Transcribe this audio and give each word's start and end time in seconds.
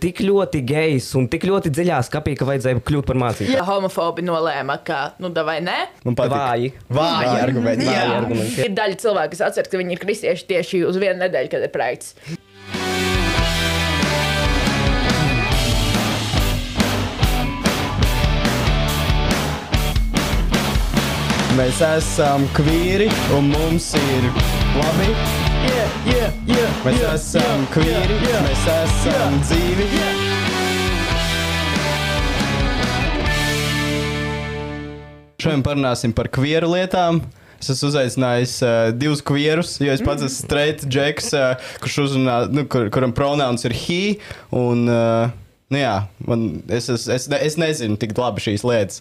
tik 0.00 0.22
ļoti 0.24 0.62
gejs 0.66 1.10
un 1.18 1.28
tik 1.30 1.46
ļoti 1.48 1.72
dziļā 1.74 2.00
skapī, 2.08 2.34
ka 2.38 2.48
vajadzēja 2.48 2.82
kļūt 2.86 3.08
par 3.08 3.20
mācību. 3.20 3.54
Ja 3.54 3.64
homofobi 3.68 4.24
nolēma, 4.26 4.80
ka, 4.86 5.00
nu, 5.22 5.32
vai 5.46 5.58
nē. 5.64 5.78
Man 6.06 6.18
patīk. 6.18 6.36
Vāji. 6.36 6.74
Vāji 7.00 7.34
argumenti. 7.44 7.88
Vāji 7.88 7.98
Jā. 7.98 8.20
argumenti. 8.20 8.62
Ir 8.64 8.76
daļa 8.76 9.00
cilvēku, 9.04 9.34
kas 9.34 9.48
atceras, 9.50 9.72
ka 9.72 9.80
viņi 9.80 9.96
ir 9.96 10.04
kristieši 10.04 10.48
tieši 10.54 10.84
uz 10.88 11.00
vienu 11.00 11.20
nedēļu, 11.24 11.52
kad 11.52 11.66
ir 11.66 11.74
praikts. 11.74 12.14
Mēs 21.60 21.80
esam 21.84 22.46
kvīri 22.56 23.10
un 23.36 23.50
mums 23.52 23.92
ir 23.98 24.32
labi. 24.78 25.39
Mēs 26.80 27.02
esam 27.04 27.66
kvīri, 27.74 28.14
mēs 28.24 28.62
esam 28.72 29.34
dzīvi. 29.44 29.88
Šodien 35.40 35.64
parunāsim 35.64 36.12
par 36.16 36.28
kvieru 36.32 36.72
lietām. 36.72 37.20
Es 37.60 37.68
esmu 37.74 37.90
uzaicinājis 37.90 38.54
uh, 38.64 38.78
divus 38.96 39.20
kvierus, 39.24 39.74
jo 39.84 39.92
es 39.92 40.00
pats 40.04 40.24
esmu 40.24 40.46
straight 40.46 40.86
džeks, 40.88 41.28
uh, 41.36 41.70
kurš 41.84 41.98
uzrunā, 42.06 42.36
nu, 42.48 42.64
kur, 42.72 42.88
kuram 42.92 43.12
pronouns 43.16 43.66
ir 43.68 43.76
he. 43.76 44.00
Un, 44.56 44.86
uh, 44.88 45.28
Nu 45.70 45.78
jā, 45.78 45.92
man, 46.26 46.40
es, 46.66 46.88
es, 46.90 47.04
es, 47.06 47.28
ne, 47.30 47.38
es 47.46 47.54
nezinu 47.60 47.94
tik 48.00 48.16
labi 48.18 48.42
šīs 48.42 48.64
lietas. 48.66 48.98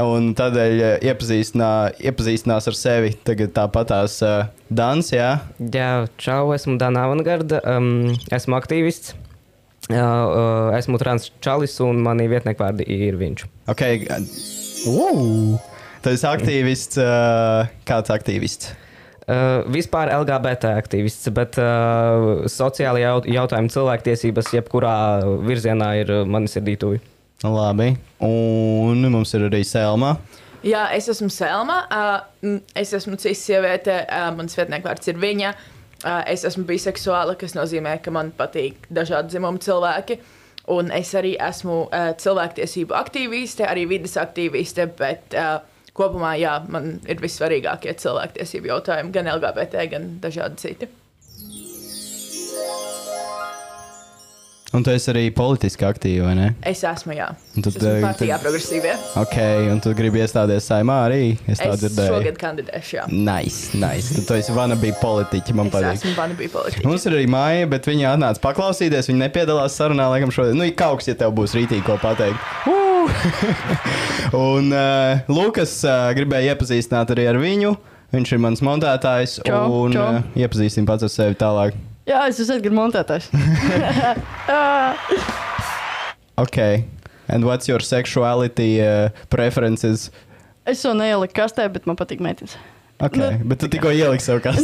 Un 0.00 0.30
tādēļ 0.38 0.78
uh, 0.80 0.92
iepazīstinā, 1.04 1.68
iepazīstinās 2.08 2.70
ar 2.70 2.78
sevi. 2.78 3.10
Tagad 3.28 3.52
tāpatās 3.58 4.14
uh, 4.24 4.46
Dans, 4.72 5.12
jā. 5.12 5.34
Jā, 5.60 5.90
čau, 6.16 6.54
esmu 6.56 6.78
Dana 6.80 7.04
Avangarda, 7.04 7.60
um, 7.68 8.16
esmu 8.32 8.56
aktīvists. 8.56 9.12
Uh, 9.86 9.98
uh, 10.00 10.72
esmu 10.74 10.98
transčalis 10.98 11.76
un 11.84 12.00
manī 12.02 12.30
vietnieku 12.32 12.64
vārdi 12.64 12.88
ir 12.96 13.20
viņš. 13.20 13.44
Ok. 13.70 13.84
Uh, 14.88 15.60
tas 16.00 16.24
ir 16.24 16.32
aktīvists. 16.32 16.96
Uh, 16.96 17.68
kāds 17.86 18.10
aktīvists? 18.16 18.72
Uh, 19.26 19.64
vispār 19.74 20.06
LGBT 20.14 20.76
aktīvists, 20.78 21.26
bet 21.34 21.56
uh, 21.58 22.44
sociāli 22.46 23.02
jaut 23.02 23.24
jautājumi, 23.26 23.72
cilvēktiesības, 23.74 24.52
jebkurā 24.54 24.92
virzienā 25.42 25.88
ir 25.98 26.12
uh, 26.14 26.26
mani 26.30 26.46
sirdī 26.46 26.76
tuvi. 26.78 27.00
Labi. 27.42 27.88
Un 28.22 29.02
mums 29.10 29.34
ir 29.34 29.48
arī 29.48 29.64
Selma. 29.66 30.14
Jā, 30.62 30.86
es 30.94 31.10
esmu 31.10 31.26
Selma. 31.34 31.82
Uh, 31.90 32.60
es 32.78 32.94
esmu 32.94 33.18
cis 33.18 33.42
sieviete. 33.42 33.98
Uh, 34.06 34.30
mans 34.38 34.54
vietnieku 34.54 34.86
vārds 34.86 35.10
ir 35.10 35.18
viņa. 35.18 35.52
Uh, 36.04 36.22
es 36.30 36.46
esmu 36.46 36.62
biseksuāla, 36.68 37.34
kas 37.40 37.58
nozīmē, 37.58 37.98
ka 38.04 38.14
man 38.14 38.30
patīk 38.36 38.86
dažādi 38.94 39.34
dzimumu 39.34 39.58
cilvēki. 39.58 40.20
Un 40.70 40.94
es 40.94 41.10
arī 41.18 41.34
esmu 41.42 41.88
uh, 41.88 42.12
cilvēktiesību 42.22 42.94
aktīviste, 42.94 43.66
arī 43.66 43.88
vidas 43.90 44.14
aktīviste. 44.22 44.86
Bet 45.02 45.34
uh, 45.34 45.58
kopumā 45.96 46.34
jā, 46.40 46.58
man 46.68 46.92
ir 47.08 47.16
vissvarīgākie 47.24 47.96
cilvēktiesību 48.02 48.72
jautājumi, 48.74 49.12
gan 49.16 49.32
LGBT, 49.38 49.88
gan 49.96 50.12
dažādi 50.22 50.56
citi. 50.66 50.88
Un 54.74 54.82
tu 54.84 54.90
esi 54.92 55.08
arī 55.08 55.20
politiski 55.32 55.86
aktīva, 55.88 56.26
vai 56.26 56.32
ne? 56.36 56.46
Es 56.68 56.82
esmu, 56.84 57.14
jā. 57.16 57.28
Un 57.56 57.62
Es 57.62 57.76
tad, 57.76 57.76
esmu 57.78 57.92
eh, 57.94 58.02
partijā 58.02 58.34
tad- 58.34 58.42
progresīvie. 58.44 58.94
Ok, 59.22 59.36
un 59.72 59.80
tu 59.80 59.92
gribi 59.96 60.20
iestāties 60.20 60.66
saimā 60.68 60.96
arī? 61.06 61.20
Es 61.48 61.62
tā 61.62 61.70
Es 61.72 61.80
dzirdēju. 61.80 62.12
šogad 62.18 62.40
kandidēšu, 62.42 62.96
jā. 62.98 63.04
Nice, 63.14 63.78
nice. 63.78 64.18
Tad 64.18 64.26
tu 64.28 64.34
esi 64.36 64.52
vanabī 64.52 64.90
politiķi, 65.00 65.54
man 65.56 65.70
Es 65.70 65.72
patīk. 65.78 66.02
esmu 66.02 66.14
Vanabī 66.18 66.50
politiķis. 66.52 66.84
Mums 66.84 67.06
ir 67.08 67.12
arī 67.16 67.26
māja, 67.38 67.70
bet 67.70 67.86
viņa 67.88 68.16
atnāca 68.18 68.42
paklausīties. 68.44 69.08
Viņa 69.08 69.22
nepiedalās 69.30 69.78
sarunā, 69.80 70.10
laikam, 70.12 70.34
šodien. 70.34 70.58
Nu, 70.60 70.68
kaut 70.76 70.98
kas, 71.00 71.08
ja 71.08 71.14
tev 71.14 71.32
būs 71.32 71.54
rītīgi 71.56 71.84
ko 71.86 71.96
pateikt. 72.02 72.36
Uh! 72.66 72.85
un 74.46 74.72
uh, 74.72 75.26
Lukas 75.32 75.78
uh, 75.86 76.10
gribēja 76.16 76.54
iepazīstināt 76.54 77.12
arī 77.14 77.28
ar 77.30 77.40
viņu. 77.42 77.74
Viņš 78.14 78.32
ir 78.36 78.40
mans 78.42 78.62
montētājs. 78.64 79.40
Čau, 79.46 79.64
un 79.86 79.96
čau. 79.96 80.06
Uh, 80.20 80.38
iepazīstin 80.38 80.86
pats 80.88 81.06
ar 81.06 81.12
sevi 81.12 81.38
tālāk. 81.38 81.76
Jā, 82.06 82.22
es 82.30 82.38
esmu 82.38 82.60
Edgars 82.60 82.76
Montētājs. 82.78 83.26
Ok. 86.36 86.84
And 87.28 87.44
what's 87.44 87.66
your 87.66 87.80
sexuality 87.80 88.80
uh, 88.80 89.08
preferences? 89.30 90.10
Es 90.66 90.82
to 90.82 90.92
neieliku 90.94 91.32
kastē, 91.40 91.64
bet 91.72 91.86
man 91.88 91.96
patīk 91.96 92.20
meitenes. 92.20 92.58
Ok, 93.00 93.16
Nu, 93.16 93.30
bet 93.48 93.60
tu 93.60 93.68
tikko 93.72 93.90
ieliksi 93.92 94.30
sev 94.30 94.40
kas. 94.44 94.60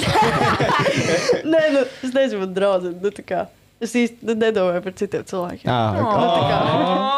Nē, 1.45 1.63
nu, 1.75 1.83
es 2.05 2.15
nezinu, 2.15 2.47
draudzene. 2.53 2.97
Nu, 3.03 3.13
tā 3.13 3.25
kā 3.25 3.43
es 3.83 3.93
īsti 3.99 4.37
nedomāju 4.39 4.83
par 4.87 4.95
citiem 4.99 5.27
cilvēkiem. 5.29 5.69
ah, 5.69 6.01
okay. 6.01 6.31
tā 6.33 6.43
kā. 6.49 6.59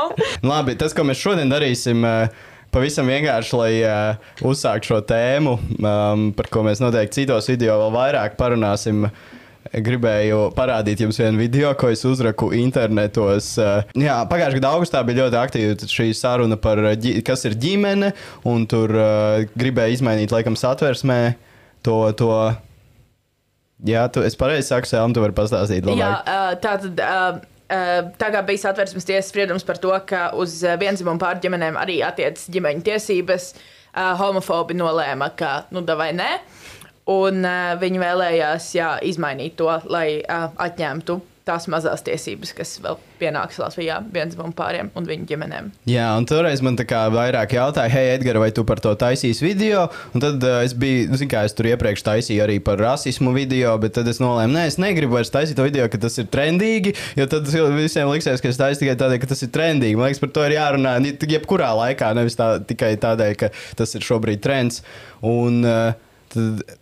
Labi, 0.51 0.75
tas, 0.81 0.95
ko 0.97 1.05
mēs 1.07 1.21
šodien 1.21 1.53
darīsim, 1.53 2.03
uh, 2.07 2.51
pavisam 2.75 3.07
vienkārši, 3.13 3.55
lai 3.61 3.71
uh, 3.85 4.27
uzsāktu 4.49 4.91
šo 4.93 4.99
tēmu, 5.07 5.55
um, 5.79 6.27
par 6.37 6.49
ko 6.51 6.65
mēs 6.67 6.83
noteikti 6.83 7.23
citos 7.23 7.49
video 7.53 7.79
vēl 7.85 7.95
vairāk 8.01 8.37
parunāsim. 8.41 9.09
Gribēju 9.75 10.51
parādīt 10.55 11.01
jums 11.03 11.17
vienu 11.19 11.41
video, 11.41 11.71
ko 11.81 11.89
es 11.91 12.03
uzraku 12.07 12.51
internetos. 12.55 13.47
Uh, 13.59 13.81
Jā, 13.99 14.21
pagājušā 14.31 14.59
gada 14.61 14.75
augustā 14.77 15.01
bija 15.09 15.25
ļoti 15.25 15.39
aktīva 15.41 15.89
šī 15.91 16.11
saruna 16.15 16.59
par, 16.61 16.79
ģi- 17.01 17.17
kas 17.27 17.43
ir 17.49 17.57
ģimene, 17.59 18.13
un 18.47 18.67
tur 18.71 18.93
uh, 18.95 19.41
gribēju 19.59 19.97
izmainīt, 19.97 20.35
laikam, 20.37 20.55
satversmē 20.61 21.19
to. 21.83 21.99
to 22.21 22.31
Jā, 23.85 24.07
tu, 24.13 24.23
es 24.25 24.37
pareizi 24.41 24.71
saku, 24.71 24.89
Sēlam, 24.89 25.13
tu 25.17 25.21
vari 25.25 25.37
pastāstīt. 25.37 25.85
Jā, 25.85 25.93
labāk. 25.93 26.31
ā, 26.31 26.55
tā 26.63 26.77
tad. 26.85 27.51
Tā 28.15 28.29
kā 28.31 28.43
bija 28.45 28.61
satversmes 28.61 29.07
tiesas 29.09 29.31
spriedums 29.33 29.65
par 29.67 29.79
to, 29.81 29.91
ka 30.07 30.29
uz 30.39 30.59
vienzimumu 30.79 31.19
pārģimenēm 31.19 31.79
arī 31.81 31.97
attiecas 32.07 32.45
ģimeņa 32.53 32.85
tiesības, 32.87 33.47
homofobi 34.21 34.77
nolēma, 34.77 35.31
ka 35.35 35.55
nu, 35.75 35.83
vai 35.97 36.11
nē. 36.15 36.29
Un 37.11 37.41
viņi 37.81 38.03
vēlējās 38.05 38.69
jā, 38.77 38.91
izmainīt 39.09 39.57
to, 39.59 39.73
lai 39.91 40.21
atņemtu 40.29 41.19
tās 41.45 41.67
mazās 41.69 42.03
tiesības, 42.05 42.55
kas 42.57 42.71
vēl 42.81 42.97
pienāks 43.21 43.59
Latvijā 43.61 43.99
vienzimumu 44.13 44.55
pāriem 44.57 44.89
un 44.97 45.09
viņu 45.09 45.27
ģimenēm. 45.29 45.71
Jā, 45.89 46.07
un 46.17 46.25
toreiz 46.29 46.63
man 46.65 46.79
tā 46.81 46.87
kā 46.89 47.03
vairāk 47.13 47.53
jautāja, 47.57 47.93
hei, 47.93 48.15
Edgars, 48.15 48.41
vai 48.41 48.51
tu 48.57 48.65
par 48.69 48.81
to 48.85 48.95
taisīsi 48.99 49.45
video? 49.45 49.85
Un 50.17 50.25
tad 50.25 50.45
uh, 50.45 50.63
es 50.65 50.73
biju, 50.77 51.11
nu, 51.13 51.21
zini, 51.21 51.29
kā 51.35 51.45
es 51.45 51.57
tur 51.57 51.69
iepriekš 51.69 52.05
taisīju 52.07 52.47
arī 52.47 52.57
par 52.65 52.81
rasismu 52.81 53.35
video, 53.37 53.75
bet 53.83 53.97
tad 53.99 54.09
es 54.11 54.23
nolēmu, 54.25 54.57
nē, 54.57 54.65
es 54.73 54.81
negribu 54.81 55.19
vairs 55.19 55.33
taisīt 55.35 55.59
to 55.61 55.69
video, 55.69 55.89
ka 55.93 56.01
tas 56.07 56.17
ir 56.23 56.31
trendīgi, 56.33 56.95
jo 57.21 57.29
tad 57.31 57.53
visiem 57.77 58.09
liksies, 58.13 58.41
ka 58.41 58.53
es 58.53 58.61
taisu 58.61 58.85
tikai 58.85 58.97
tādēļ, 59.05 59.21
ka 59.21 59.33
tas 59.35 59.45
ir 59.45 59.53
trendīgi. 59.55 60.01
Man 60.01 60.09
liekas, 60.09 60.23
par 60.25 60.33
to 60.33 60.49
ir 60.49 60.57
jārunā 60.57 60.97
jebkurā 61.35 61.75
laikā, 61.77 62.15
nevis 62.17 62.41
tā, 62.41 62.55
tikai 62.65 62.95
tādēļ, 63.05 63.37
ka 63.41 63.53
tas 63.77 63.95
ir 63.99 64.07
šobrīd 64.07 64.41
trends. 64.45 64.81
Un, 65.25 65.61
uh, 65.69 65.93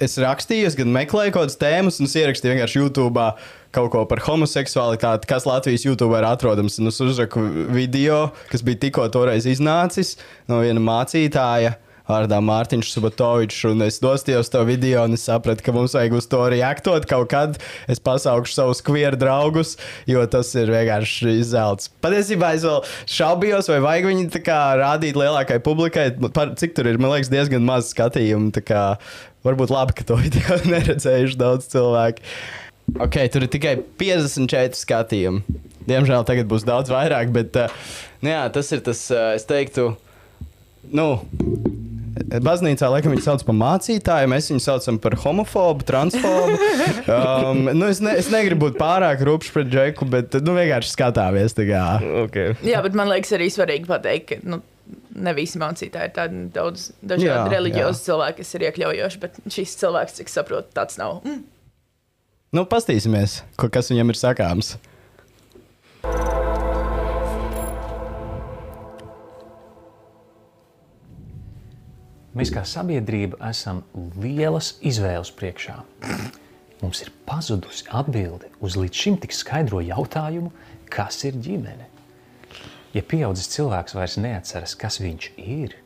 es 0.03 0.19
rakstīju, 0.21 0.69
es 0.71 0.77
gan 0.79 0.93
meklēju 0.95 1.35
kaut 1.35 1.47
kādas 1.47 1.61
tēmas, 1.61 2.01
un 2.01 2.09
es 2.09 2.17
ierakstīju 2.19 2.55
vienkārši 2.55 2.83
YouTube 2.83 3.27
kaut 3.73 3.93
ko 3.95 4.03
par 4.09 4.21
homoseksualitāti, 4.27 5.29
kas 5.31 5.49
Latvijas 5.49 5.87
YouTube 5.87 6.19
ir 6.19 6.29
atrodams. 6.29 6.79
Un 6.81 6.93
es 6.93 7.01
uzraku 7.05 7.45
video, 7.73 8.27
kas 8.53 8.65
bija 8.67 8.83
tikko 8.87 9.09
toreiz 9.13 9.49
iznācis 9.49 10.19
no 10.51 10.61
viena 10.65 10.83
mācītāja. 10.83 11.79
Vārdā 12.03 12.41
Mārtiņš 12.43 12.91
Subatovičs, 12.93 13.61
un 13.71 13.85
es 13.87 14.01
dostījos 14.03 14.51
to 14.53 14.65
video, 14.67 15.05
un 15.07 15.15
es 15.17 15.25
sapratu, 15.29 15.63
ka 15.65 15.75
mums 15.75 15.95
vajag 15.97 16.17
uz 16.19 16.27
to 16.31 16.41
reaktot 16.51 17.07
kaut 17.09 17.31
kad. 17.31 17.59
Es 17.91 18.03
pasaukšu 18.03 18.57
savus 18.57 18.83
kvieru 18.85 19.21
draugus, 19.21 19.77
jo 20.11 20.25
tas 20.31 20.51
ir 20.59 20.73
vienkārši 20.75 21.39
zelts. 21.47 21.93
Patiesībā 22.05 22.53
es 22.59 22.67
vēl 22.67 22.83
šaubījos, 23.17 23.71
vai 23.73 23.81
vajag 23.87 24.11
viņu 24.11 24.45
rādīt 24.83 25.19
lielākai 25.19 25.61
publikai. 25.65 26.11
Par, 26.35 26.57
cik 26.59 26.75
tur 26.77 26.91
ir, 26.91 26.99
man 27.03 27.15
liekas, 27.15 27.33
diezgan 27.33 27.65
maz 27.67 27.95
skatījumu. 27.95 28.51
kā 28.67 28.85
Varbūt 29.43 29.73
labi, 29.75 29.97
ka 29.99 30.07
to 30.07 30.19
video 30.25 30.59
neredzējuši 30.71 31.39
daudz 31.41 31.69
cilvēku. 31.73 32.23
Ok, 33.03 33.19
tur 33.33 33.47
ir 33.47 33.51
tikai 33.51 33.77
54 34.01 34.79
skatījumi. 34.79 35.61
Diemžēl 35.87 36.27
tagad 36.27 36.49
būs 36.51 36.67
daudz 36.67 36.93
vairāk, 36.93 37.33
bet 37.35 37.57
uh, 37.59 37.73
nu 38.23 38.31
jā, 38.31 38.43
tas 38.55 38.69
ir 38.75 38.83
tas, 38.87 39.03
uh, 39.15 39.33
es 39.39 39.47
teiktu, 39.49 39.93
nu. 40.95 41.09
Baznīcā 42.13 42.87
laikam 42.93 43.15
viņu 43.15 43.25
sauc 43.25 43.43
par 43.47 43.57
mācītāju, 43.57 44.29
mēs 44.31 44.51
viņu 44.53 44.63
saucam 44.63 44.99
par 45.03 45.17
homofobu, 45.25 45.87
transfobu. 45.89 46.59
Um, 47.03 47.65
nu, 47.75 47.89
es, 47.91 47.99
ne, 48.05 48.13
es 48.21 48.29
negribu 48.31 48.69
būt 48.69 48.77
pārāk 48.79 49.25
rupšs 49.27 49.51
pret 49.55 49.69
Džeku, 49.73 50.07
bet 50.13 50.37
nu, 50.45 50.55
vienkārši 50.55 50.93
skatāmies. 50.93 51.55
Okay. 51.57 52.55
Jā, 52.67 52.83
bet 52.85 52.95
man 52.99 53.11
liekas 53.11 53.35
arī 53.35 53.49
svarīgi 53.53 53.89
pateikt, 53.91 54.29
ka 54.29 54.39
nu, 54.47 54.61
ne 55.15 55.35
visi 55.37 55.61
mācītāji 55.61 56.11
ir 56.11 56.15
tādi 56.17 56.45
daudz 56.55 56.91
dažādi 57.05 57.55
reliģiozi 57.55 58.07
cilvēki, 58.07 58.39
kas 58.43 58.55
ir 58.57 58.67
iekļaujoši, 58.69 59.21
bet 59.23 59.43
šis 59.53 59.77
cilvēks, 59.83 60.17
cik 60.21 60.33
saprotu, 60.33 60.73
tāds 60.77 61.01
nav. 61.01 61.21
Mm. 61.27 61.43
Nu, 62.53 62.67
pastīsimies, 62.69 63.41
ko, 63.57 63.71
kas 63.73 63.89
viņam 63.93 64.13
ir 64.13 64.19
sakāms. 64.21 64.75
Mēs 72.33 72.49
kā 72.49 72.63
sabiedrība 72.65 73.37
esam 73.51 73.83
lielas 74.21 74.75
izvēles 74.81 75.33
priekšā. 75.37 75.75
Mums 76.81 77.03
ir 77.05 77.13
pazudusi 77.29 77.85
atbilde 77.93 78.49
uz 78.65 78.79
līdz 78.81 79.03
šim 79.05 79.19
tik 79.21 79.37
skaidro 79.37 79.83
jautājumu, 79.85 80.49
kas 80.93 81.21
ir 81.29 81.37
ģimene. 81.45 81.92
Ja 82.93 83.03
pieaudzis 83.09 83.49
cilvēks 83.55 83.95
vairs 83.97 84.19
neatceras, 84.21 84.75
kas 84.77 85.01
viņš 85.01 85.29
ir, 85.41 85.77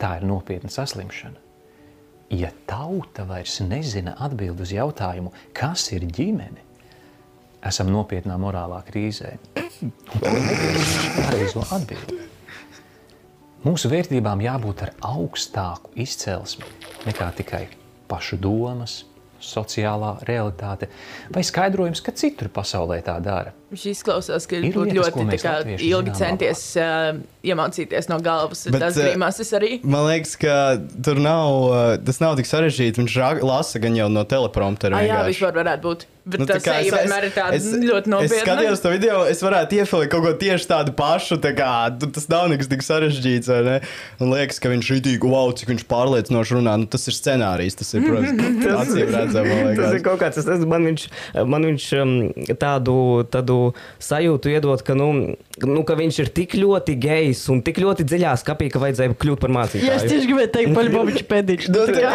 tā 0.00 0.16
ir 0.20 0.24
nopietna 0.28 0.70
saslimšana. 0.72 1.42
Ja 2.32 2.50
tauta 2.66 3.26
vairs 3.28 3.60
nezina 3.62 4.16
atbildi 4.24 4.64
uz 4.64 4.72
jautājumu, 4.74 5.30
kas 5.54 5.90
ir 5.94 6.08
ģimene, 6.08 6.64
esam 7.66 7.92
nopietnā 7.92 8.38
morālā 8.40 8.80
krīzē. 8.88 9.36
Pareizo 11.20 11.66
atbildi. 11.76 12.22
Mūsu 13.66 13.90
vērtībām 13.90 14.40
jābūt 14.44 14.86
ar 14.86 14.94
augstāku 15.04 15.92
izcelsmi 16.00 16.68
nekā 17.06 17.28
tikai 17.40 17.64
pašu 18.06 18.38
domas, 18.40 19.00
sociālā 19.42 20.16
realitāte 20.28 20.88
vai 21.34 21.42
skaidrojums, 21.44 22.02
ka 22.02 22.14
citur 22.16 22.50
pasaulē 22.52 23.00
tā 23.04 23.16
dara. 23.22 23.52
Viņš 23.66 23.84
izklausās, 23.90 24.44
ka 24.46 24.60
Ir 24.60 24.68
ļoti, 24.76 24.92
lietas, 24.94 25.08
ļoti 25.16 25.24
tā 25.32 25.38
kā, 25.42 25.54
ilgi 25.74 26.12
zinām 26.12 26.18
centies 26.20 26.60
uh, 26.78 27.18
iemācīties 27.42 28.06
no 28.12 28.20
galvas. 28.22 28.62
Bet, 28.70 28.78
Tas 28.84 28.94
eh, 29.02 29.08
grīmās 29.10 29.40
es 29.42 29.50
arī. 29.58 29.72
Man 29.82 30.06
liekas, 30.06 30.36
ka 30.38 30.54
tur 31.02 31.18
nav, 31.18 31.54
uh, 31.72 31.96
tas 32.06 32.20
nav 32.22 32.36
tik 32.38 32.46
sarežģīti. 32.46 33.02
Viņš 33.02 33.16
ra- 33.18 33.40
lasa 33.42 33.82
gan 33.82 33.98
jau 33.98 34.06
no 34.12 34.22
telepromptera. 34.22 35.02
Jā, 35.02 35.24
vispār 35.26 35.58
varētu 35.64 35.82
būt. 35.88 36.06
Bet 36.26 36.40
Nu, 36.42 36.46
tā 36.48 36.56
tas 36.56 36.64
kā 36.66 36.72
arī 36.80 36.88
es- 36.88 36.94
vienmēr 36.96 37.24
ir 37.28 37.34
tāds 37.36 37.54
es- 37.54 37.66
ļoti 37.86 38.02
Es 38.02 38.10
nopietns. 38.10 38.40
skatījos 38.42 38.80
to 38.82 38.90
video, 38.90 39.18
es 39.30 39.42
varētu 39.46 39.76
iefilmēt 39.78 40.08
kaut 40.10 40.24
ko 40.24 40.32
tieši 40.40 40.66
tādu 40.66 40.94
pašu. 40.98 41.36
Tā 41.38 41.52
kā, 41.54 41.68
tu- 42.00 42.08
tas 42.10 42.26
nav 42.28 42.48
nekas 42.50 42.66
tik 42.70 42.82
sarežģīts. 42.82 43.46
vai 43.46 43.60
ne? 43.62 43.76
Man 44.18 44.32
liekas, 44.34 44.58
ka 44.58 44.68
viņš 44.72 44.90
ir 44.96 45.00
tik, 45.06 45.22
wow, 45.22 45.52
cik 45.54 45.68
viņš 45.70 45.84
pārliecinoši 45.86 46.56
runā. 46.58 46.74
Nu, 46.82 46.86
tas 46.90 47.06
ir 47.06 47.14
scenārijs. 47.14 47.76
Tas 47.78 47.94
ir, 47.94 48.02
protams, 48.02 48.66
acīm 48.82 49.12
redzams. 49.14 49.76
Tas 49.78 49.94
ir 49.94 50.02
kaut 50.02 50.18
kāds, 50.18 50.38
es 50.42 50.44
nezinu, 50.50 50.66
man 50.66 50.82
viņš, 50.90 51.06
man 51.46 51.62
viņš 51.70 51.86
um, 52.02 52.16
tādu, 52.58 53.22
tādu 53.30 53.55
sajūtu 54.02 54.52
iedod, 54.52 54.82
ka, 54.86 54.96
nu, 54.98 55.08
nu, 55.64 55.82
ka 55.88 55.96
viņš 55.98 56.20
ir 56.24 56.30
tik 56.36 56.56
ļoti 56.58 56.96
gejs 57.02 57.44
un 57.52 57.62
tik 57.66 57.80
ļoti 57.82 58.06
dziļā 58.08 58.34
skapī, 58.42 58.68
ka 58.72 58.82
vajadzēja 58.82 59.16
kļūt 59.16 59.42
par 59.42 59.52
Jā, 59.52 59.56
es 59.56 59.58
mācītāju. 59.58 60.10
tieši 60.12 60.30
gribēju 60.30 60.52
teikt, 60.56 60.74
Paļbovičs 60.78 61.26
pēdiņš. 61.30 61.68
Nu, 61.72 61.86
tā 61.90 62.04
kā, 62.04 62.12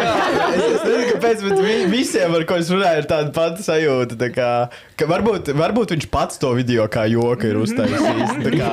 es, 0.52 0.62
nezinu, 0.62 1.04
kāpēc, 1.12 1.44
bet 1.48 1.62
vi, 1.66 1.76
visiem, 1.92 2.36
ar 2.38 2.46
ko 2.48 2.58
es 2.62 2.72
runāju, 2.72 3.02
ir 3.02 3.10
tāda 3.10 3.34
pati 3.36 3.66
sajūta. 3.66 4.18
tā 4.20 4.30
Kā, 4.32 4.48
ka 4.98 5.08
varbūt, 5.10 5.52
varbūt 5.58 5.96
viņš 5.96 6.08
pats 6.12 6.40
to 6.42 6.52
video 6.56 6.86
kā 6.92 7.04
joku 7.10 7.50
ir 7.50 7.60
uztaisījis. 7.60 8.38
Kā, 8.56 8.72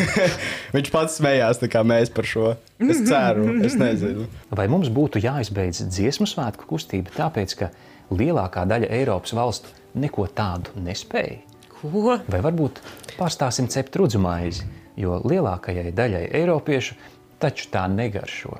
viņš 0.76 0.90
pats 0.94 1.18
smējās, 1.20 1.60
kā 1.70 1.84
mēs 1.86 2.12
par 2.14 2.28
šo. 2.28 2.54
Es 2.80 3.02
ceru, 3.04 3.58
es 3.66 3.76
nezinu. 3.76 4.24
Vai 4.56 4.66
mums 4.72 4.88
būtu 4.92 5.20
jāizbeidz 5.20 5.82
dziesmu 5.90 6.28
svētku 6.30 6.68
kustība, 6.70 7.12
tāpēc 7.18 7.56
ka 7.58 7.70
lielākā 8.14 8.64
daļa 8.70 8.88
Eiropas 9.00 9.34
valstu 9.36 9.74
neko 10.00 10.24
tādu 10.32 10.72
nespēja? 10.80 11.49
Ko? 11.80 12.18
Vai 12.28 12.40
varbūt 12.44 12.82
pārstāsim 13.16 13.68
cept 13.72 13.96
rudzu 13.96 14.20
maizi, 14.20 14.66
jo 15.00 15.20
lielākajai 15.24 15.94
daļai 15.96 16.26
eiropiešu 16.40 16.98
taču 17.40 17.70
tā 17.72 17.86
negaršo. 17.88 18.58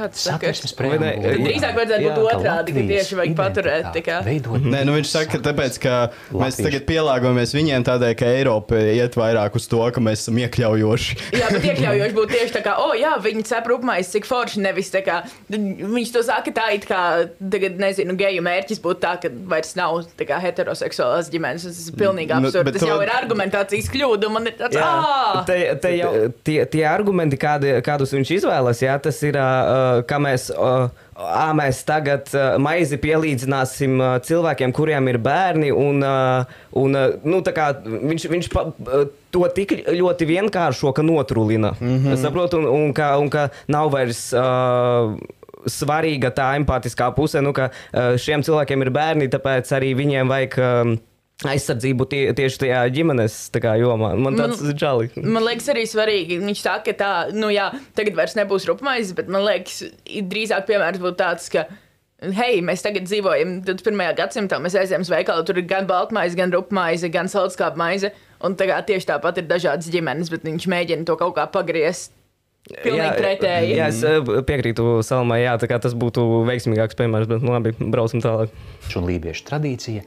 Kāds 0.00 0.22
Satversmes 0.24 0.72
preambulā. 0.78 1.12
Drīzāk 1.44 1.74
vajadzētu 1.76 2.04
Jā, 2.06 2.12
būt 2.16 2.30
otrādi, 2.32 2.74
ka 2.76 2.84
tieši 2.90 3.18
vajag 3.20 3.34
paturēt. 3.36 3.98
Veidot 4.24 4.64
Nē, 4.72 4.80
nu 4.88 4.94
viņš 4.96 5.10
saka, 5.12 5.30
ka 5.36 5.40
tāpēc, 5.50 5.76
ka 5.82 5.94
mēs 6.32 6.56
Latvieši. 6.56 6.64
tagad 6.66 6.86
pielāgojamies 6.88 7.52
viņiem 7.56 7.84
tādēļ, 7.90 8.14
ka 8.20 8.30
Eiropa 8.38 8.80
iet 8.80 9.18
vairāk 9.20 9.58
uz 9.60 9.66
to, 9.70 9.82
ka 9.92 10.00
mēs 10.04 10.22
esam 10.24 10.38
iekļaujoši. 10.40 11.16
Jā, 11.36 11.50
bet 11.52 11.66
iekļaujoši 11.68 12.16
būtu 12.16 12.32
tieši 12.36 12.54
tā, 12.56 12.62
kā, 12.64 12.76
oh, 12.80 12.94
jā, 12.96 13.12
viņi 13.20 13.44
cep 13.50 13.68
rupmais, 13.72 14.08
cik 14.14 14.28
forši. 14.28 14.62
Nevis 14.64 14.88
tā 14.94 15.02
kā 15.04 15.18
viņš 15.50 16.12
to 16.14 16.22
saka, 16.26 16.54
tā 16.56 16.68
it 16.78 16.86
kā, 16.88 17.02
tagad, 17.52 17.76
nezinu, 17.82 18.16
geju 18.20 18.44
mērķis 18.46 18.80
būtu 18.84 19.02
tā, 19.04 19.14
ka 19.22 19.30
vairs 19.52 19.74
nav 19.78 20.00
tā 20.18 20.26
kā 20.28 20.40
heteroseksuālās 20.42 21.28
ģimenes. 21.32 21.66
Tas 21.68 21.82
ir 21.90 21.98
pilnīgi 22.00 22.32
Nu, 22.40 22.48
absurdi. 22.48 22.64
bet 22.70 22.78
Tas 22.78 22.84
to- 22.86 22.90
jau 22.92 22.98
ir 23.04 23.12
argumentācijas 23.14 23.90
kļūda. 23.92 24.30
Man 24.32 24.46
ir 24.50 24.56
tāds, 24.60 24.78
ah! 24.80 25.42
te, 25.48 25.58
te 25.82 25.92
jau, 25.98 26.10
tie, 26.46 26.58
tie 26.70 26.84
argumenti, 26.88 27.36
kādi, 27.40 27.72
kādus 27.84 28.14
viņš 28.14 28.30
izvēlas, 28.38 28.80
jā, 28.84 28.94
tas 29.02 29.18
ir, 29.26 29.36
uh, 29.36 29.89
kā 30.08 30.18
mēs, 30.22 30.48
ā, 30.54 31.46
mēs 31.56 31.82
tagad 31.88 32.30
maizi 32.62 32.98
pielīdzināsim 33.00 33.98
cilvēkiem, 34.26 34.74
kuriem 34.76 35.10
ir 35.12 35.20
bērni. 35.22 35.72
Un, 35.72 36.04
un, 36.82 37.00
nu, 37.24 37.42
kā 37.56 37.72
viņš, 37.84 38.28
viņš 38.34 38.48
pa, 38.54 38.66
to 39.30 39.44
tik 39.56 39.76
ļoti 39.88 40.30
vienkāršo, 40.30 40.94
ka 40.96 41.04
notrulina. 41.06 41.74
Mm 41.80 41.98
-hmm. 41.98 42.14
Es 42.14 42.24
saprotu, 42.24 42.58
un, 42.58 42.66
un, 42.66 42.94
ka, 42.94 43.16
un 43.18 43.30
ka 43.30 43.50
nav 43.68 43.92
vairs. 43.92 44.32
Uh, 44.32 45.18
Svarīga 45.60 46.30
tā 46.32 46.56
empātiskā 46.56 47.10
puse, 47.12 47.40
nu, 47.44 47.52
ka 47.52 47.68
šiem 48.16 48.40
cilvēkiem 48.42 48.80
ir 48.80 48.90
bērni, 48.90 49.28
tāpēc 49.28 49.68
arī 49.76 49.90
viņiem 49.94 50.28
vajag 50.28 50.54
um, 50.56 50.94
aizsardzību 51.48 52.06
tie, 52.10 52.22
tieši 52.36 52.58
tajā 52.64 52.80
ģimenes 52.92 53.36
tā 53.54 53.62
kā, 53.64 53.74
jomā. 53.80 54.12
Man 54.20 54.36
tas 54.36 54.60
ir 54.60 54.74
žēl. 54.76 55.06
Man 55.24 55.44
liekas, 55.46 55.70
arī 55.72 55.86
svarīgi. 55.88 56.40
Viņš 56.44 56.60
saka, 56.64 56.82
ka 56.90 56.96
tā, 57.00 57.12
nu 57.36 57.48
jā, 57.54 57.70
tagad 57.96 58.18
vairs 58.18 58.36
nebūs 58.36 58.66
rupmaize, 58.68 59.14
bet 59.16 59.30
man 59.32 59.46
liekas, 59.46 59.78
i- 60.04 60.20
drīzāk 60.22 60.66
piemērs 60.68 61.00
būtu 61.00 61.16
tāds, 61.22 61.48
ka. 61.52 61.66
Hei, 62.20 62.58
mēs 62.60 62.82
tagad 62.84 63.06
dzīvojam 63.08 63.62
21. 63.64 64.12
gadsimtā. 64.18 64.58
Mēs 64.60 64.74
aizējām 64.76 65.06
uz 65.06 65.08
veikalu, 65.08 65.44
tur 65.48 65.56
ir 65.56 65.64
gan 65.64 65.86
baltmaize, 65.88 66.36
gan 66.36 66.52
rupmaize, 66.52 67.08
gan 67.08 67.30
saldskāpja 67.32 67.80
maize. 67.80 68.10
Un 68.44 68.56
tagad 68.60 68.84
tieši 68.90 69.08
tāpat 69.08 69.38
ir 69.40 69.46
dažādas 69.48 69.88
ģimenes, 69.88 70.28
bet 70.28 70.44
viņš 70.44 70.66
mēģina 70.68 71.06
to 71.08 71.16
kaut 71.16 71.32
kā 71.38 71.46
pagriezt. 71.48 72.12
Pilnīgi 72.68 73.16
pretēji. 73.16 73.72
Jā, 73.78 73.86
es 73.88 74.02
uh, 74.04 74.20
piekrītu 74.44 74.98
Salmai, 75.02 75.40
jā, 75.46 75.54
tā 75.56 75.64
kā 75.70 75.78
tas 75.80 75.94
būtu 75.96 76.20
veiksmīgāks 76.44 76.98
piemērs, 76.98 77.26
bet 77.30 77.40
nu, 77.40 77.54
labi, 77.56 77.72
braucam 77.80 78.20
tālāk. 78.20 78.52
un 79.00 79.06
lībiešu 79.08 79.46
tradīcija, 79.48 80.04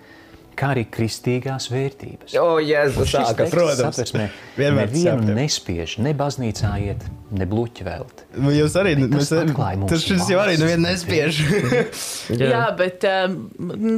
kā 0.57 0.71
arī 0.75 0.83
kristīgās 0.93 1.67
vērtības. 1.71 2.35
O, 2.41 2.57
jēzus, 2.63 3.11
sākas. 3.13 3.51
protams. 3.53 3.81
Satversmē 3.83 4.27
Vienmēr 4.57 4.91
nevienu 4.91 5.23
sapņo. 5.23 5.35
nespiež, 5.37 5.95
ne 6.05 6.13
baznīcā 6.17 6.71
iet, 6.85 7.07
ne 7.33 7.47
bluķi 7.49 7.87
velt. 7.87 8.23
Nu, 8.37 8.53
Jūs 8.53 8.77
arī 8.79 8.95
Tas 9.01 9.09
mēs, 9.15 9.33
atklāja 9.41 9.81
mūsu 9.81 9.95
tas 9.95 10.05
šis 10.09 10.29
jau 10.33 10.43
arī 10.43 10.59
nevienu 10.61 10.87
nespiež. 10.87 11.41
Jā, 12.39 12.51
jā 12.53 12.61
bet 12.77 13.07
um, 13.09 13.39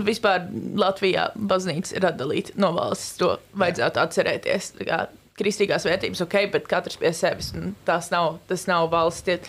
vispār 0.08 0.48
Latvijā 0.80 1.30
baznīca 1.36 1.98
ir 2.00 2.10
atdalīta 2.12 2.56
no 2.62 2.72
valsts. 2.78 3.18
To 3.22 3.36
vajadzētu 3.60 4.04
atcerēties. 4.06 4.72
Tā 4.80 4.90
Kā, 4.90 5.04
kristīgās 5.40 5.86
vērtības, 5.88 6.24
ok, 6.24 6.40
bet 6.54 6.68
katrs 6.72 7.00
pie 7.02 7.12
sevis. 7.16 7.52
Tas 7.88 8.08
nav, 8.14 8.40
tas 8.48 8.66
nav 8.72 8.88
valsts. 8.94 9.26
Tie, 9.28 9.40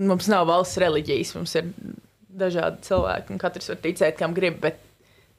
mums 0.00 0.28
nav 0.32 0.46
valsts 0.50 0.80
reliģijas, 0.80 1.34
mums 1.38 1.56
ir 1.60 1.72
dažādi 2.40 2.84
cilvēki, 2.86 3.34
un 3.34 3.40
katrs 3.40 3.70
var 3.72 3.80
ticēt, 3.82 4.16
kam 4.20 4.36
grib. 4.36 4.60
Bet 4.62 4.80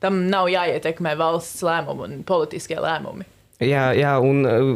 tam 0.04 0.26
nav 0.32 0.50
jāietekmē 0.52 1.16
valsts 1.20 1.62
lēmumi 1.66 2.08
un 2.08 2.24
politiskie 2.28 2.80
lēmumi. 2.82 3.28
Jā, 3.62 3.92
jā, 3.94 4.16
un 4.26 4.42
uh, 4.50 4.72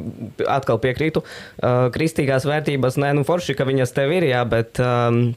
atkal 0.51 0.77
piekrītu. 0.81 1.23
Uh, 1.25 1.87
kristīgās 1.93 2.45
vērtības, 2.45 2.99
nē, 3.01 3.15
nu 3.17 3.25
forši, 3.25 3.57
ka 3.57 3.65
viņas 3.65 3.95
tev 3.97 4.13
ir, 4.13 4.29
jā, 4.29 4.43
bet. 4.49 4.77
Um, 4.83 5.33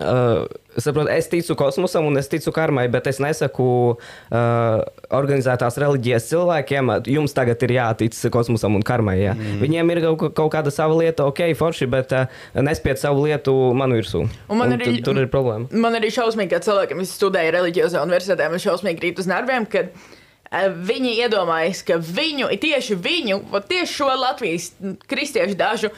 Uh, 0.00 0.46
saprot, 0.80 1.10
es 1.12 1.26
ticu 1.28 1.52
kosmosam 1.60 2.06
un 2.08 2.16
es 2.16 2.24
ticu 2.32 2.48
karmai, 2.56 2.86
bet 2.88 3.04
es 3.10 3.18
nesaku 3.20 3.66
uh, 3.92 4.78
organizētās 5.12 5.76
reliģijas 5.82 6.24
cilvēkiem, 6.30 6.88
jums 7.12 7.34
tagad 7.36 7.60
ir 7.66 7.74
jātic 7.76 8.16
kosmosam 8.32 8.78
un 8.78 8.82
karmai. 8.86 9.18
Jā. 9.20 9.34
Mm. 9.36 9.58
Viņiem 9.60 9.92
ir 9.92 10.00
kaut, 10.06 10.24
kaut 10.40 10.50
kāda 10.56 10.72
sava 10.72 10.96
lieta, 11.02 11.26
ok, 11.28 11.42
forši, 11.60 11.88
bet 11.92 12.14
uh, 12.16 12.24
nespied 12.64 12.96
savu 13.02 13.26
lietu 13.28 13.52
man 13.76 13.92
virsū. 13.92 14.24
Un 14.48 14.56
man 14.62 14.72
Un 14.72 14.78
arī- 14.78 14.96
tu- 14.96 15.04
tur 15.10 15.20
ir 15.20 15.28
problēma. 15.28 15.68
Man 15.76 16.00
arī 16.00 16.08
šausmīgi, 16.16 16.54
ka 16.56 16.62
cilvēkiem, 16.64 17.04
kas 17.04 17.12
studēja 17.20 17.52
reliģiozā 17.58 18.00
universitātē, 18.08 18.48
man 18.56 18.64
šausmīgi 18.64 19.02
krīt 19.04 19.20
uz 19.20 19.28
nerviem, 19.28 19.68
kad 19.68 19.92
eh, 19.92 20.72
viņi 20.72 21.12
iedomājas, 21.26 21.84
ka 21.84 22.00
viņu, 22.00 22.48
tieši 22.64 22.96
viņu, 23.04 23.42
vot 23.52 23.68
tieši 23.68 23.92
šo 24.00 24.08
Latvijas 24.16 24.72
kristiešu 25.12 25.60
dažu 25.60 25.92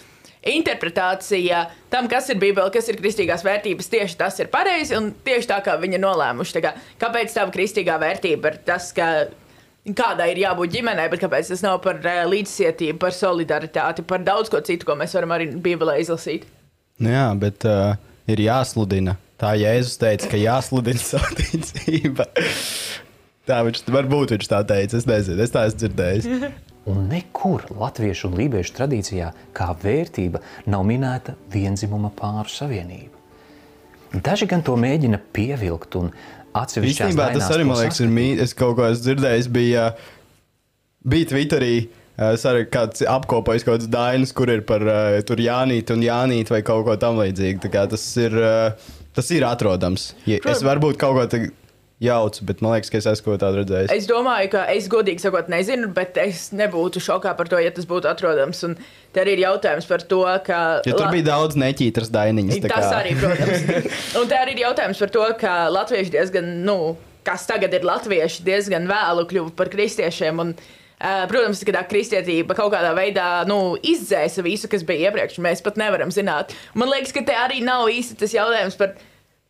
interpretācija 0.50 1.64
tam, 1.92 2.08
kas 2.10 2.30
ir 2.32 2.38
Bībele, 2.42 2.70
kas 2.74 2.90
ir 2.90 2.98
kristīgās 3.00 3.44
vērtības, 3.46 3.90
tieši 3.92 4.18
tas 4.20 4.38
ir 4.42 4.50
pareizi 4.52 4.96
un 4.98 5.10
tieši 5.26 5.50
tā, 5.50 5.60
kā 5.64 5.76
viņi 5.80 5.98
ir 5.98 6.04
nolēmuši. 6.04 6.62
Kā, 6.64 6.72
kāpēc 7.02 7.34
tā 7.34 7.46
kristīgā 7.54 7.98
vērtība 8.02 8.52
ir 8.52 8.60
tas, 8.66 8.92
ka 8.96 9.28
kādai 9.96 10.32
ir 10.32 10.42
jābūt 10.42 10.74
ģimenei, 10.74 11.08
bet 11.12 11.22
kāpēc 11.22 11.52
tas 11.52 11.62
nav 11.66 11.80
par 11.84 12.00
uh, 12.00 12.24
līdzcietību, 12.30 12.98
par 13.02 13.14
solidaritāti, 13.14 14.06
par 14.06 14.24
daudz 14.26 14.50
ko 14.52 14.62
citu, 14.66 14.88
ko 14.88 14.98
mēs 14.98 15.14
varam 15.18 15.36
arī 15.36 15.50
Bībelē 15.62 15.98
izlasīt? 16.02 16.46
Nu 17.02 17.12
jā, 17.12 17.28
bet 17.38 17.66
uh, 17.68 17.94
ir 18.30 18.42
jāsludina. 18.46 19.18
Tā 19.36 19.52
Jēzus 19.60 19.98
teica, 20.00 20.30
ka 20.32 20.40
jāsludina 20.40 21.02
savu 21.10 21.36
ticību. 21.38 22.24
Tā 23.46 23.60
viņš 23.66 23.84
varbūt 23.94 24.32
viņš 24.34 24.48
tā 24.50 24.62
teica. 24.66 24.98
Es 24.98 25.06
nezinu, 25.06 25.42
es 25.44 25.52
tā 25.54 25.68
esmu 25.68 25.84
dzirdējis. 25.84 26.30
Un 26.86 27.08
nekur 27.10 27.64
latviešu 27.74 28.28
un 28.30 28.36
lībiešu 28.38 28.76
tradīcijā 28.76 29.32
kā 29.56 29.72
vērtība 29.82 30.38
nav 30.70 30.84
minēta 30.86 31.34
vienzimuma 31.50 32.12
pāru 32.14 32.50
savienība. 32.52 33.16
Daži 34.14 34.46
gan 34.48 34.62
to 34.64 34.76
mēģina 34.78 35.18
pievilkt 35.34 35.96
un 35.98 36.12
atsevišķās 36.56 37.10
Īstenībā 37.10 37.28
tas 37.34 37.50
arī 37.52 37.66
man 37.68 37.80
liekas, 37.82 38.00
ir 38.04 38.12
mīts. 38.12 38.44
Es 38.46 38.56
kaut 38.56 38.76
ko 38.78 38.86
esmu 38.86 39.02
dzirdējis. 39.08 39.50
Bija, 39.52 39.90
bija 41.06 41.30
Twitterī. 41.32 41.74
Es 42.30 42.46
arī 42.48 42.64
kāds 42.72 43.02
apkopoju 43.04 43.60
kaut 43.66 43.74
kādas 43.74 43.90
dainas, 43.92 44.30
kur 44.32 44.48
ir 44.48 44.62
par 44.64 44.80
uh, 44.86 45.18
tur 45.26 45.42
Jānīti 45.42 45.92
un 45.92 46.04
Jānīti 46.06 46.54
vai 46.54 46.62
kaut 46.64 46.86
ko 46.86 46.94
tamlīdzīgu. 47.02 47.60
Tā 47.66 47.72
kā 47.74 47.84
Tas 47.92 48.06
ir, 48.22 48.38
uh, 48.40 48.94
tas 49.16 49.28
ir 49.36 49.44
atrodams. 49.44 50.14
Ja, 50.24 50.38
es 50.54 50.62
varbūt 50.64 50.96
kaut 51.02 51.18
ko 51.18 51.26
tādu 51.34 51.50
jaucu, 52.02 52.44
bet 52.44 52.60
man 52.60 52.74
liekas, 52.74 52.90
ka 52.92 52.98
es 53.00 53.06
esmu 53.08 53.24
kaut 53.24 53.38
ko 53.38 53.40
tādu 53.40 53.62
redzējis. 53.62 53.92
Es 53.94 54.08
domāju, 54.08 54.50
ka 54.52 54.66
es 54.74 54.88
godīgi 54.92 55.22
sakot, 55.24 55.48
nezinu, 55.52 55.88
bet 55.96 56.18
es 56.20 56.50
nebūtu 56.56 57.00
šokā 57.00 57.32
par 57.38 57.48
to, 57.48 57.60
ja 57.62 57.72
tas 57.72 57.88
būtu 57.88 58.10
atrodams. 58.10 58.60
Un 58.68 58.76
te 59.14 59.22
arī 59.22 59.38
ir 59.38 59.44
jautājums 59.46 59.88
par 59.88 60.04
to, 60.04 60.20
ka. 60.44 60.60
Ja 60.84 60.96
tur 60.98 61.08
bija 61.14 61.30
daudz 61.30 61.56
neķītras 61.60 62.12
dainiņas. 62.12 62.60
Tas 62.68 62.90
arī, 62.92 63.16
protams. 63.16 63.86
Un 64.20 64.28
te 64.28 64.36
arī 64.36 64.58
ir 64.58 64.66
jautājums 64.66 65.00
par 65.04 65.14
to, 65.14 65.28
ka 65.40 65.54
latvieši 65.72 66.12
diezgan, 66.18 66.50
nu, 66.68 66.78
kas 67.26 67.48
tagad 67.48 67.72
ir 67.74 67.86
latvieši, 67.88 68.44
diezgan 68.46 68.90
vēlu 68.90 69.24
kļuva 69.32 69.54
par 69.56 69.72
kristiešiem. 69.72 70.44
Un, 70.44 70.52
uh, 70.52 71.24
protams, 71.32 71.64
ka 71.64 71.78
tā 71.78 71.84
kristietība 71.88 72.58
kaut 72.60 72.74
kādā 72.76 72.92
veidā 72.98 73.30
nu, 73.48 73.72
izdzēsa 73.80 74.44
visu, 74.44 74.68
kas 74.68 74.84
bija 74.84 75.08
iepriekš. 75.08 75.40
Mēs 75.48 75.64
pat 75.64 75.80
nevaram 75.80 76.12
zināt. 76.12 76.52
Man 76.76 76.92
liekas, 76.92 77.16
ka 77.16 77.24
te 77.24 77.40
arī 77.40 77.64
nav 77.64 77.88
īsti 77.88 78.20
tas 78.20 78.36
jautājums 78.36 78.76
par, 78.76 78.98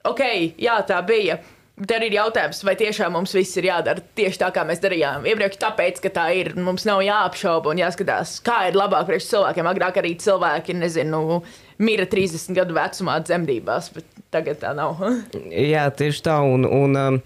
ok, 0.07 0.25
jā, 0.63 0.79
tā 0.87 1.03
bija. 1.11 1.41
Bet 1.43 1.56
arī 1.85 2.09
ir 2.09 2.17
jautājums, 2.17 2.63
vai 2.65 2.73
tiešām 2.79 3.13
mums 3.13 3.35
viss 3.37 3.57
ir 3.61 3.69
jādara 3.69 4.01
tieši 4.17 4.41
tā, 4.41 4.49
kā 4.55 4.65
mēs 4.65 4.81
darījām 4.81 5.27
iepriekš, 5.29 5.59
tāpēc, 5.61 6.01
ka 6.05 6.13
tā 6.15 6.27
ir. 6.39 6.55
Mums 6.57 6.87
nav 6.89 7.03
jāapšauba 7.05 7.73
un 7.73 7.83
jāskatās, 7.83 8.39
kā 8.45 8.63
ir 8.71 8.79
labāk 8.79 9.09
priekš 9.11 9.29
cilvēkiem. 9.35 9.69
Agrāk 9.69 10.01
arī 10.01 10.15
cilvēki, 10.23 10.77
nezinu, 10.81 11.43
mira 11.83 12.07
30 12.09 12.57
gadu 12.57 12.77
vecumā 12.77 13.19
dzemdībās, 13.25 13.91
bet 13.97 14.09
tagad 14.33 14.63
tā 14.63 14.73
nav. 14.77 15.03
Jā, 15.73 15.89
tieši 15.93 16.25
tā. 16.25 16.39
Un, 16.49 16.65
un, 16.65 16.97
um, 16.97 17.21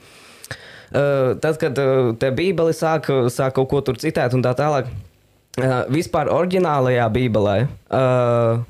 uh, 0.91 1.31
tad, 1.39 1.61
kad 1.63 1.79
uh, 1.79 2.11
te 2.19 2.33
Bībeli 2.35 2.75
sāk, 2.75 3.07
sāk 3.31 3.55
kaut 3.61 3.71
ko 3.71 3.85
tur 3.87 4.03
citēt 4.03 4.35
un 4.35 4.43
tā 4.43 4.57
tālāk, 4.59 4.91
uh, 5.63 5.81
vispār 5.95 6.33
oriģinālajā 6.35 7.07
Bībelē. 7.15 7.57
Uh, 7.87 8.67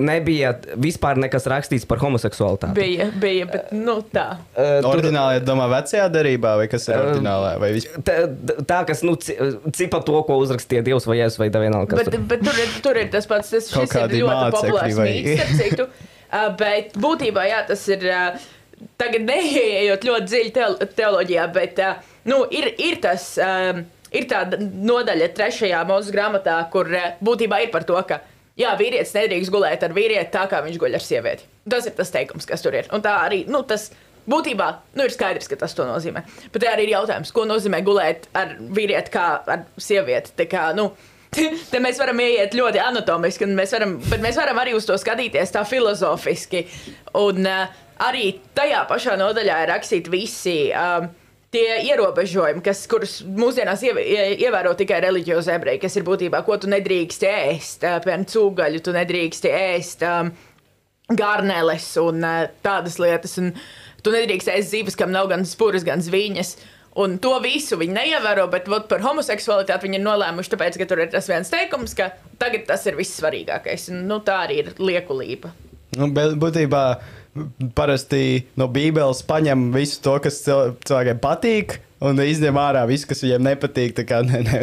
Nebija 0.00 0.52
vispār 0.80 1.18
nekas 1.20 1.46
rakstīts 1.50 1.86
par 1.88 1.98
homoseksualitāti. 2.02 2.74
bija, 2.76 3.06
bija, 3.22 3.46
bet 3.50 3.72
nu 3.72 3.98
tā. 4.12 4.38
Uh, 4.54 4.80
tur- 4.82 4.90
Ordināli, 4.94 5.38
ja 5.38 5.40
domā, 5.46 5.66
vecajā 5.72 6.06
darbā, 6.12 6.56
vai 6.60 6.66
kas 6.72 6.88
ir 6.88 6.96
ordinālā? 7.00 7.52
Vai 7.62 7.72
vispār? 7.76 8.02
Tā, 8.06 8.16
tā 8.70 8.80
kas 8.88 9.02
nu, 9.06 9.16
ci- 9.16 9.36
cipa 9.76 10.00
to, 10.06 10.22
ko 10.28 10.38
uzrakstīja 10.44 10.82
Dievs 10.86 11.06
vai 11.08 11.18
Jēzus 11.22 11.38
vai 11.42 11.48
vienalga. 11.50 11.90
kas 11.96 12.04
Bet, 12.04 12.14
tur. 12.14 12.24
bet 12.34 12.44
tur, 12.46 12.58
ir, 12.64 12.74
tur 12.82 12.96
ir 13.04 13.10
tas 13.10 13.26
pats. 13.26 13.50
Tas 13.50 13.70
ir 13.74 14.16
ļoti 14.20 14.50
populārs 14.56 14.96
vai- 14.98 15.12
mīts, 15.12 15.54
citu. 15.62 15.88
Uh, 16.30 16.44
bet 16.54 16.92
būtībā, 16.94 17.42
jā, 17.50 17.64
tas 17.66 17.80
ir. 17.90 18.04
Uh, 18.06 18.38
Tagad 18.96 19.24
neieejot 19.26 20.04
ļoti 20.06 20.28
dziļi 20.30 20.52
teolo- 20.54 20.86
teoloģijā, 20.96 21.46
bet 21.52 21.80
uh, 21.82 21.96
nu, 22.30 22.44
ir, 22.50 22.70
ir 22.78 23.00
tas. 23.02 23.32
Um, 23.42 23.82
Ir 24.10 24.24
tāda 24.26 24.56
nodaļa 24.58 25.28
trešajā 25.38 25.84
mūža 25.86 26.10
grāmatā, 26.10 26.54
kur 26.72 26.88
uh, 26.90 27.12
būtībā 27.22 27.60
ir 27.62 27.68
par 27.70 27.84
to, 27.86 27.94
ka 28.08 28.16
jā, 28.58 28.74
vīrietis 28.78 29.14
nedrīkst 29.16 29.52
gulēt 29.52 29.84
ar 29.86 29.94
vīrieti 29.96 30.32
tā, 30.34 30.46
kā 30.50 30.62
viņš 30.64 30.78
guļ 30.80 30.98
ar 30.98 31.04
sievieti. 31.04 31.48
Tas 31.70 31.86
ir 31.86 31.94
tas 31.98 32.14
teikums, 32.14 32.48
kas 32.48 32.64
tur 32.64 32.74
ir. 32.78 32.88
Un 32.94 33.04
tā 33.04 33.14
arī 33.24 33.44
nu, 33.50 33.62
tas 33.66 33.90
būtībā 34.30 34.68
nu, 34.96 35.06
ir 35.06 35.14
skaidrs, 35.14 35.48
ka 35.50 35.58
tas 35.60 35.76
nozīmē. 35.78 36.24
Bet 36.54 36.66
arī 36.70 36.88
ir 36.88 36.96
jautājums, 36.96 37.32
ko 37.34 37.46
nozīmē 37.48 37.82
gulēt 37.86 38.28
ar 38.36 38.56
vīrieti 38.58 39.14
kā 39.14 39.28
ar 39.46 39.64
sievieti. 39.80 40.36
Tā 40.38 40.48
kā, 40.50 40.70
nu, 40.76 40.90
Te 41.70 41.78
mēs 41.78 42.00
varam 42.00 42.18
ieiet 42.24 42.56
ļoti 42.58 42.80
anatomiski, 42.82 43.46
mēs 43.54 43.70
varam, 43.76 43.92
bet 44.10 44.22
mēs 44.22 44.38
varam 44.40 44.58
arī 44.58 44.74
uz 44.74 44.86
to 44.88 44.96
skatīties 44.98 45.52
tā 45.54 45.62
filozofiski. 45.68 46.64
Un 47.20 47.46
uh, 47.46 47.80
arī 48.02 48.32
tajā 48.56 48.82
pašā 48.90 49.14
nodaļā 49.20 49.60
ir 49.62 49.70
rakstīti 49.70 50.10
visi 50.10 50.56
um, 50.74 51.06
tie 51.50 51.80
ierobežojumi, 51.88 52.62
kas, 52.62 52.84
kurus 52.90 53.20
mūsdienās 53.26 53.82
iev- 53.86 54.02
ie- 54.04 54.36
ievēro 54.44 54.74
tikai 54.78 55.00
reliģiozi 55.06 55.54
ebreji, 55.56 55.80
kas 55.82 55.96
ir 55.98 56.06
būtībā, 56.06 56.44
ko 56.46 56.56
tu 56.62 56.70
nedrīkst 56.70 57.26
ēst, 57.26 57.82
uh, 57.86 57.98
piemēram, 58.04 58.28
cūgaļu, 58.30 58.82
tu 58.86 58.94
nedrīkst 58.96 59.50
ēst. 59.50 60.06
Um, 60.06 60.32
garneles 61.10 61.88
un 61.98 62.22
uh, 62.22 62.44
tādas 62.62 62.98
lietas. 63.02 63.36
Un 63.42 63.52
tu 64.04 64.12
nedrīkst 64.14 64.50
ēst 64.52 64.74
zīves, 64.74 64.94
kam 64.98 65.10
nav 65.14 65.26
gan 65.32 65.42
spūras, 65.48 65.82
gan 65.86 66.02
zviņas. 66.04 66.52
Un 67.00 67.18
to 67.22 67.36
visu 67.42 67.78
viņi 67.78 67.94
neievēro, 67.94 68.48
bet 68.50 68.66
vot, 68.70 68.88
par 68.90 69.02
homoseksualitāti 69.04 69.86
viņi 69.86 70.00
ir 70.00 70.04
nolēmuši, 70.04 70.50
tāpēc, 70.54 70.78
ka 70.80 70.86
tur 70.90 71.02
ir 71.04 71.10
tas 71.12 71.28
viens 71.30 71.50
teikums, 71.52 71.94
ka 71.98 72.10
tagad 72.40 72.66
tas 72.66 72.86
ir 72.90 72.98
viss 72.98 73.18
svarīgākais. 73.20 73.88
Un, 73.94 74.04
nu, 74.10 74.18
tā 74.26 74.40
arī 74.46 74.60
ir 74.64 74.72
liekulība. 74.78 75.52
Nu, 75.98 76.06
bet 76.14 76.34
būtībā 76.38 76.82
parasti 77.76 78.46
no 78.58 78.66
Bībeles 78.72 79.22
paņem 79.28 79.70
visu 79.74 80.00
to, 80.04 80.16
kas 80.24 80.42
cil- 80.44 80.74
cilvēkiem 80.86 81.22
patīk. 81.22 81.78
Un 82.00 82.16
izņem 82.16 82.56
ārā 82.56 82.86
visu, 82.88 83.04
kas 83.10 83.20
viņiem 83.20 83.42
nepatīk. 83.44 83.90
Tā 83.98 84.06
kā 84.08 84.22
nē, 84.24 84.38
nē, 84.46 84.60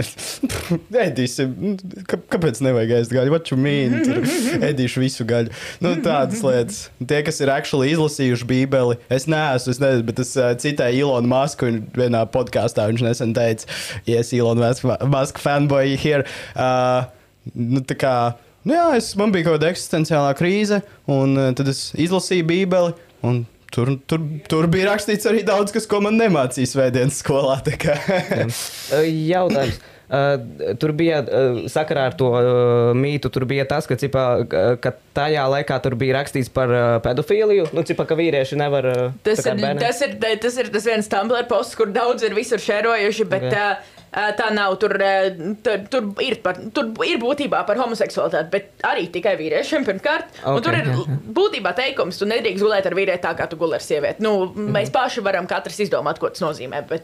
ēdīsim. 1.03 1.51
Kā, 2.09 2.17
kāpēc 2.33 2.63
nevajag 2.65 2.95
ēst 2.97 3.13
gaļu? 3.13 3.37
You 3.51 3.57
mean? 3.61 3.99
Tur 4.01 4.23
ēdīšu 4.65 5.03
visu 5.03 5.27
gaļu. 5.29 5.53
Nu, 5.85 5.91
tādas 6.01 6.41
lietas. 6.41 6.79
Tie, 6.97 7.19
kas 7.27 7.37
ir 7.45 7.51
actually 7.53 7.91
izlasījuši 7.93 8.47
Bībeli, 8.49 8.97
es 9.13 9.27
neesmu, 9.29 9.75
es 9.75 9.81
nezinu, 9.83 10.07
bet 10.09 10.23
es 10.23 10.33
uh, 10.39 10.49
citēju 10.57 11.03
Ilonu 11.05 11.29
Masku 11.29 11.69
un 11.69 11.77
vienā 11.93 12.23
podkāstā 12.33 12.87
viņš 12.89 13.05
nesen 13.05 13.37
teica, 13.37 13.69
yes, 14.09 14.33
Ilona 14.33 14.73
Maska 15.05 15.43
fanboy 15.43 15.93
here. 15.93 16.25
Uh, 16.57 17.05
nu, 17.53 17.85
tā 17.85 18.01
kā, 18.01 18.15
nu, 18.67 18.75
jā, 18.75 18.87
es, 18.99 19.13
man 19.19 19.31
bija 19.33 19.47
kaut 19.47 19.57
kāda 19.61 19.71
eksistenciālā 19.73 20.33
krīze, 20.37 20.81
un 21.07 21.37
uh, 21.39 21.51
tad 21.57 21.71
es 21.71 21.87
izlasīju 21.95 22.49
Bībeli. 22.51 22.97
un 23.27 23.45
Tur, 23.67 23.89
tur, 24.07 24.21
tur 24.47 24.63
bija 24.71 24.93
rakstīts 24.93 25.27
arī 25.27 25.41
daudz, 25.43 25.73
kas, 25.75 25.83
ko 25.91 25.99
man 25.99 26.15
nemācīja 26.15 26.69
svētdienas 26.71 27.17
skolā. 27.19 27.57
Jautājums. 29.03 29.79
Uh, 30.07 30.37
tur 30.79 30.93
bija 30.95 31.17
uh, 31.27 31.57
sakarā 31.67 32.05
ar 32.07 32.13
to 32.15 32.29
uh, 32.31 32.93
mītu, 32.95 33.27
tur 33.27 33.43
bija 33.49 33.65
tas, 33.67 33.83
ka, 33.89 33.97
cipā, 33.99 34.21
ka, 34.79 34.93
tajā 35.17 35.43
laikā 35.51 35.81
tur 35.83 35.97
bija 35.99 36.15
rakstīts 36.21 36.47
par 36.55 36.71
uh, 36.71 36.85
pedofīliju. 37.03 37.65
Nu, 37.75 37.83
cipā, 37.83 38.05
ka 38.07 38.15
vīrieši 38.15 38.55
nevar. 38.61 38.87
Uh, 38.87 39.17
Tas 39.27 39.41
tā 39.43 39.49
kā 39.51 39.57
ir, 39.57 39.63
bērni- 39.65 39.83
tas, 39.83 39.99
ir, 40.07 40.15
tas 40.47 40.59
ir 40.63 40.71
tas 40.71 40.87
viens 40.87 41.11
Tumblr 41.11 41.43
posts, 41.51 41.75
kur 41.75 41.91
daudz 41.91 42.23
ir 42.23 42.37
visur 42.39 42.63
šērojuši, 42.63 43.27
bet 43.27 43.49
Ok. 43.49 43.51
okay. 43.51 43.75
uh, 43.75 43.96
tā 44.11 44.49
nav. 44.55 44.75
Tur, 44.81 44.93
uh, 44.97 45.53
tur, 45.63 45.83
tur, 45.91 46.09
ir 46.23 46.39
par, 46.43 46.59
tur 46.73 46.91
ir 47.05 47.19
būtībā 47.21 47.63
par 47.67 47.77
homoseksualitāti, 47.81 48.49
bet 48.53 48.85
arī 48.87 49.07
tikai 49.13 49.35
vīriešiem 49.39 49.85
pirmkārt. 49.87 50.29
Okay, 50.41 50.55
un 50.55 50.65
tur 50.65 50.77
ir 50.77 50.87
jā, 50.89 50.97
jā. 50.97 51.17
būtībā 51.37 51.73
teikums, 51.77 52.17
tu 52.19 52.25
nedrīkst 52.29 52.63
gulēt 52.63 52.87
ar 52.89 52.95
vīrieti 52.97 53.23
tā, 53.27 53.33
kā 53.37 53.47
tu 53.51 53.59
gulē 53.59 53.79
ar 53.81 53.85
sievieti. 53.85 54.23
Nu, 54.25 54.45
Mhm. 54.47 54.69
mēs 54.75 54.91
paši 54.93 55.23
varam 55.25 55.47
katrs 55.47 55.79
izdomāt, 55.85 56.19
ko 56.19 56.29
tas 56.29 56.41
nozīmē. 56.41 56.87
Bet, 56.87 57.03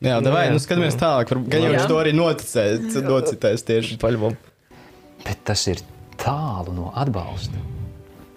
jā, 0.00 0.16
vai 0.24 0.46
Jā. 0.46 0.52
nu 0.52 0.58
skatāmies 0.58 0.96
tālāk. 0.96 1.34
Gan 1.48 1.62
jau 1.62 1.88
to 1.88 2.00
arī 2.00 2.12
noticēs, 2.16 2.96
nocitēs 3.04 3.66
tieši. 3.68 3.98
Paļbom. 4.00 4.36
Bet 5.24 5.44
tas 5.44 5.66
ir 5.68 5.76
tālu 6.16 6.72
no 6.74 6.92
atbalsta. 6.96 7.52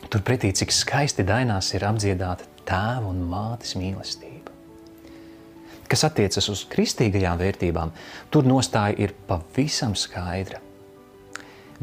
Turpretī, 0.10 0.52
cik 0.54 0.70
skaisti 0.72 1.24
dainās 1.26 1.74
ir 1.74 1.82
apdziedāta 1.88 2.46
tēva 2.68 3.08
un 3.10 3.24
mātes 3.32 3.74
mīlestība. 3.80 4.33
Kas 5.90 6.06
attiecas 6.08 6.50
uz 6.50 6.64
kristīgajām 6.72 7.40
vērtībām, 7.42 7.92
tur 8.34 8.48
nostāja 8.48 8.96
ir 9.04 9.14
pavisam 9.28 9.96
skaidra. 10.00 10.62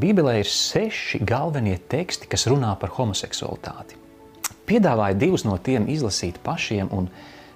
Bībelē 0.01 0.39
ir 0.41 0.49
seši 0.49 1.21
galvenie 1.27 1.77
teksti, 1.91 2.29
kas 2.31 2.47
runā 2.49 2.73
par 2.81 2.95
homoseksualitāti. 2.97 3.99
Piedāvāju 4.71 5.19
divus 5.19 5.45
no 5.45 5.57
tiem 5.59 5.89
izlasīt 5.91 6.39
pašiem 6.45 6.89
un 6.95 7.11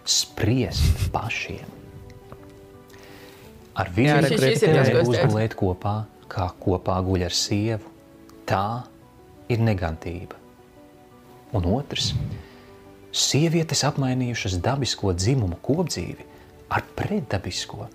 spriest 0.04 1.08
pašiem. 1.14 1.70
Ar 3.74 3.90
vienu 3.90 4.28
teicu. 4.28 5.24
gulēt 5.26 5.54
kopā, 5.58 5.94
kā 6.30 6.50
kopā 6.60 6.98
guļ 7.06 7.26
ar 7.26 7.34
sievu. 7.34 7.90
Tā 8.46 8.84
ir 9.48 9.58
negantība. 9.58 10.36
Un 11.54 11.66
otrs- 11.70 12.12
sievietes 13.24 13.84
apmainījušas 13.86 14.58
dabisko 14.60 15.14
dzimumu 15.14 15.56
kopdzīvi 15.62 16.33
ar 16.74 16.84
pretdabisko. 16.96 17.88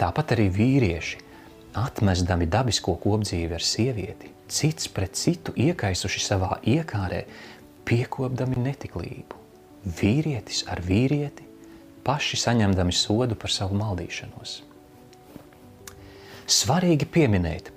Tāpat 0.00 0.34
arī 0.34 0.48
vīrieši, 0.52 1.20
atmestami 1.78 2.48
dabisko 2.50 2.96
kopdzīvi 3.02 3.56
ar 3.56 3.64
sievieti, 3.64 4.30
cits 4.48 4.88
pret 4.92 5.18
citu 5.18 5.54
iekaisuši 5.56 6.22
savā 6.24 6.58
iekārē, 6.66 7.24
piekopdami 7.84 8.60
netiklību. 8.64 9.40
Vīrietis 9.84 10.64
ar 10.72 10.80
vīrieti, 10.84 11.44
paši 12.04 12.40
saņemdami 12.40 12.94
sodu 12.96 13.36
par 13.36 13.52
savu 13.52 13.76
maldīšanos. 13.80 14.62
Svarīgi 16.44 17.08
pieminēt, 17.08 17.70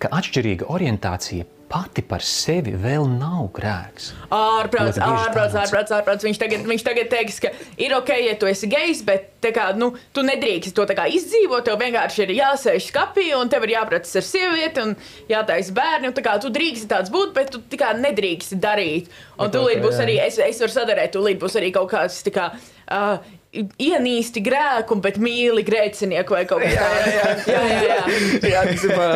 ka 0.00 0.10
atšķirīga 0.16 0.68
orientācija 0.72 1.46
pati 1.70 2.02
par 2.02 2.22
sevi 2.26 2.72
vēl 2.74 3.06
nav 3.06 3.46
grēks. 3.54 4.10
Ārprāts, 4.34 4.98
ārprāts, 4.98 5.54
ārprāts, 5.54 5.94
ārprāts. 5.94 6.26
Viņš 6.26 6.40
tagad, 6.42 6.64
viņš 6.66 6.84
tagad 6.86 7.10
teiks, 7.12 7.38
ka 7.44 7.52
ir 7.80 7.94
ok, 7.94 8.10
ja 8.24 8.34
tu 8.40 8.48
esi 8.50 8.66
gejs, 8.70 9.04
bet 9.06 9.46
kā, 9.54 9.68
nu, 9.78 9.92
tu 10.16 10.24
nedrīkst 10.26 10.74
to 10.74 10.86
izdzīvot. 10.88 11.64
Tev 11.68 11.78
vienkārši 11.80 12.24
ir 12.26 12.34
jāsēž 12.40 12.90
skapī, 12.90 13.28
un 13.38 13.52
tev 13.52 13.68
ir 13.68 13.76
jāprecas 13.76 14.18
ar 14.18 14.26
sievieti, 14.26 14.82
un 14.82 14.96
jātaisa 15.30 15.74
bērni. 15.76 16.10
Un, 16.10 16.22
kā, 16.26 16.36
tu 16.42 16.50
drīksti 16.50 16.90
tāds 16.90 17.12
būt, 17.14 17.34
bet 17.38 17.54
tu 17.54 17.62
kā, 17.78 17.94
nedrīksti 17.98 18.58
darīt. 18.60 19.12
Un 19.38 19.46
Bet 19.46 19.54
tūlīt 19.54 19.78
ok, 19.78 19.86
būs 19.86 19.98
jā. 20.00 20.06
arī, 20.08 20.18
es, 20.26 20.40
es 20.42 20.62
varu 20.64 20.74
sadarīt, 20.74 21.14
tūlīt 21.14 21.42
būs 21.42 21.58
arī 21.60 21.70
kaut 21.76 21.92
kāds 21.94 22.22
kā. 22.34 22.50
Uh, 22.90 23.38
ienīsti 23.50 24.42
grēku, 24.46 24.94
bet 25.02 25.16
mīli 25.18 25.64
grēcinieku 25.66 26.36
vai 26.36 26.42
kaut 26.48 26.62
kā 26.62 26.70
tādu. 26.70 27.10
Jā, 27.10 27.30
jā, 27.50 27.62
jā. 27.66 27.80
jā. 27.84 28.50
Jā, 28.50 28.60
principā, 28.68 29.06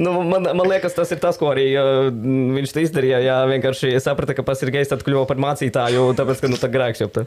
nu, 0.00 0.14
man, 0.24 0.48
man 0.48 0.68
liekas, 0.70 0.94
tas 0.96 1.12
ir 1.12 1.20
tas, 1.20 1.36
ko 1.40 1.50
arī 1.52 1.66
uh, 1.76 2.08
viņš 2.56 2.72
te 2.72 2.84
izdarīja. 2.86 3.20
Jā, 3.26 3.36
vienkārši 3.50 3.92
saprata, 4.02 4.36
ka 4.36 4.44
pats 4.46 4.64
ir 4.64 4.72
gejs, 4.74 4.90
tad 4.92 5.04
kļuva 5.04 5.26
par 5.28 5.40
mācītāju, 5.44 6.06
tāpēc, 6.18 6.40
ka 6.44 6.52
nu, 6.52 6.60
tā 6.60 6.70
grēks 6.72 7.04
jau 7.04 7.10
tā. 7.12 7.26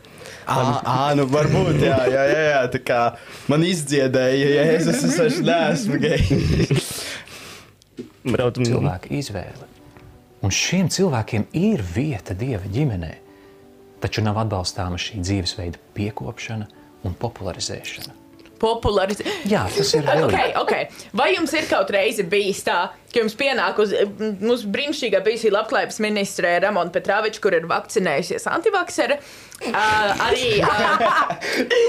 Ah, 0.49 1.13
nu 1.17 1.27
varbūt, 1.29 1.83
jā, 1.85 1.99
jā, 2.09 2.25
jā, 2.33 2.41
jā 2.49 2.63
tā 2.73 2.81
kā 2.85 3.01
man 3.51 3.65
izdziedēja, 3.67 4.49
ja 4.55 4.65
Jēzus, 4.71 5.05
es 5.05 5.21
vairs 5.21 5.39
neesmu 5.45 6.01
gejs. 6.01 6.89
Cilvēka 8.25 9.13
izvēle. 9.13 9.69
Un 10.45 10.53
šiem 10.53 10.89
cilvēkiem 10.93 11.47
ir 11.57 11.81
vieta 11.93 12.33
Dieva 12.37 12.65
ģimenē, 12.69 13.11
taču 14.05 14.25
nav 14.25 14.37
atbalstāma 14.45 15.01
šī 15.01 15.23
dzīvesveida 15.25 15.81
piekopšana 15.97 16.69
un 17.05 17.17
popularizēšana. 17.17 18.21
Populārs. 18.55 19.19
Jā, 19.49 19.65
tas 19.67 19.89
ir 19.97 20.05
vēl 20.07 20.25
Okay, 20.29 20.53
okay. 20.55 20.85
Vai 21.17 21.33
jums 21.33 21.51
ir 21.57 21.67
kaut 21.67 21.89
reizi 21.91 22.23
bijis 22.29 22.61
tā, 22.65 22.77
ka 23.11 23.19
jums 23.19 23.35
pienāk 23.37 23.79
uz 23.83 23.91
mūsu 24.41 24.69
brīnišķīgā 24.71 25.19
bijusī 25.25 25.51
labklājības 25.53 25.99
ministre 26.03 26.53
Ramona 26.63 26.93
Petrāviča, 26.93 27.41
kur 27.43 27.57
ir 27.57 27.67
vakcinējusies 27.69 28.47
antivaksere? 28.51 29.19
Uh, 29.65 29.73
arī 30.25 30.47
uh, 30.63 31.03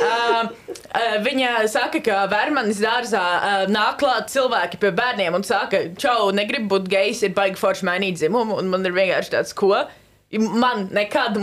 uh, 0.06 0.40
uh, 0.50 1.14
viņa 1.22 1.52
saka, 1.70 2.02
ka 2.02 2.24
Vērmanis 2.30 2.82
dārzā 2.82 3.22
uh, 3.22 3.60
nāk 3.70 4.00
klāt 4.02 4.30
cilvēki 4.34 4.82
pie 4.82 4.92
bērniem 4.96 5.38
un 5.38 5.46
saka, 5.46 5.84
čau, 5.98 6.32
negribu 6.34 6.76
būt 6.76 6.90
gejs, 6.90 7.22
ir 7.26 7.34
baigi 7.38 7.62
forši 7.62 7.86
mainīt 7.88 8.18
dzimumu, 8.20 8.58
un 8.58 8.74
man 8.74 8.86
ir 8.86 8.94
vienkārši 8.96 9.34
tāds, 9.38 9.54
ko? 9.56 9.86
Man 10.34 10.88
nekad, 10.90 11.36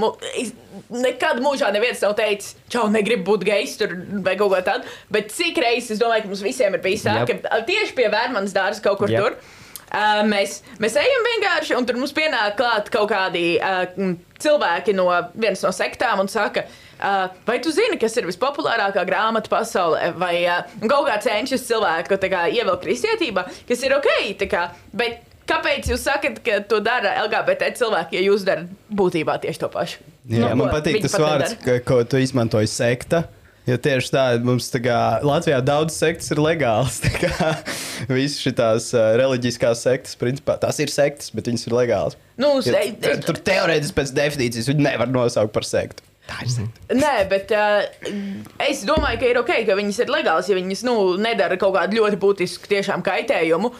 nekad 0.92 1.38
mūžā 1.40 1.70
neviens 1.72 2.02
nav 2.04 2.18
teicis, 2.20 2.58
čau, 2.68 2.90
negribu 2.92 3.24
būt 3.32 3.46
gejs 3.48 3.78
tur 3.80 3.94
vai 4.26 4.36
kaut 4.36 4.52
ko 4.52 4.60
tādu. 4.66 4.90
Bet 5.14 5.32
cik 5.32 5.62
reizes 5.64 5.96
es 5.96 6.02
domāju, 6.02 6.26
ka 6.26 6.32
mums 6.34 6.44
visiem 6.44 6.76
ir 6.76 6.84
bijis 6.84 7.06
tā, 7.08 7.16
Jep. 7.22 7.46
ka 7.46 7.62
tieši 7.70 7.96
pie 7.96 8.10
Vērmanas 8.12 8.56
dārza 8.56 8.84
kaut 8.84 9.00
kur 9.00 9.14
Jep. 9.14 9.24
tur. 9.24 9.60
Uh, 9.94 10.24
mēs, 10.26 10.58
mēs 10.82 10.96
ejam 10.98 11.26
vienkārši, 11.30 11.76
un 11.78 11.86
tur 11.88 12.00
mums 12.02 12.12
pienāk 12.18 12.56
klāt 12.58 12.88
kaut 12.92 13.12
kādi 13.12 13.60
uh, 13.62 13.84
cilvēki 14.42 14.96
no 14.98 15.06
vienas 15.32 15.62
no 15.64 15.70
sektām 15.76 16.24
un 16.24 16.32
saka, 16.34 16.66
uh, 16.98 17.28
vai 17.48 17.60
tu 17.64 17.72
zini, 17.72 18.00
kas 18.02 18.18
ir 18.18 18.26
vispopulārākā 18.28 19.06
grāmata 19.06 19.52
pasaulē, 19.54 20.10
vai 20.18 20.40
uh, 20.44 20.64
kaut 20.88 21.06
kā 21.08 21.20
cenšas 21.24 21.68
cilvēku 21.70 22.18
kā, 22.26 22.48
ievilkt 22.50 22.88
kristietībā, 22.88 23.46
kas 23.70 23.86
ir 23.86 23.96
ok. 24.00 24.10
Kā, 24.50 24.72
bet 24.98 25.22
kāpēc 25.50 25.90
jūs 25.92 26.04
sakat, 26.08 26.40
ka 26.46 26.60
to 26.70 26.80
dara 26.84 27.16
LGBT 27.26 27.72
cilvēki, 27.80 28.18
ja 28.20 28.26
jūs 28.32 28.46
darat 28.48 28.70
būtībā 28.94 29.38
tieši 29.44 29.64
to 29.66 29.70
pašu? 29.74 30.02
Jā, 30.32 30.50
Nu, 30.54 30.56
man 30.56 30.70
ko 30.70 30.76
patīk 30.78 31.02
tas 31.04 31.16
vārds, 31.20 31.56
ka, 31.64 31.80
ko 31.84 32.04
tu 32.08 32.22
izmantoji 32.24 32.70
sekta. 32.72 33.26
Jo 33.64 33.78
tieši 33.80 34.10
tā, 34.12 34.24
mums 34.44 34.66
tā 34.74 34.82
kā 34.84 34.96
Latvijā 35.24 35.62
daudz 35.64 35.96
sektas 35.96 36.28
ir 36.36 36.40
legālas. 36.44 36.98
Visas 38.12 38.40
šīs 38.44 38.90
uh, 38.98 39.14
reliģiskās 39.20 39.84
sektas, 39.86 40.18
principā, 40.20 40.58
tās 40.60 40.80
ir 40.84 40.92
sektas, 40.92 41.30
bet 41.32 41.48
viņas 41.48 41.68
ir 41.70 41.76
legālas. 41.78 42.18
Nu, 42.40 42.58
Ja, 42.66 42.82
es- 42.84 42.98
t- 43.00 43.14
tur 43.24 43.40
teorētiski 43.40 43.96
pēc 44.02 44.12
definīcijas 44.18 44.68
viņu 44.72 44.84
nevar 44.84 45.08
nosaukt 45.12 45.54
par 45.56 45.64
sektu. 45.68 46.04
Tā 46.28 46.42
ir 46.44 46.52
sekta. 46.52 46.98
Nē, 47.00 47.14
bet 47.32 47.52
uh, 47.56 47.88
es 48.68 48.84
domāju, 48.88 49.20
ka 49.24 49.32
ir 49.32 49.40
ok, 49.44 49.54
ka 49.68 49.80
viņas 49.80 50.02
ir 50.06 50.12
legālas, 50.12 50.52
ja 50.52 50.56
viņas 50.60 50.84
nu, 50.88 50.98
nedara 51.24 51.56
kaut 51.60 51.76
kādu 51.78 52.00
ļoti 52.02 52.20
būtisku 52.20 52.68
tiešām 52.72 53.04
kaitējumu. 53.06 53.72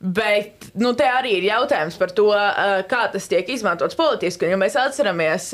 Bet 0.00 0.70
nu, 0.76 0.90
te 0.98 1.06
arī 1.08 1.38
ir 1.38 1.46
jautājums 1.48 1.96
par 2.00 2.10
to, 2.12 2.28
kā 2.90 3.04
tas 3.12 3.28
tiek 3.30 3.48
izmantots 3.54 3.96
politiski. 3.96 4.50
Ja 4.50 4.58
mēs 4.60 4.76
atceramies 4.76 5.52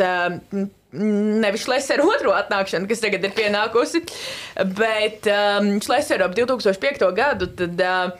nevis 0.92 1.64
Šlesera 1.64 2.02
otro 2.06 2.32
atnākšanu, 2.35 2.88
kas 2.90 3.02
tagad 3.02 3.25
ir 3.26 3.35
pienākusi, 3.37 4.02
bet 4.76 5.28
um, 5.30 5.76
Šlesera 5.85 6.26
ap 6.26 6.35
2005. 6.35 7.04
gadu, 7.14 7.47
tad 7.59 7.82
uh, 7.85 8.16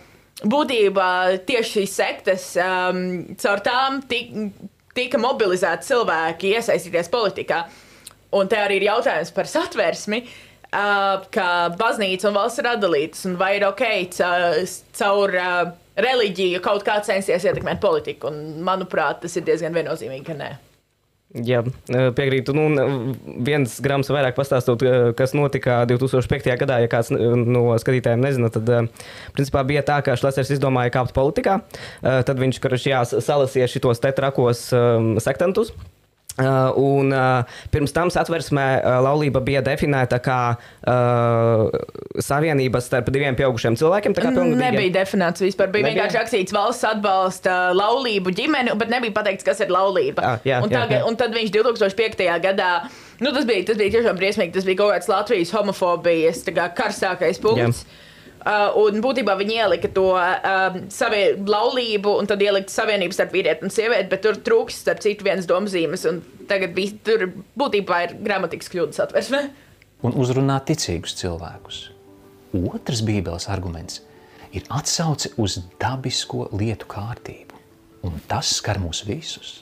būtībā 0.47 1.09
tieši 1.49 1.81
šīs 1.81 1.97
sektas 1.99 2.47
um, 2.63 3.03
caur 3.41 3.65
tām 3.67 4.01
tika, 4.11 5.19
mobilizēti 5.21 5.91
cilvēki 5.91 6.55
iesaistīties 6.57 7.11
politikā. 7.13 7.65
Un 8.39 8.47
te 8.47 8.61
arī 8.63 8.79
ir 8.79 8.87
jautājums 8.93 9.35
par 9.35 9.51
satversmi, 9.51 10.23
uh, 10.23 11.27
ka 11.35 11.49
baznīca 11.75 12.31
un 12.31 12.39
valsts 12.39 12.63
ir 12.63 12.71
atdalītas, 12.71 13.27
un 13.27 13.35
vai 13.41 13.57
ir 13.59 13.67
ok 13.67 13.87
ca- 14.15 14.63
caur 15.01 15.35
reliģiju 15.99 16.63
kaut 16.65 16.85
kā 16.87 17.01
censties 17.07 17.47
ietekmēt 17.47 17.81
politiku. 17.83 18.31
Un, 18.31 18.61
manuprāt, 18.67 19.23
tas 19.25 19.37
ir 19.37 19.47
diezgan 19.47 19.77
viennozīmīgi, 19.77 20.27
ka 20.27 20.37
nē. 20.39 20.51
Jā, 21.31 21.61
piekrītu. 21.87 22.51
Nu, 22.59 22.65
un 22.67 23.13
viens 23.47 23.77
grams 23.85 24.09
vairāk 24.11 24.35
pastāstot, 24.35 24.83
eh, 24.83 25.13
kas 25.15 25.31
notika 25.39 25.85
2005. 25.87 26.57
gadā. 26.59 26.81
Ja 26.83 26.91
kāds 26.91 27.13
eh, 27.15 27.37
no 27.39 27.69
skatītājiem 27.79 28.25
nezina, 28.25 28.51
tad 28.51 28.67
eh, 28.67 28.89
principā 29.37 29.63
bija 29.67 29.85
tā, 29.87 30.01
ka 30.03 30.19
Šlesers 30.19 30.51
izdomāja 30.57 30.91
kāpt 30.99 31.15
politikā. 31.15 31.61
Eh, 32.03 32.19
Tad 32.27 32.43
viņš 32.43 32.59
karš, 32.59 32.89
jā, 32.91 33.05
salasīja 33.07 33.71
šitos 33.71 34.03
te 34.03 34.11
trakos 34.17 34.67
um, 34.75 35.15
sektantus. 35.23 35.71
Uh, 36.41 36.73
un 36.81 37.13
uh, 37.13 37.45
pirms 37.73 37.93
tam 37.93 38.09
satversmē 38.13 38.67
uh, 38.81 38.97
laulība 39.05 39.43
bija 39.45 39.61
definēta 39.65 40.21
kā 40.25 40.39
uh, 40.57 41.67
savienība 42.23 42.81
starp 42.85 43.11
diviem 43.13 43.37
pieaugušiem 43.37 43.77
cilvēkiem. 43.77 44.17
tā. 44.17 44.47
Nebija 44.73 44.95
definēts 45.01 45.45
vispār. 45.45 45.69
Bija 45.75 45.85
Nebija? 45.85 46.07
vienkārši 46.07 46.21
rakstīts 46.21 46.57
valsts 46.57 46.89
atbalsta 46.89 47.59
laulību 47.77 48.33
ģimeni, 48.39 48.73
bet 48.81 48.93
nebija 48.93 49.17
pateikts, 49.21 49.45
kas 49.47 49.61
ir 49.61 49.73
laulība. 49.75 50.25
Ah, 50.25 50.45
jā, 50.47 50.63
un, 50.65 50.73
jā, 50.73 50.81
tagad, 50.81 50.99
jā. 51.01 51.07
un 51.11 51.21
tad 51.21 51.37
viņš 51.37 51.53
2005. 51.59 52.27
gadā. 52.47 52.73
Nu, 53.21 53.35
tas, 53.37 53.45
bija, 53.45 53.67
tas 53.69 53.77
bija 53.81 53.99
tiešām 53.99 54.17
briesmīgi. 54.17 54.55
Tas 54.57 54.69
bija 54.69 54.81
kaut 54.81 54.95
kāds 54.95 55.11
Latvijas 55.13 55.53
homofobijas 55.53 56.45
tā 56.47 56.57
kā 56.57 56.71
karstākais 56.81 57.43
punkts. 57.43 57.85
Uh, 58.41 58.71
un 58.81 59.03
būtībā 59.05 59.35
viņi 59.37 59.57
ielika 59.61 59.91
to 59.93 60.07
uh, 60.17 60.77
savie 60.89 61.35
laulību, 61.37 62.15
un 62.23 62.29
tad 62.31 62.41
ielika 62.41 62.73
savienību 62.73 63.13
starp 63.13 63.35
vīrieti 63.37 63.67
un 63.67 63.73
sievieti, 63.75 64.09
bet 64.09 64.23
tur 64.25 64.39
trūks 64.41 64.79
starp 64.81 65.03
citu 65.05 65.27
vienas 65.27 65.49
domzīmes. 65.51 66.07
Tagad 66.49 66.73
bija, 66.77 66.97
tur 67.05 67.27
būtībā 67.61 67.99
ir 68.07 68.15
gramatikas 68.25 68.73
kļūdas 68.73 69.03
atversme. 69.05 69.51
un 70.03 70.17
uzrunāt 70.17 70.71
ticīgus 70.71 71.13
cilvēkus. 71.21 71.81
Otrs 72.57 73.03
Bībeles 73.07 73.47
arguments 73.53 74.01
ir 74.57 74.65
atsauce 74.73 75.35
uz 75.39 75.61
dabisko 75.79 76.49
lietu 76.57 76.89
kārtību, 76.91 77.59
un 78.09 78.17
tas 78.31 78.57
skar 78.57 78.81
mūs 78.83 79.05
visus. 79.07 79.61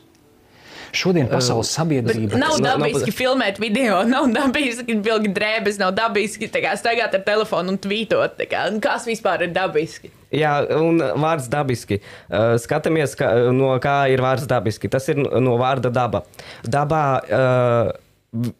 Šodien 0.98 1.28
pasaules 1.30 1.70
sabiedrība 1.76 2.38
Nav 2.40 2.56
Nu, 2.58 2.64
nav- 2.64 2.80
dabiski 2.82 3.12
filmēt 3.14 3.60
video, 3.62 4.00
nav 4.14 4.28
dabiski 4.34 4.96
vilkt 5.04 5.30
drēbes, 5.36 5.78
nav 5.80 5.94
dabiski 5.98 6.48
kā, 6.50 6.74
staigāt 6.80 7.14
ar 7.18 7.24
telefonu 7.26 7.74
un 7.74 7.78
tvītot. 7.82 8.40
kā. 8.50 8.64
Kas 8.82 9.06
vispār 9.08 9.46
ir 9.46 9.52
dabiski? 9.54 10.10
Jā, 10.34 10.58
un 10.76 10.98
vārds 11.22 11.46
dabiski. 11.48 12.00
Uh, 12.28 12.56
skatāmies, 12.60 13.14
ka, 13.16 13.30
no 13.54 13.70
kā 13.80 13.96
ir 14.12 14.20
vārds 14.20 14.44
dabiski. 14.50 14.90
Tas 14.92 15.06
ir 15.08 15.22
no 15.22 15.54
vārda 15.60 15.92
daba. 15.94 16.24
Dabā 16.68 17.04
uh, 17.22 17.92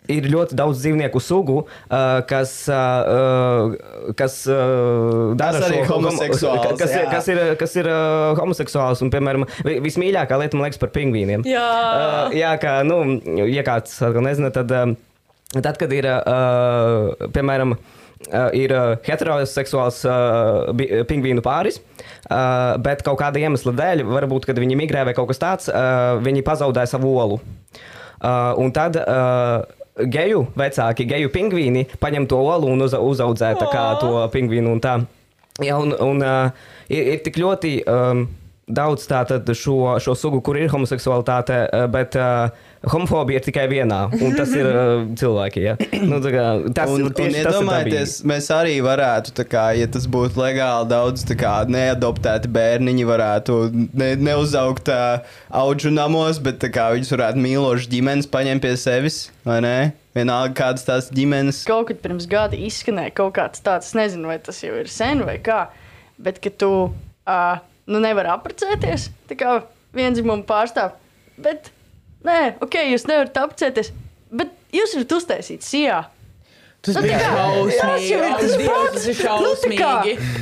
ir 0.09 0.27
ļoti 0.33 0.57
daudz 0.57 0.81
dzīvnieku 0.81 1.21
sugu, 1.21 1.59
uh, 1.67 2.21
kas, 2.29 2.53
uh, 2.73 3.75
kas 4.17 4.39
uh, 4.49 5.35
dara 5.39 5.61
arī 5.67 5.83
šo 5.83 5.99
homoseksuāls, 5.99 6.79
kas, 6.81 6.95
ir, 6.95 7.03
jā. 7.03 7.11
kas 7.13 7.29
ir, 7.29 7.41
kas 7.61 7.77
ir 7.77 7.91
uh, 7.93 8.33
homoseksuāls. 8.41 9.03
Un, 9.05 9.13
piemēram, 9.13 9.45
vi- 9.69 9.77
vismīļākā 9.85 10.39
lieta 10.41 10.57
man 10.57 10.69
liekas 10.69 10.81
par 10.81 10.93
pingvīniem. 10.95 11.45
Jā. 11.49 11.67
Uh, 11.69 12.39
jā, 12.39 12.55
kā, 12.63 12.79
nu, 12.89 13.03
ja 13.45 13.65
kāds 13.67 14.01
nezina, 14.25 14.51
tad, 14.55 14.73
um, 14.73 14.97
tad 15.59 15.77
kad 15.81 15.93
ir, 15.93 16.09
uh, 16.17 17.29
piemēram, 17.37 17.77
uh, 17.77 18.49
ir 18.57 18.73
uh, 18.73 18.95
heteroseksuāls 19.05 20.01
uh, 20.09 21.05
pingvīnu 21.13 21.45
pāris, 21.45 21.83
uh, 22.33 22.81
bet 22.81 23.05
kaut 23.05 23.21
kāda 23.21 23.45
iemesla 23.45 23.77
dēļ, 23.77 24.07
varbūt, 24.17 24.49
kad 24.49 24.65
viņi 24.65 24.81
migrē 24.81 25.05
vai 25.11 25.17
kaut 25.19 25.29
kas 25.35 25.45
tāds, 25.45 25.69
uh, 25.69 26.17
viņi 26.25 26.47
pazaudē 26.49 26.89
savu 26.89 27.13
olu. 27.21 27.37
Uh, 27.43 27.95
un 28.59 28.73
tad 28.75 28.97
uh, 28.99 29.63
geju 29.99 30.47
vecāki, 30.59 31.07
geju 31.11 31.31
pingvīni 31.35 31.87
paņem 32.01 32.27
to 32.31 32.39
olu 32.39 32.71
un 32.73 32.87
uza, 32.87 33.01
uzaudzē 33.03 33.55
to 34.01 34.29
pingvīnu 34.35 34.75
un 34.77 34.83
tā. 34.83 34.99
Jā, 35.59 35.79
un, 35.83 35.95
un 35.99 36.23
uh, 36.23 36.51
ir, 36.87 37.15
ir 37.15 37.23
tik 37.25 37.41
ļoti 37.43 37.73
um, 37.91 38.27
daudz 38.69 39.07
tātad 39.09 39.49
šo, 39.57 39.97
šo 40.03 40.15
sugu, 40.19 40.41
kur 40.45 40.59
ir 40.61 40.71
homoseksualitāte, 40.73 41.61
uh, 41.67 41.87
bet 41.91 42.17
uh, 42.21 42.51
homofobija 42.93 43.41
ir 43.41 43.47
tikai 43.47 43.67
vienā, 43.71 44.01
un 44.15 44.37
tas 44.39 44.53
ir 44.57 44.69
uh, 44.69 45.05
cilvēki. 45.19 45.65
Ja? 45.65 45.77
Nu, 46.09 46.21
tā 46.25 46.33
kā, 46.35 46.45
tas 46.77 46.93
un, 46.93 47.09
un 47.09 47.15
tieši 47.17 47.41
ir 47.41 47.49
iedomājieties, 47.49 48.17
dabīgi. 48.19 48.31
mēs 48.33 48.51
arī 48.55 48.77
varētu, 48.85 49.35
kā, 49.51 49.65
ja 49.79 49.89
tas 49.91 50.07
būtu 50.11 50.41
legāli, 50.41 50.91
daudz 50.93 51.25
tā 51.29 51.39
kā, 51.39 51.55
neadoptēti 51.69 52.51
bērniņi 52.55 53.09
varētu 53.09 53.59
ne, 53.75 54.13
neuzaugt 54.29 54.93
uh, 54.93 55.25
augu 55.49 55.93
namos, 55.95 56.41
bet 56.43 56.69
kā, 56.75 56.91
viņus 56.97 57.15
varētu 57.17 57.43
mīlošas 57.45 57.91
ģimenes 57.93 58.31
paņemt 58.31 58.65
pie 58.65 58.77
sevis. 58.81 59.27
vai 59.49 59.61
ne? 59.65 59.77
Vienalga, 60.17 60.55
kādas 60.57 60.87
tās 60.87 61.11
ģimenes. 61.15 61.63
Kaut 61.69 61.91
kad 61.91 62.01
pirms 62.03 62.27
gada 62.31 62.59
izskanēja 62.59 63.15
kaut 63.21 63.37
kāds 63.39 63.63
tāds, 63.65 63.91
es 63.91 63.99
nezinu, 63.99 64.31
vai 64.31 64.39
tas 64.43 64.59
jau 64.65 64.75
ir 64.81 64.91
sen 64.91 65.23
vai 65.27 65.37
kā, 65.45 65.67
bet 66.19 66.41
ka 66.43 66.51
tu 66.51 66.71
uh, 66.89 67.61
nu 67.89 68.03
nevari 68.05 68.31
apprecēties, 68.35 69.09
tā 69.31 69.39
kā 69.41 69.57
vienzimumu 69.97 70.45
pārstāv. 70.49 70.95
Bet, 71.41 71.73
nē, 72.27 72.59
ok, 72.65 72.79
jūs 72.93 73.09
nevarat 73.09 73.43
apprecēties, 73.47 73.93
bet 74.35 74.53
jūs 74.75 74.97
varat 74.99 75.19
uztaisīt 75.21 75.67
sijā. 75.67 76.05
Tas 76.79 76.95
Nu, 76.95 77.01
bija 77.03 77.19
šausmīgi. 77.19 77.79
Tas 77.83 78.05
jau 78.07 78.19
ir 78.23 78.25
Ak, 78.29 78.39
tas 78.39 78.53
Dievs, 78.55 78.69
pats. 78.71 78.93
tas 78.95 79.07
ir 79.09 79.17
Nu, 79.43 79.79
kā. 79.81 79.95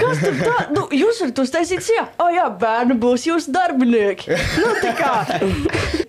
Kas 0.02 0.18
tur 0.20 0.34
tā? 0.42 0.56
Nu, 0.76 0.82
jūs 0.92 1.20
varat 1.22 1.38
uztaisīt, 1.40 1.86
jā, 1.96 2.02
oh, 2.20 2.28
jā, 2.34 2.44
bērni 2.60 2.96
būs 3.00 3.24
jūsu 3.24 3.54
darbinieki. 3.56 4.36
Nu, 4.60 4.74
tā 4.82 4.92
kā, 4.98 5.14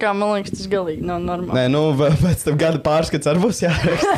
kā 0.02 0.12
man 0.12 0.34
liekas, 0.36 0.52
tas 0.58 0.67
galīgi 0.73 1.08
nav 1.08 1.23
normāli. 1.23 1.56
Nē, 1.56 1.63
nu, 1.71 1.86
pēc 2.26 2.43
tam 2.43 2.60
gada 2.60 2.82
pārskats 2.84 3.32
arī 3.32 3.45
būs 3.45 3.63
jāraksta. 3.63 4.12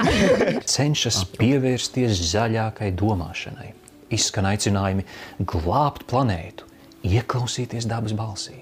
cenšas 0.74 1.22
pievērsties 1.38 2.24
zaļākai 2.32 2.90
domāšanai. 2.98 3.70
Izskan 4.10 4.48
aicinājumi 4.50 5.06
glābt 5.46 6.06
planētu, 6.10 6.66
ieklausīties 7.06 7.88
dabas 7.90 8.16
balsī. 8.16 8.58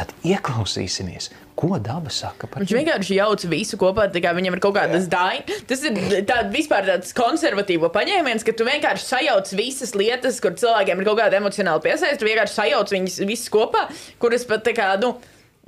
Tad 0.00 0.12
ieklausīsimies, 0.24 1.28
ko 1.58 1.76
daba 1.82 2.08
saka 2.14 2.48
par 2.48 2.62
Viņš 2.62 2.72
vienkārši 2.72 3.18
jauc 3.18 3.42
visu 3.52 3.76
kopā, 3.80 4.06
tā 4.12 4.22
kā 4.24 4.30
viņam 4.36 4.56
ir 4.56 4.62
kaut 4.64 4.78
kādas 4.78 5.08
dainas. 5.12 5.64
Tas 5.68 5.82
ir 5.84 5.98
tā, 6.28 6.38
vispār 6.52 6.86
tāds 6.88 7.12
konservatīvo 7.16 7.90
paņēmiens, 7.92 8.46
ka 8.46 8.54
tu 8.56 8.64
vienkārši 8.68 9.04
sajauc 9.04 9.52
visas 9.58 9.92
lietas, 9.98 10.40
kur 10.40 10.56
cilvēkiem 10.56 11.02
ir 11.02 11.10
kaut 11.10 11.20
kāda 11.20 11.40
emocionāla 11.40 11.84
piesaiste. 11.84 12.16
Tu 12.22 12.30
vienkārši 12.30 12.56
sajauc 12.56 12.94
viņas 12.96 13.20
visas 13.28 13.52
kopā, 13.52 13.84
kuras 14.22 14.48
pat 14.48 14.64
tā 14.64 14.72
kā, 14.78 14.94
nu, 15.02 15.18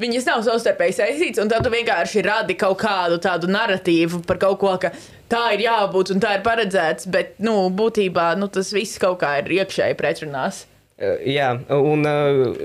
viņas 0.02 0.28
nav 0.28 0.42
savstarpēji 0.46 0.98
saistītas, 0.98 1.42
un 1.42 1.50
tad 1.52 1.64
tu 1.64 1.72
vienkārši 1.72 2.24
radi 2.26 2.56
kaut 2.58 2.80
kādu 2.82 3.20
tādu 3.22 3.50
narratīvu 3.52 4.22
par 4.28 4.40
kaut 4.42 4.58
ko, 4.62 4.74
ka 4.82 4.92
tā 5.32 5.44
ir 5.56 5.64
jābūt 5.68 6.14
un 6.14 6.22
tā 6.22 6.36
ir 6.38 6.44
paredzēts, 6.46 7.08
bet, 7.12 7.36
nu, 7.42 7.56
būtībā, 7.72 8.32
nu, 8.40 8.50
tas 8.52 8.74
viss 8.74 9.00
kaut 9.02 9.20
kā 9.22 9.38
ir 9.40 9.52
iekšēji 9.62 9.98
pretrunās. 10.00 10.66
Jā, 11.26 11.48
un 11.74 12.06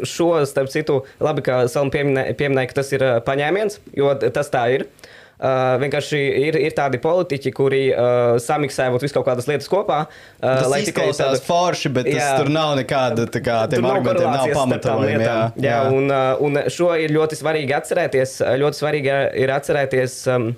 šo, 0.05 0.31
starp 0.45 0.69
citu, 0.69 0.99
labi, 1.23 1.41
ka 1.47 1.63
Salma 1.71 1.93
pieminēja, 1.95 2.35
pieminē, 2.37 2.67
ka 2.69 2.81
tas 2.83 2.91
ir 2.93 3.05
paņēmiens, 3.25 3.79
jo 3.97 4.11
tas 4.29 4.51
tā 4.53 4.67
ir. 4.75 4.85
Uh, 4.85 5.13
vienkārši 5.37 6.19
ir, 6.47 6.55
ir 6.65 6.73
tādi 6.73 6.97
politiķi, 7.01 7.51
kuri 7.53 7.81
uh, 7.93 8.37
samiksē 8.41 8.87
visu 8.97 9.13
kaut 9.19 9.27
kādas 9.27 9.45
lietas 9.49 9.69
kopā. 9.69 9.99
Uh, 10.07 10.41
Tas 10.41 10.67
lai 10.71 10.79
tikai 10.81 11.07
izklausās 11.11 11.37
tāda- 11.37 11.45
forši, 11.45 11.91
bet 11.93 12.09
tas, 12.09 12.17
Jā. 12.17 12.31
tur 12.41 12.49
nav 12.49 12.73
nekāda 12.79 13.27
tā 13.29 13.41
kā, 13.45 13.59
tiem 13.69 13.85
argumentiem 13.85 14.31
nav 14.33 14.47
tām 14.47 14.57
pamatojuma. 14.57 15.09
Jā, 15.11 15.17
lietām. 15.21 15.61
jā, 15.67 15.79
un, 15.93 16.09
uh, 16.09 16.41
un 16.41 16.61
šo 16.73 16.89
ir 16.97 17.13
ļoti 17.13 17.37
svarīgi 17.37 17.75
atcerēties. 17.77 18.37
Ļoti 18.63 18.81
svarīgi 18.81 19.17
ir 19.43 19.53
atcerēties 19.53 20.17
um, 20.33 20.49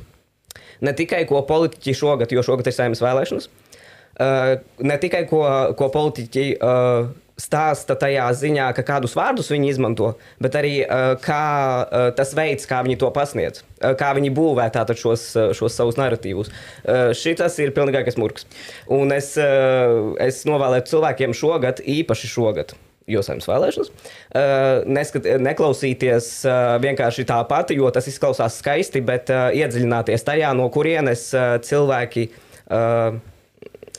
ne 0.81 0.93
tikai 0.95 1.25
ko 1.27 1.41
politiķi 1.43 1.97
šogad, 1.99 2.31
jo 2.31 2.43
šogad 2.47 2.67
ir 2.71 2.77
saimnes 2.79 3.03
vēlēšanas, 3.03 3.49
uh, 4.19 4.53
ne 4.79 4.97
tikai 5.03 5.25
ko, 5.27 5.43
ko 5.75 5.89
politiķi. 5.91 6.53
Uh, 6.61 7.11
Stāsta 7.39 7.95
tajā 7.99 8.25
ziņā, 8.35 8.67
ka 8.75 8.83
kādus 8.83 9.15
vārdus 9.15 9.51
viņi 9.53 9.71
izmanto, 9.71 10.11
bet 10.43 10.57
arī 10.59 10.73
uh, 10.83 11.13
kā 11.23 11.43
uh, 11.85 12.09
tas 12.15 12.33
veids, 12.35 12.67
kā 12.67 12.81
viņi 12.83 12.97
to 12.99 13.11
pasniedz, 13.15 13.63
uh, 13.79 13.93
kā 13.99 14.11
viņi 14.17 14.33
būvē 14.35 14.67
tātad 14.75 14.99
šos, 14.99 15.23
uh, 15.37 15.53
šos 15.55 15.77
savus 15.79 15.99
narratīvus. 15.99 16.51
Uh, 16.83 17.13
Šis 17.15 17.59
ir 17.63 17.71
pilnīgākais 17.75 18.19
murgs. 18.19 18.47
Un 18.91 19.15
es, 19.15 19.31
uh, 19.39 20.11
es 20.19 20.43
novēlētu 20.49 20.91
cilvēkiem 20.91 21.35
šogad, 21.37 21.79
īpaši 21.79 22.31
šogad, 22.33 22.75
jo 23.09 23.23
saimnes 23.23 23.47
vēlēšanas. 23.47 23.93
Uh, 23.95 24.83
neskat, 24.99 25.31
neklausīties 25.39 26.29
uh, 26.43 26.75
vienkārši 26.83 27.27
tāpat, 27.29 27.71
jo 27.77 27.87
tas 27.95 28.11
izklausās 28.11 28.59
skaisti, 28.59 29.05
bet 29.05 29.31
uh, 29.31 29.47
iedziļināties 29.55 30.27
tajā, 30.27 30.51
no 30.59 30.67
kurienes 30.75 31.29
uh, 31.37 31.55
cilvēki. 31.63 32.29
Uh, 32.69 33.21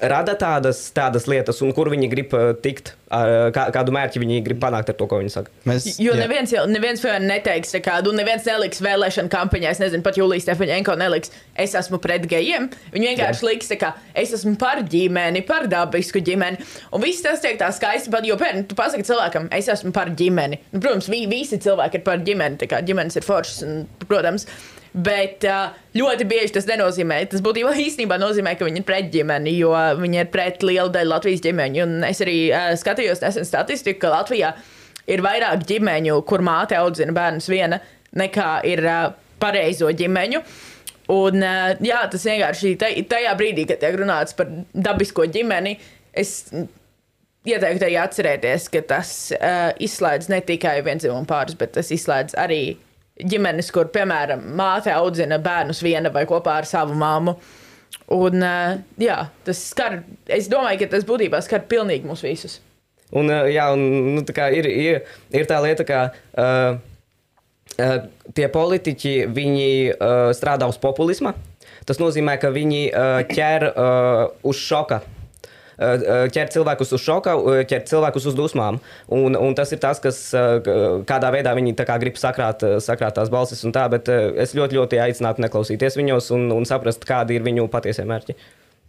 Rada 0.00 0.32
tādas, 0.38 0.78
tādas 0.96 1.26
lietas, 1.28 1.58
un 1.60 1.74
kur 1.76 1.90
viņi 1.92 2.08
grib 2.08 2.32
uh, 2.32 2.54
tikt, 2.64 2.94
uh, 3.12 3.50
kā, 3.52 3.66
kādu 3.74 3.92
mērķi 3.92 4.22
viņi 4.22 4.38
grib 4.46 4.60
panākt 4.62 4.88
ar 4.88 4.96
to, 4.96 5.04
ko 5.10 5.18
viņi 5.20 5.32
saka. 5.34 5.52
Mēs, 5.68 5.86
Jo 6.00 6.14
jā. 6.14 6.22
neviens, 6.22 6.54
jau, 6.54 6.64
neviens 6.70 7.04
neteiks, 7.20 7.74
tā 7.74 7.82
kā, 7.84 7.98
nu, 8.06 8.14
neviens 8.16 8.46
neliks 8.48 8.80
vēlēšana 8.84 9.28
kampaņā. 9.32 9.74
Es 9.74 9.82
nezinu, 9.82 10.04
pat 10.06 10.16
Julijas 10.16 10.46
Stefaņēnko 10.48 10.96
neliks, 11.00 11.34
es 11.52 11.76
esmu 11.76 12.00
pret 12.00 12.24
gejiem. 12.30 12.70
Viņi 12.94 13.12
vienkārši 13.12 13.48
liks, 13.50 13.70
tā 13.74 13.80
kā, 13.82 13.92
es 14.16 14.32
esmu 14.38 14.56
par 14.60 14.80
ģimeni, 14.88 15.44
par 15.44 15.68
dabisku 15.68 16.24
ģimeni. 16.24 16.64
Un 16.96 17.04
viss 17.04 17.24
tas 17.26 17.44
tiek 17.44 17.60
tā 17.60 17.68
skaisti, 17.76 18.12
pat, 18.14 18.24
jo, 18.24 18.40
piemēram, 18.40 18.64
tu 18.70 18.78
pasaki 18.80 19.04
cilvēkam, 19.04 19.52
es 19.52 19.68
esmu 19.68 19.92
par 19.96 20.14
ģimeni. 20.16 20.62
Nu, 20.72 20.80
protams, 20.80 21.12
vi, 21.12 21.26
visi 21.28 21.60
cilvēki 21.60 22.00
ir 22.00 22.08
par 22.08 22.24
ģimeni, 22.24 22.62
tā 22.64 22.72
kā 22.72 22.80
ģimenes 22.86 23.20
ir 23.20 23.28
foršas, 23.28 23.64
un, 23.68 23.82
protams. 24.08 24.48
Bet 24.90 25.44
uh, 25.46 25.76
ļoti 25.94 26.26
bieži 26.26 26.54
tas 26.56 26.66
nenozīmē. 26.66 27.20
Tas 27.30 27.42
būtībā 27.44 27.70
īstenībā 27.78 28.16
nozīmē, 28.18 28.56
ka 28.58 28.66
viņi 28.66 28.82
ir 28.82 28.86
pret 28.88 29.10
ģimeni, 29.14 29.52
jo 29.60 29.70
viņi 30.00 30.22
ir 30.24 30.30
pret 30.32 30.64
lielu 30.66 30.90
daļu 30.90 31.12
Latvijas 31.12 31.44
ģimeņu. 31.44 31.84
Un 31.86 32.08
es 32.08 32.22
arī 32.24 32.38
uh, 32.50 32.72
skatījos 32.78 33.22
nesen 33.22 33.46
statistiku, 33.46 34.00
ka 34.02 34.16
Latvijā 34.16 34.50
ir 35.10 35.22
vairāk 35.22 35.62
ģimeņu, 35.68 36.18
kur 36.26 36.42
māte 36.46 36.78
audzina 36.78 37.14
bērnus 37.14 37.46
viena, 37.52 37.78
nekā 38.18 38.50
ir 38.66 38.82
uh, 38.82 39.06
pareizo 39.42 39.92
ģimeņu. 39.94 40.42
Un, 41.10 41.42
jā, 41.82 42.04
tas 42.06 42.22
vienkārši 42.22 42.76
taj- 42.78 43.00
tajā 43.10 43.32
brīdī, 43.34 43.64
kad 43.66 43.80
tiek 43.82 43.96
runāts 43.98 44.36
par 44.38 44.46
dabisko 44.70 45.24
ģimeni, 45.34 45.72
es 46.14 46.36
ieteiktu 47.48 47.86
arī 47.88 47.96
atcerēties, 47.98 48.68
ka 48.70 48.82
tas 48.92 49.10
uh, 49.34 49.72
izslēdz 49.82 50.28
ne 50.30 50.38
tikai 50.46 50.76
vienzimumu 50.86 51.26
pārus, 51.26 51.56
bet 51.58 51.74
tas 51.78 51.90
izslēdz 51.94 52.36
arī 52.38 52.60
ģimenes, 53.26 53.70
kur, 53.74 53.90
piemēram, 53.92 54.42
māte 54.58 54.92
audzina 54.94 55.40
bērnus 55.42 55.82
viena 55.84 56.12
vai 56.14 56.26
kopā 56.28 56.60
ar 56.60 56.68
savu 56.68 56.96
māmu. 56.98 57.36
Un, 58.10 58.42
uh, 58.42 58.78
jā, 58.98 59.16
tas 59.46 59.60
skar, 59.70 60.00
es 60.30 60.48
domāju, 60.50 60.82
ka 60.82 60.90
tas 60.96 61.06
būtībā 61.06 61.40
skar 61.44 61.64
pilnīgi 61.70 62.08
mūs 62.08 62.24
visus. 62.26 62.58
Un, 63.10 63.30
uh, 63.30 63.46
jā, 63.50 63.68
un, 63.74 64.16
nu, 64.16 64.24
tā 64.26 64.50
ir, 64.54 64.66
ir, 64.70 65.00
ir 65.34 65.46
tā 65.50 65.60
lieta, 65.62 65.86
ka 65.86 66.02
uh, 66.10 66.80
uh, 67.78 67.96
tie 68.34 68.50
politiķi 68.50 69.14
viņi, 69.34 69.70
uh, 69.94 70.30
strādā 70.36 70.70
uz 70.70 70.78
populisma. 70.82 71.34
Tas 71.86 71.98
nozīmē, 72.02 72.36
ka 72.42 72.52
viņi 72.54 72.82
uh, 72.90 73.22
ķer 73.30 73.70
uh, 73.70 74.26
uz 74.46 74.58
šoka. 74.62 75.00
Uh, 75.80 75.94
uh, 75.96 76.22
ķer 76.28 76.50
cilvēkus 76.52 76.90
uz 76.92 77.00
šoka, 77.00 77.32
uh, 77.40 77.62
ķer 77.64 77.86
cilvēkus 77.88 78.26
uz 78.28 78.34
dusmām. 78.36 78.76
Un, 79.16 79.32
un 79.38 79.54
tas 79.56 79.70
ir 79.72 79.80
tas, 79.80 79.96
kas, 80.02 80.18
kādā 81.08 81.30
veidā 81.32 81.54
viņi 81.56 81.72
kā 81.78 81.96
grib 82.02 82.18
sakrāt, 82.20 82.60
sakrāt 82.84 83.16
tās 83.16 83.32
balsis. 83.32 83.64
un 83.64 83.72
Tā, 83.72 83.86
bet 83.88 84.10
es 84.12 84.52
ļoti, 84.58 84.76
ļoti 84.76 85.00
aicinātu 85.00 85.40
neklausīties 85.46 85.96
viņos 85.96 86.30
un, 86.36 86.50
un 86.52 86.68
saprast, 86.68 87.06
kādi 87.08 87.38
ir 87.38 87.46
viņu 87.46 87.64
patiesie 87.72 88.04
mērķi. 88.04 88.36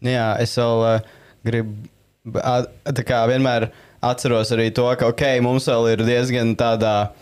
Jā, 0.04 0.34
es 0.44 0.58
vēl 0.60 0.84
uh, 0.90 1.16
gribu 1.48 1.80
tā 2.22 3.06
kā 3.08 3.24
vienmēr 3.30 3.70
atceros 4.04 4.52
arī 4.54 4.70
to, 4.76 4.86
ka 4.98 5.10
ok, 5.10 5.24
mums 5.42 5.68
vēl 5.70 5.94
ir 5.94 6.04
diezgan 6.06 6.54
tādā, 6.60 7.14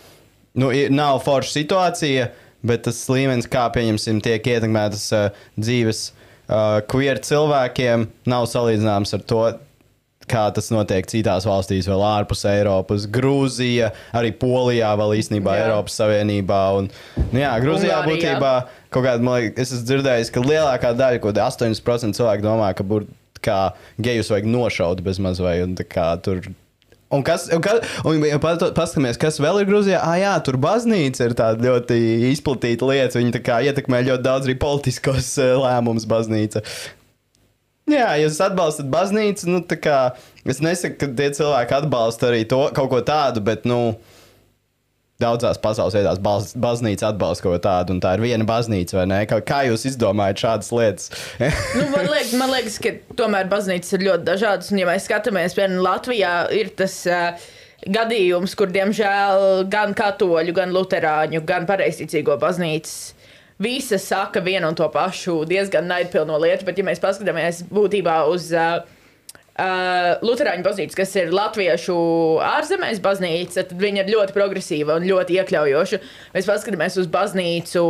nu, 0.59 0.71
nav 0.91 1.21
forša 1.23 1.53
situācija, 1.59 2.29
bet 2.65 2.83
tas 2.87 2.99
līmenis, 3.11 3.47
kā 3.51 3.69
pieņemsim, 3.75 4.19
tiek 4.23 4.49
ietekmētas 4.55 5.05
uh, 5.15 5.43
dzīves 5.59 6.09
uh, 6.49 6.79
queer 6.89 7.21
cilvēkiem, 7.23 8.07
nav 8.29 8.49
salīdzināms 8.51 9.15
ar 9.17 9.25
to. 9.29 9.47
Kā 10.29 10.43
tas 10.53 10.67
notiek 10.69 11.07
citās 11.09 11.41
valstīs, 11.49 11.87
vēl 11.89 12.03
ārpus 12.05 12.43
Eiropas, 12.45 13.07
Grūzija, 13.09 13.87
arī 14.13 14.29
Polijā, 14.37 14.91
vēl 14.99 15.15
īstenībā 15.17 15.55
Jā. 15.57 15.63
Eiropas 15.63 15.95
Savienībā. 15.97 16.59
Un, 16.77 16.91
nu 17.31 17.41
jā, 17.41 17.55
Grūzijā 17.63 17.95
Ungārijā. 18.03 18.35
būtībā 18.35 18.51
kaut 18.93 19.07
kāda, 19.07 19.25
man 19.25 19.39
liekas, 19.39 19.63
es 19.63 19.73
esmu 19.79 19.87
dzirdējis, 19.89 20.29
ka 20.35 20.43
lielākā 20.45 20.93
daļa, 20.99 21.23
kāda 21.23 21.47
80% 21.49 22.19
cilvēku 22.19 22.45
domā, 22.45 22.69
ka 22.77 22.85
būtu 22.85 23.09
kā 23.41 23.57
gejus 23.97 24.29
vajag 24.29 24.51
nošaut 24.53 25.01
bez 25.01 25.17
maz 25.17 25.41
vai 25.41 25.63
un 27.13 27.23
tā 27.23 27.33
kas, 27.33 27.47
un 27.53 27.63
kas, 27.65 27.81
un 28.07 28.23
ja 28.27 28.39
paskatāmies, 28.41 29.19
kas 29.21 29.39
vēl 29.41 29.61
ir 29.63 29.69
Grūzijā? 29.69 29.99
Ah, 30.03 30.17
jā, 30.21 30.35
tur 30.45 30.59
baznīca 30.61 31.29
ir 31.29 31.35
tāda 31.37 31.65
ļoti 31.65 31.97
izplatīta 32.29 32.89
lieta. 32.89 33.19
Viņa 33.19 33.43
tā 33.45 33.59
ietekmē 33.69 34.03
ļoti 34.07 34.25
daudz 34.25 34.49
arī 34.49 34.57
politiskos 34.61 35.33
eh, 35.41 35.55
lēmumus 35.57 36.07
baznīca. 36.09 36.63
Jā, 37.89 38.11
ja 38.13 38.21
jūs 38.21 38.37
atbalstat 38.45 38.89
baznīcu, 38.93 39.49
nu, 39.49 39.63
tā 39.65 39.79
kā 39.81 39.97
es 40.45 40.61
nesaku, 40.61 40.99
ka 41.01 41.09
tie 41.17 41.31
cilvēki 41.33 41.77
atbalsta 41.79 42.29
arī 42.29 42.43
to 42.49 42.67
kaut 42.77 42.91
ko 42.91 42.99
tādu, 43.05 43.41
bet, 43.45 43.65
nu, 43.69 43.97
daudzās 45.19 45.59
pasaules 45.59 45.95
vietās 45.97 46.19
baz, 46.23 46.53
baznīca 46.55 47.09
atbalsta 47.09 47.43
kaut 47.43 47.57
ko 47.57 47.61
tādu, 47.65 47.95
un 47.95 48.01
tā 48.03 48.13
ir 48.15 48.23
viena 48.23 48.45
baznīca, 48.47 49.01
vai 49.01 49.05
ne? 49.11 49.19
Kā, 49.27 49.41
kā 49.43 49.59
jūs 49.67 49.83
izdomājat 49.91 50.43
šādas 50.45 50.71
lietas? 50.75 51.09
Nu, 51.79 51.85
man, 51.91 52.07
liekas, 52.07 52.33
man 52.39 52.51
liekas, 52.53 52.77
ka 52.83 52.93
tomēr 53.19 53.49
baznīcas 53.51 53.95
ir 53.97 54.05
ļoti 54.07 54.27
dažādas. 54.27 54.71
Un, 54.71 54.79
ja 54.81 54.87
mēs 54.87 55.07
skatāmies, 55.09 55.55
piemēram, 55.57 55.81
Latvijā 55.83 56.33
ir 56.55 56.71
tas 56.79 56.95
uh, 57.11 57.49
gadījums, 57.83 58.55
kur, 58.59 58.71
diemžēl, 58.75 59.65
gan 59.71 59.95
katoļu, 59.97 60.55
gan 60.55 60.71
luterāņu, 60.75 61.43
gan 61.47 61.67
pareizticīgo 61.69 62.39
baznīcas 62.39 62.97
visas 63.59 64.05
saka 64.07 64.39
vienu 64.39 64.71
un 64.71 64.77
to 64.79 64.87
pašu 64.93 65.41
diezgan 65.49 65.89
naidpilno 65.91 66.39
lietu. 66.39 66.67
Bet, 66.69 66.79
ja 66.79 66.87
mēs 66.87 67.03
paskatāmies 67.03 67.65
būtībā 67.73 68.21
uz. 68.31 68.53
Uh, 68.55 68.95
Lutāņu 70.23 70.63
baznīca, 70.63 70.95
kas 71.01 71.15
ir 71.19 71.33
latviešu 71.35 71.97
ārzemēs 72.45 73.01
baznīca, 73.03 73.65
tad 73.69 73.79
viņa 73.81 74.05
ir 74.05 74.13
ļoti 74.13 74.35
progresīva 74.35 74.99
un 74.99 75.07
ļoti 75.09 75.39
iekļaujoša. 75.39 75.99
Mēs 76.35 76.47
paskatāmies 76.47 76.99
uz 77.01 77.09
baznīcu 77.11 77.83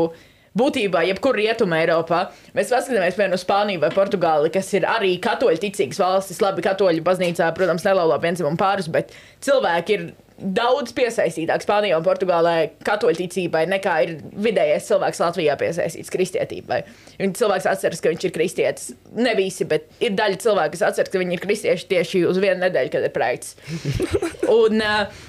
būtībā, 0.60 1.04
jebkur 1.12 1.38
rietumē 1.38 1.84
Eiropā. 1.84 2.24
Mēs 2.58 2.72
paskatāmies, 2.74 3.18
piemēram, 3.18 3.38
uz 3.38 3.46
Spāniju 3.46 3.84
vai 3.84 3.92
Portugāli, 3.94 4.50
kas 4.54 4.72
ir 4.74 4.88
arī 4.90 5.14
katoļu 5.22 5.62
ticīgas 5.66 6.02
valstis. 6.02 6.42
Labi, 6.42 6.66
katoļu 6.66 7.06
baznīcā, 7.06 7.52
protams, 7.58 7.86
nelaulā 7.86 8.18
vienzimumu 8.24 8.60
pārus, 8.60 8.90
bet 8.92 9.14
cilvēki 9.46 9.98
ir 9.98 10.10
daudz 10.40 10.94
piesaistītāk 10.96 11.64
Spānijā 11.64 11.98
un 12.00 12.06
Portugālē 12.06 12.56
katoļticībai 12.88 13.66
nekā 13.74 13.96
ir 14.06 14.14
vidējais 14.40 14.88
cilvēks 14.90 15.22
Latvijā 15.24 15.56
piesaistīts 15.60 16.14
kristietībai. 16.14 16.82
Un 17.26 17.36
cilvēks 17.38 17.68
atceras, 17.70 18.02
ka 18.04 18.14
viņš 18.14 18.28
ir 18.28 18.36
kristietis. 18.36 18.92
Ne 19.18 19.36
visi, 19.40 19.68
bet 19.70 19.90
ir 20.04 20.16
daļa 20.18 20.40
cilvēku, 20.44 20.76
kas 20.76 20.86
atceras, 20.92 21.12
ka 21.12 21.22
viņi 21.22 21.38
ir 21.38 21.44
kristieši 21.44 21.90
tieši 21.92 22.24
uz 22.30 22.40
vienu 22.42 22.64
nedēļu, 22.66 22.94
kad 22.96 23.08
ir 23.08 23.14
projekts. 23.16 23.56
un, 24.62 24.80
uh, 24.84 25.26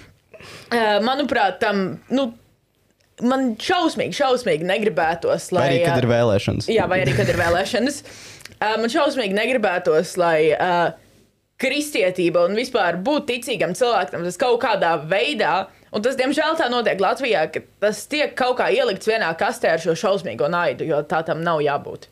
manuprāt, 1.07 1.61
tam. 1.65 1.99
Nu, 2.13 2.33
Man 3.21 3.51
šausmīgi, 3.61 4.15
šausmīgi 4.17 4.65
negribētos, 4.65 5.51
lai. 5.53 5.61
Vai 5.61 5.73
arī, 5.75 5.81
kad 5.85 5.99
ir 6.01 6.07
vēlēšanas. 6.09 6.69
Jā, 6.73 6.87
vai 6.89 7.03
arī, 7.03 7.13
kad 7.19 7.29
ir 7.29 7.37
vēlēšanas. 7.37 7.99
Uh, 8.55 8.79
man 8.81 8.89
šausmīgi 8.89 9.37
negribētos, 9.37 10.15
lai 10.17 10.55
uh, 10.55 10.95
kristietība 11.61 12.47
un 12.49 12.57
vispār 12.59 12.99
būt 13.05 13.29
ticīgam 13.31 13.75
cilvēkam, 13.77 14.25
tas 14.27 14.39
kaut 14.41 14.61
kādā 14.63 14.95
veidā, 15.11 15.69
un 15.93 16.05
tas, 16.05 16.17
diemžēl, 16.19 16.57
tā 16.59 16.71
notiek 16.73 17.01
Latvijā, 17.03 17.47
ka 17.53 17.63
tas 17.85 18.07
tiek 18.11 18.33
kaut 18.39 18.59
kā 18.61 18.71
ielikts 18.73 19.11
vienā 19.11 19.31
kastē 19.39 19.75
ar 19.75 19.83
šo 19.83 19.97
šausmīgo 19.99 20.49
naidu, 20.53 20.89
jo 20.89 21.03
tā 21.09 21.23
tam 21.27 21.45
nav 21.47 21.63
jābūt. 21.65 22.09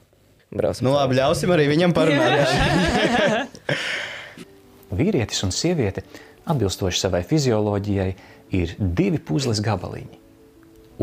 Braucam 0.48 0.88
Nu, 0.88 0.94
labi, 0.96 1.18
ļausim 1.18 1.52
arī 1.52 1.66
viņam 1.68 1.92
parunāt. 1.96 3.58
Vīrietis 4.98 5.42
un 5.44 5.52
sieviete, 5.52 6.04
atbilstoši 6.48 7.02
savai 7.02 7.20
fizioloģijai, 7.28 8.08
ir 8.56 8.72
divi 8.78 9.20
puzles 9.20 9.60
gabaliņi. 9.64 10.24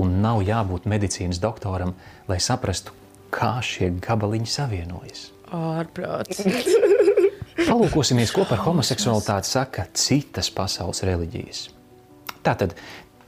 Un 0.01 0.17
nav 0.23 0.41
jābūt 0.43 0.89
medicīnas 0.89 1.39
doktoram, 1.39 1.93
lai 2.27 2.41
saprastu, 2.41 2.95
kā 3.33 3.57
šie 3.63 3.93
gabaliņi 4.01 4.49
savienojas. 4.49 5.29
Ārprāts. 5.53 6.41
Palūkosimies, 7.55 8.33
ko 8.35 8.43
par 8.49 8.59
homoseksualitāti 8.65 9.47
saka 9.47 9.85
citas 9.95 10.49
pasaules 10.51 10.99
reliģijas. 11.07 11.61
Tātad 12.43 12.75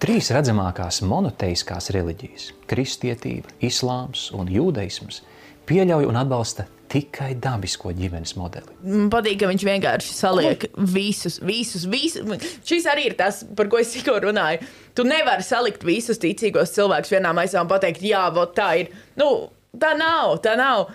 trīs 0.04 0.32
redzamākās 0.36 1.00
monoteiskās 1.08 1.92
reliģijas- 1.96 2.52
kristietība, 2.70 3.48
islāms 3.64 4.32
un 4.36 4.48
jūdaisms- 4.52 5.22
pieļauj 5.68 6.08
un 6.08 6.16
atbalsta 6.16 6.68
tikai 6.90 7.36
dabisko 7.40 7.92
ģimenes 7.96 8.36
modeli. 8.40 8.76
Man 8.84 9.10
patīk, 9.10 9.40
ka 9.40 9.48
viņš 9.48 9.64
vienkārši 9.68 10.14
saliek 10.16 10.66
visus, 10.76 11.40
visus, 11.40 11.86
visus. 11.86 12.24
Šis 12.64 12.86
arī 12.86 13.08
ir 13.08 13.14
tas, 13.20 13.44
par 13.56 13.68
ko 13.68 13.78
es 13.78 13.94
tikko 13.94 14.20
runāju. 14.24 14.64
Tu 14.96 15.04
nevari 15.04 15.44
salikt 15.44 15.84
visus 15.84 16.18
ticīgos 16.18 16.76
cilvēkus 16.76 17.12
vienā 17.16 17.34
maisā 17.34 17.62
un 17.62 17.68
pateikt, 17.68 18.02
jā, 18.02 18.34
vot 18.34 18.56
tā 18.56 18.80
ir. 18.80 18.88
Nu, 19.20 19.50
tā 19.78 19.98
nav, 19.98 20.40
tā 20.44 20.56
nav. 20.60 20.92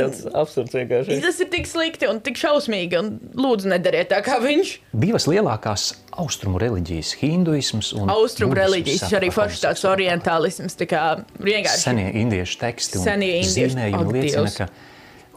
Tas 0.00 0.24
absurds 0.34 0.74
vienkārši. 0.76 1.18
Tas 1.24 1.40
ir 1.42 1.50
tik 1.52 1.68
slikti 1.70 2.08
un 2.10 2.20
tik 2.24 2.38
šausmīgi, 2.40 2.98
un 3.00 3.10
lūdzu, 3.38 3.70
nedariet 3.72 4.10
tā 4.12 4.20
kā 4.26 4.38
viņš. 4.42 4.72
Divas 5.04 5.28
lielākās 5.30 5.86
austrumu 6.20 6.60
reliģijas- 6.62 7.14
hinduisms 7.22 7.92
un 7.98 8.10
Austrumu 8.14 8.56
reliģijas, 8.58 9.12
arī 9.18 9.30
par 9.32 9.48
foršs 9.48 9.64
tāds 9.66 9.84
orientālisms, 9.88 10.76
tā 10.80 10.88
kā 10.90 11.04
vienkārši. 11.38 11.84
Senie 11.86 12.10
indiešu 12.22 12.58
teksti 12.58 12.98
un 12.98 13.04
Senie 13.04 13.32
indiešu- 13.42 13.74
zīmējumi 13.74 14.00
Ak, 14.00 14.12
liecina, 14.12 14.44
Dievs. 14.44 14.56
ka 14.56 14.68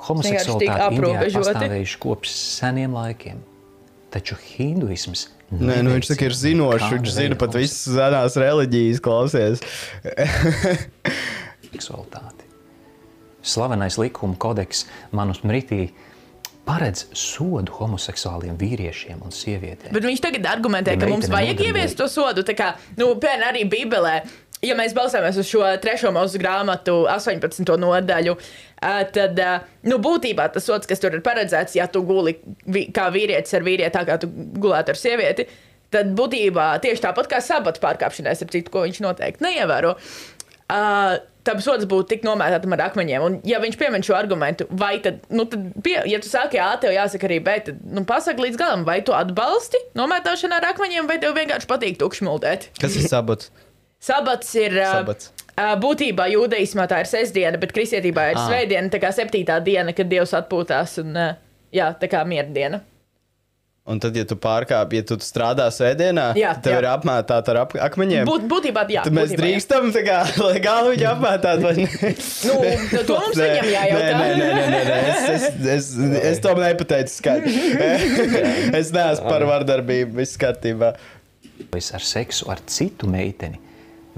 homoseksualitāte 0.10 0.91
Indijā 0.98 1.32
pastāvējuši 1.34 1.98
kopš 2.00 2.36
seniem 2.36 2.93
laikiem. 2.93 3.41
Taču 4.12 4.38
hinduisms 4.58 5.28
Nē, 5.48 5.78
nu, 5.80 5.93
viņš 5.96 6.10
tikai 6.12 6.28
ir 6.28 6.36
zinošs. 6.36 6.89
Viņš 6.91 7.13
zina 7.15 7.38
pat 7.39 7.54
visas 7.56 7.80
senās 7.88 8.36
reliģijas, 8.36 9.00
klausies. 9.00 9.62
seksualitāti. 11.72 12.47
Slavenais 13.48 13.98
likuma 14.02 14.38
kodeks 14.40 14.86
Manusmritī 15.16 15.88
paredz 16.68 17.06
sodu 17.16 17.72
homoseksuāliem 17.78 18.58
vīriešiem 18.60 19.22
un 19.24 19.32
sievietēm. 19.32 19.94
Bet 19.96 20.08
viņš 20.08 20.24
tagad 20.26 20.50
argumentē, 20.52 20.98
Ja 20.98 21.02
ka 21.02 21.12
mums 21.12 21.30
vajag 21.32 21.64
ieviest 21.70 22.00
to 22.00 22.10
sodu. 22.12 22.44
Tā 22.48 22.58
kā, 22.58 22.74
nu, 23.00 23.14
piemēram, 23.16 23.48
arī 23.54 23.64
Bībelē. 23.72 24.18
Ja 24.66 24.74
mēs 24.74 24.96
balstāmies 24.98 25.38
uz 25.38 25.46
šo 25.46 25.62
trešo 25.82 26.10
mūsu 26.16 26.40
grāmatu, 26.42 27.04
18. 27.14 27.62
nodaļu, 27.78 28.34
tad 29.14 29.42
nu, 29.86 30.00
būtībā 30.02 30.48
tas 30.56 30.66
sots, 30.66 30.90
kas 30.90 31.04
tur 31.04 31.14
ir 31.14 31.22
paredzēts, 31.26 31.78
ja 31.78 31.86
tu 31.92 32.02
guli 32.06 32.40
kā 32.94 33.06
vīrietis 33.14 33.54
ar 33.54 33.66
vīrieti, 33.68 33.94
tā 33.94 34.02
kā 34.08 34.18
tu 34.24 34.32
gulētu 34.58 34.96
ar 34.96 35.00
sievieti, 35.00 35.46
tad 35.94 36.10
būtībā 36.18 36.72
tieši 36.84 37.06
tāpat 37.06 37.30
kā 37.30 37.44
sabata 37.46 37.84
pārkāpšanai, 37.86 38.34
ar 38.34 38.52
citu, 38.58 38.74
ko 38.74 38.88
viņš 38.88 39.04
noteikti 39.06 39.46
neievēro. 39.46 39.94
Uh, 40.68 41.20
Tam 41.48 41.62
sods 41.64 41.88
būtu 41.88 42.10
tik 42.12 42.26
nomētātam 42.28 42.74
ar 42.76 42.82
akmeņiem. 42.90 43.24
Un, 43.24 43.38
ja 43.48 43.62
viņš 43.64 43.78
piemin 43.80 44.04
šo 44.04 44.18
argumentu, 44.18 44.66
vai 44.76 44.98
tad, 45.04 45.22
nu, 45.32 45.46
tad 45.48 45.70
pie, 45.86 45.96
ja 46.12 46.20
tu 46.20 46.28
sāki 46.28 46.60
A, 46.60 46.74
tev 46.82 46.92
jāsaka 46.92 47.30
arī 47.30 47.38
B, 47.46 47.54
tad 47.70 47.78
nu, 47.88 48.04
pasaki 48.10 48.44
līdz 48.44 48.60
galam, 48.60 48.84
vai 48.88 49.00
tu 49.08 49.16
atbalsti 49.16 49.80
nomētāšanu 49.96 50.58
ar 50.60 50.68
akmeņiem, 50.74 51.08
vai 51.08 51.18
tev 51.24 51.38
vienkārši 51.40 51.70
patīk 51.72 51.96
tukšmuldēt. 52.02 52.68
Kas 52.84 52.98
ir 53.00 53.08
sabats? 53.08 53.48
Sabats 54.04 54.52
ir 54.60 54.76
Sabats. 54.78 55.32
ā, 55.58 55.72
būtībā 55.82 56.28
jūdaismā 56.36 56.84
tā 56.92 57.00
ir 57.02 57.08
sestdiena, 57.10 57.58
bet 57.58 57.72
kristietībā 57.74 58.28
ir 58.34 58.38
Ah. 58.38 58.44
svētdiena, 58.52 58.92
tā 58.94 59.00
kā 59.02 59.10
septītā 59.16 59.58
diena, 59.66 59.96
kad 59.98 60.12
Dievs 60.12 60.36
atpūtās. 60.38 61.00
Un, 61.02 61.16
ā, 61.18 61.30
jā, 61.74 61.88
tā 61.98 62.12
kā 62.12 62.22
mierdiena. 62.28 62.84
Un 63.88 64.02
tad, 64.04 64.17
ja 64.19 64.26
tu 64.28 64.36
pārkāpj, 64.36 64.97
ja 65.00 65.04
tu 65.08 65.15
strādā 65.23 65.69
svētdienā, 65.71 66.34
Jā, 66.36 66.50
tad 66.58 66.65
tev 66.65 66.73
jā. 66.73 66.80
ir 66.82 66.88
apmētāta 66.91 67.54
ar 67.54 67.60
ap 67.62 67.76
akmeņiem. 67.86 68.28
Būt, 68.28 68.47
būtībā, 68.52 68.82
jā. 68.91 69.04
Tad 69.06 69.15
mēs 69.15 69.30
būtībā, 69.32 69.38
jā. 69.38 69.52
drīkstam, 69.54 69.86
tā 69.95 70.02
kā, 70.04 70.17
lai 70.43 70.58
galvu 70.65 70.91
viņu 70.91 71.06
apmētāt, 71.13 71.62
vai 71.63 71.71
ne? 71.78 71.86
Nu, 71.95 73.04
to 73.08 73.15
mums 73.21 73.39
viņam 73.39 73.69
jājautā. 73.71 74.10
Nē, 74.12 74.26
nē, 74.28 74.34
nē, 74.41 74.50
nē, 74.58 74.65
nē, 74.73 74.82
nē. 74.89 74.97
Es, 75.08 75.45
es, 75.45 75.69
es, 75.78 75.88
es 76.34 76.41
to 76.43 76.52
nepateicu 76.60 77.13
skaidri. 77.13 77.54
es 78.82 78.91
neesmu 78.91 79.32
par 79.32 79.47
vardarbību, 79.54 80.17
viss 80.19 80.41
kārtībā. 80.41 80.91
Es 81.80 81.88
ar 81.95 82.04
seksu 82.04 82.52
ar 82.52 82.60
citu 82.67 83.08
meiteni, 83.08 83.62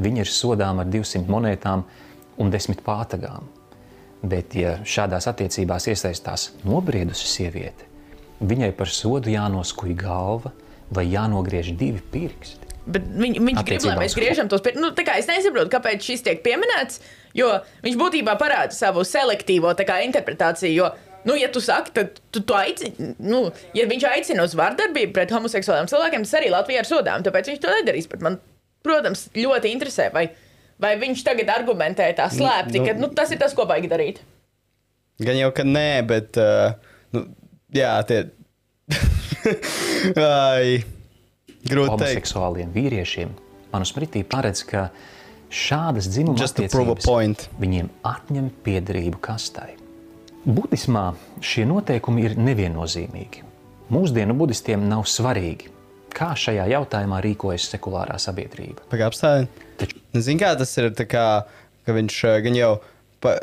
viņa 0.02 0.26
ir 0.26 0.34
sodām 0.34 0.82
ar 0.82 0.90
200 0.90 1.30
monētām 1.30 1.86
un 2.42 2.50
10 2.58 2.82
pātagām. 2.86 3.46
Bet, 4.34 4.58
ja 4.58 4.80
šādās 4.82 5.30
attiecībās 5.30 5.86
iesaistās 5.94 6.50
nobriedusi 6.66 7.30
sieviete, 7.30 7.86
viņai 8.40 8.72
par 8.78 8.92
sodu 8.94 9.32
jānoskuj 9.32 9.94
galva 10.00 10.54
vai 10.94 11.06
jānogriež 11.10 11.74
divi 11.78 12.02
pirksti. 12.14 12.70
Bet 12.90 13.06
viņ, 13.06 13.36
viņš 13.46 13.66
grib, 13.68 13.84
lai 13.86 13.98
mēs 14.00 14.16
griežam 14.18 14.48
tos 14.50 14.64
pirksti. 14.66 14.82
Nu, 14.82 14.90
es 14.96 15.30
nesaprotu, 15.30 15.70
kāpēc 15.74 16.06
šis 16.06 16.24
tiek 16.26 16.42
pieminēts, 16.46 17.04
jo 17.38 17.52
viņš 17.86 18.00
būtībā 18.00 18.34
parāda 18.40 18.74
savu 18.74 19.04
selektīvo 19.06 19.76
tā 19.78 19.86
kā, 19.86 20.00
interpretāciju. 20.08 20.72
Jo, 20.74 20.90
nu, 21.28 21.36
ja 21.38 21.52
tu 21.54 21.62
saki, 21.62 21.94
tad 21.94 22.18
tu 22.34 22.42
to 22.42 22.58
aicini. 22.58 23.14
Nu, 23.22 23.44
ja 23.78 23.86
viņš 23.90 24.08
aicina 24.10 24.48
uz 24.48 24.56
vardarbību 24.58 25.14
pret 25.18 25.34
homoseksuāliem 25.36 25.92
cilvēkiem, 25.92 26.26
tas 26.26 26.38
arī 26.40 26.50
Latvijā 26.56 26.82
ir 26.82 26.90
sodām. 26.90 27.26
Tāpēc 27.26 27.52
viņš 27.52 27.62
to 27.62 27.76
nedarīs. 27.76 28.10
Bet 28.10 28.26
man, 28.26 28.40
protams, 28.86 29.28
ļoti 29.38 29.76
interesē, 29.76 30.10
vai, 30.16 30.32
vai 30.82 30.96
viņš 31.04 31.26
tagad 31.28 31.54
argumentē 31.60 32.10
tā 32.18 32.32
slēpti, 32.34 32.82
Nu, 32.82 32.88
ka 32.88 32.98
nu, 33.04 33.14
tas 33.14 33.36
ir 33.36 33.42
tas, 33.44 33.54
ko 33.54 33.70
vajag 33.70 33.92
darīt. 33.92 34.24
Gan 35.22 35.38
jau, 35.38 35.52
ka 35.54 35.68
nē, 35.68 35.92
bet. 36.10 36.40
Uh, 36.40 36.74
nu, 37.14 37.28
jā, 37.76 37.94
tie. 38.10 38.24
Ai, 40.20 40.80
grūti 41.66 42.00
teikt. 42.00 42.00
Homoseksuāliem 42.00 42.74
vīriešiem 42.74 43.36
manusmritī 43.74 44.24
paredz, 44.28 44.64
ka 44.68 44.90
šādas 45.50 46.10
dzimuma 46.10 46.46
attiecības 46.46 47.50
viņiem 47.62 47.90
atņem 48.06 48.50
piederību 48.66 49.22
kastai. 49.22 49.76
Budismā 50.50 51.12
šie 51.44 51.66
noteikumi 51.70 52.24
ir 52.26 52.38
neviennozīmīgi. 52.40 53.44
Mūsdienu 53.90 54.36
budistiem 54.38 54.86
nav 54.90 55.04
svarīgi, 55.10 55.72
kā 56.16 56.32
šajā 56.38 56.68
jautājumā 56.74 57.20
rīkojas 57.26 57.68
sekulārā 57.74 58.18
sabiedrība. 58.22 58.86
Pagaidām, 58.92 59.50
Taču 59.80 60.00
Zini, 60.14 60.40
kā 60.42 60.54
tas 60.60 60.72
ir? 60.78 60.92
tā 60.96 61.06
Kā, 61.10 61.26
ka 61.86 61.96
viņš 61.96 62.18
eh, 62.30 62.40
gan 62.46 62.58
jau 62.58 62.72
pa, 63.24 63.36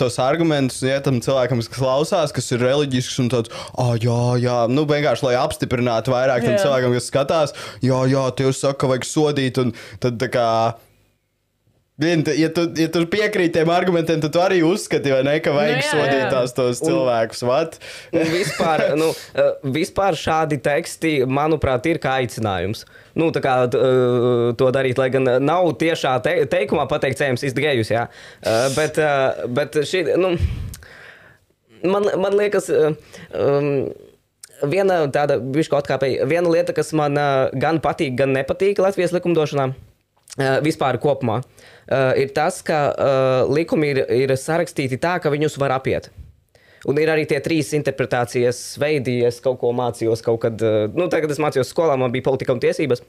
tos 0.00 0.18
argumentus 0.22 0.82
ja, 0.84 1.00
tam 1.04 1.20
cilvēkam, 1.24 1.62
kas 1.64 1.72
klausās, 1.72 2.34
kas 2.34 2.50
ir 2.54 2.64
reliģisks 2.64 3.20
un 3.24 3.30
tāds, 3.32 3.52
ah, 3.80 3.94
jā, 4.00 4.20
jā, 4.42 4.58
nu 4.72 4.86
vienkārši 4.88 5.28
lai 5.28 5.36
apstiprinātu 5.40 6.14
vairāk 6.14 6.46
tam 6.46 6.56
Jā. 6.56 6.64
cilvēkam, 6.66 6.96
kas 6.96 7.10
skatās, 7.10 7.54
jā, 7.84 8.00
jā, 8.10 8.24
tie 8.36 8.50
saka, 8.52 8.78
ka 8.84 8.90
vajag 8.92 9.08
sodīt. 9.08 9.62
Un 9.62 9.74
tad 10.02 10.20
tā 10.22 10.30
kā. 10.32 10.48
Vien, 11.94 12.24
ja, 12.34 12.48
tu, 12.50 12.64
ja 12.74 12.88
tu 12.90 13.04
piekrīti 13.06 13.54
tiem 13.54 13.68
argumentiem, 13.70 14.18
tad 14.18 14.32
tu 14.34 14.40
arī 14.42 14.56
uzskati, 14.66 15.12
vai 15.14 15.20
ne, 15.22 15.36
ka 15.38 15.52
vajag 15.54 15.76
Nu, 15.76 15.82
jā, 15.84 15.90
sodīt 15.92 16.24
tās 16.32 16.54
tos 16.56 16.80
Un- 16.82 16.88
cilvēkus. 16.88 17.42
Vat? 17.46 17.76
Un 18.10 18.32
vispār, 18.32 18.82
nu, 18.98 19.12
eh, 19.38 19.52
vispār 19.76 20.18
šādi 20.18 20.58
teksti, 20.64 21.12
manuprāt, 21.30 21.86
ir 21.86 22.00
kā 22.02 22.16
aicinājums. 22.24 22.82
Nu, 23.14 23.30
kā 23.30 23.54
eh, 23.68 24.50
to 24.58 24.72
darīt, 24.74 24.98
lai 24.98 25.08
gan 25.14 25.30
nav 25.46 25.70
tiešā 25.78 26.16
te 26.26 26.34
teikumā 26.50 26.88
pateikts, 26.90 27.22
ejams, 27.22 27.46
izdegējus, 27.46 27.94
jā. 27.94 28.08
Eh, 28.42 28.66
Bet, 28.74 28.98
bet 29.54 29.78
šī, 29.86 30.02
nu, 30.18 30.34
man, 31.86 32.10
man 32.18 32.34
liekas, 32.34 32.72
um, 32.74 33.70
viena 34.66 35.04
tāda 35.14 35.38
bišķi 35.38 35.78
atkāpēja, 35.78 36.26
viena 36.26 36.50
lieta, 36.50 36.74
kas 36.74 36.90
man 36.92 37.14
gan 37.54 37.78
patīk, 37.78 38.16
gan 38.18 38.34
nepatīk 38.34 38.82
Latvijas 38.82 39.14
likumdošanā. 39.14 39.70
Uh, 40.34 40.56
vispār 40.64 40.96
kopumā 40.98 41.36
uh, 41.38 42.10
ir 42.18 42.32
tas, 42.34 42.56
ka 42.66 42.78
uh, 42.90 43.52
likumi 43.54 43.92
ir, 43.92 44.00
ir 44.10 44.32
sarakstīti 44.34 44.98
tā, 44.98 45.12
ka 45.22 45.30
viņus 45.30 45.54
var 45.62 45.76
apiet. 45.76 46.08
Un 46.90 46.98
ir 46.98 47.12
arī 47.12 47.22
tie 47.30 47.38
trīs 47.40 47.70
interpretācijas 47.78 48.58
veidi, 48.82 49.20
ja 49.22 49.30
es 49.30 49.38
kaut 49.44 49.60
ko 49.60 49.70
mācījos 49.76 50.24
kaut 50.26 50.40
kad, 50.42 50.64
nu, 50.90 51.06
tagad 51.12 51.30
es 51.30 51.38
mācījos 51.38 51.70
skolā, 51.70 51.94
man 52.00 52.10
bija 52.10 52.26
politika 52.26 52.50
un 52.56 52.58
tiesības. 52.64 53.04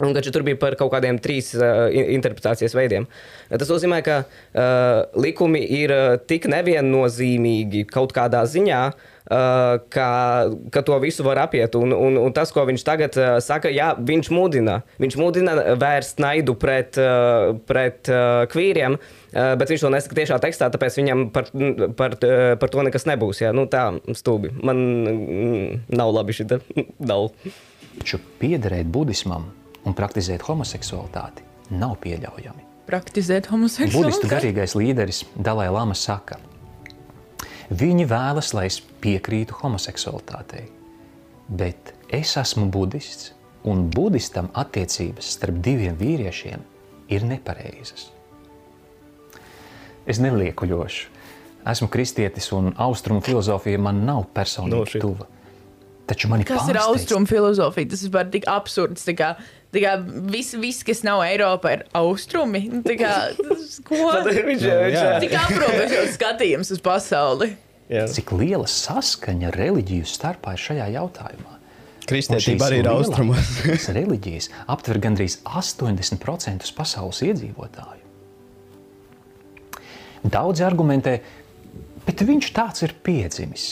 Un 0.00 0.16
taču 0.16 0.32
tur 0.32 0.46
bija 0.46 0.56
par 0.56 0.72
kaut 0.80 0.94
kādiem 0.94 1.20
trīs 1.20 1.52
uh, 1.58 1.92
in- 1.92 2.08
interpretācijas 2.16 2.72
veidiem. 2.72 3.04
Tas 3.52 3.68
nozīmē, 3.68 4.00
ka 4.06 4.22
uh, 4.24 5.20
likumi 5.20 5.60
ir 5.82 5.92
tik 6.24 6.48
neviennozīmīgi 6.48 7.84
kaut 7.92 8.16
kādā 8.16 8.46
ziņā, 8.48 8.84
uh, 8.88 9.11
ka, 9.92 10.08
ka 10.74 10.82
to 10.86 10.98
visu 11.02 11.24
var 11.26 11.40
apiet. 11.44 11.76
Un, 11.78 11.94
un, 11.96 12.18
un 12.20 12.34
tas, 12.34 12.52
ko 12.54 12.64
viņš 12.68 12.84
tagad 12.86 13.18
uh, 13.20 13.36
saka, 13.44 13.70
jā, 13.72 13.92
viņš 13.98 14.30
mudina. 14.34 14.80
Viņš 15.02 15.18
mudina 15.20 15.56
vērst 15.80 16.22
naidu 16.22 16.56
pret, 16.60 16.98
uh, 17.00 17.52
pret 17.68 18.10
uh, 18.12 18.44
kvīriem. 18.52 18.98
Uh, 19.32 19.54
bet 19.60 19.72
viņš 19.72 19.86
to 19.86 19.92
nesaka 19.94 20.18
tiešā 20.18 20.38
tekstā, 20.42 20.68
tāpēc 20.74 20.98
viņam 21.00 21.24
par, 21.34 21.48
par, 21.98 22.18
uh, 22.20 22.52
par 22.60 22.72
to 22.72 22.84
nekas 22.84 23.08
nebūs. 23.08 23.42
Jā. 23.44 23.54
Nu, 23.56 23.68
tā 23.70 23.88
stūbi. 24.18 24.52
Man 24.62 24.82
mm, 24.82 25.80
nav 25.96 26.12
labi 26.18 26.36
šī 26.36 26.48
nav. 27.12 27.30
Taču 27.98 28.20
piederēt 28.40 28.88
budismam 28.92 29.50
un 29.86 29.96
praktizēt 29.96 30.44
homoseksualitāti 30.46 31.44
nav 31.76 31.96
pieļaujami. 32.02 32.68
Praktizēt 32.88 33.46
Budistu 33.46 33.54
homoseksualitāti. 33.54 34.30
garīgais 34.30 34.74
līderis 34.76 35.22
Dalai 35.38 35.68
Lama 35.72 35.94
saka, 35.96 36.36
viņi 37.70 38.06
vēlas, 38.10 38.52
lai 38.56 38.66
es 38.70 38.80
piekrītu 39.02 39.58
homoseksualitātei, 39.62 40.66
bet 41.48 41.94
es 42.12 42.36
esmu 42.40 42.66
budists, 42.72 43.32
un 43.68 43.86
budistam 43.94 44.48
attiecības 44.58 45.28
starp 45.36 45.60
diviem 45.62 45.94
vīriešiem 46.00 46.64
ir 47.14 47.26
nepareizas. 47.28 48.08
Es 50.06 50.18
neliekuļošu. 50.18 51.10
Esmu 51.70 51.86
kristietis, 51.94 52.48
un 52.56 52.72
austrumu 52.82 53.22
filozofija 53.22 53.78
man 53.78 54.00
nav 54.04 54.24
No 54.24 54.30
personīgi 54.34 54.88
shit. 54.90 55.04
tuva. 55.04 55.28
Taču 56.10 56.28
man 56.28 56.42
Kas 56.42 56.66
ir 56.68 56.78
austrumu 56.82 57.26
filozofija? 57.30 57.88
Tas 57.92 58.02
ir 58.02 58.30
tik 58.32 58.48
absurds. 58.50 59.04
Tā 59.06 59.14
kā, 59.14 59.28
kā 59.80 59.94
viss, 60.28 60.52
vis, 60.60 60.82
kas 60.84 61.00
nav 61.06 61.22
Eiropa, 61.24 61.70
ir 61.72 61.86
austrumi. 61.96 62.66
Nu, 62.68 62.82
tā 62.84 62.98
Kā, 63.00 63.12
tas, 63.38 63.78
ko? 63.88 63.96
viņš, 64.28 64.66
viņš, 64.66 64.66
jā. 64.92 65.06
Tik 65.24 65.36
aprobežots 65.40 66.16
skatījums 66.18 66.74
uz 66.76 66.82
pasauli. 66.84 67.54
jā. 67.88 68.04
Cik 68.12 68.34
liela 68.36 68.68
saskaņa 68.68 69.54
reliģiju 69.56 70.04
starpā 70.12 70.58
ir 70.58 70.64
šajā 70.66 70.90
jautājumā? 70.98 71.56
Kristietība 72.02 72.66
arī 72.66 72.82
ir 72.82 72.88
austrumos. 72.90 73.52
šīs 73.62 73.88
reliģijas 73.96 74.50
aptver 74.74 74.98
gandrīz 75.04 75.38
80% 75.46 76.68
pasaules 76.76 77.22
iedzīvotāju. 77.24 78.00
Daudzi 80.22 80.62
argumentē, 80.66 81.16
bet 82.06 82.22
viņš 82.26 82.50
tāds 82.54 82.84
ir 82.86 82.92
piedzimis. 83.06 83.70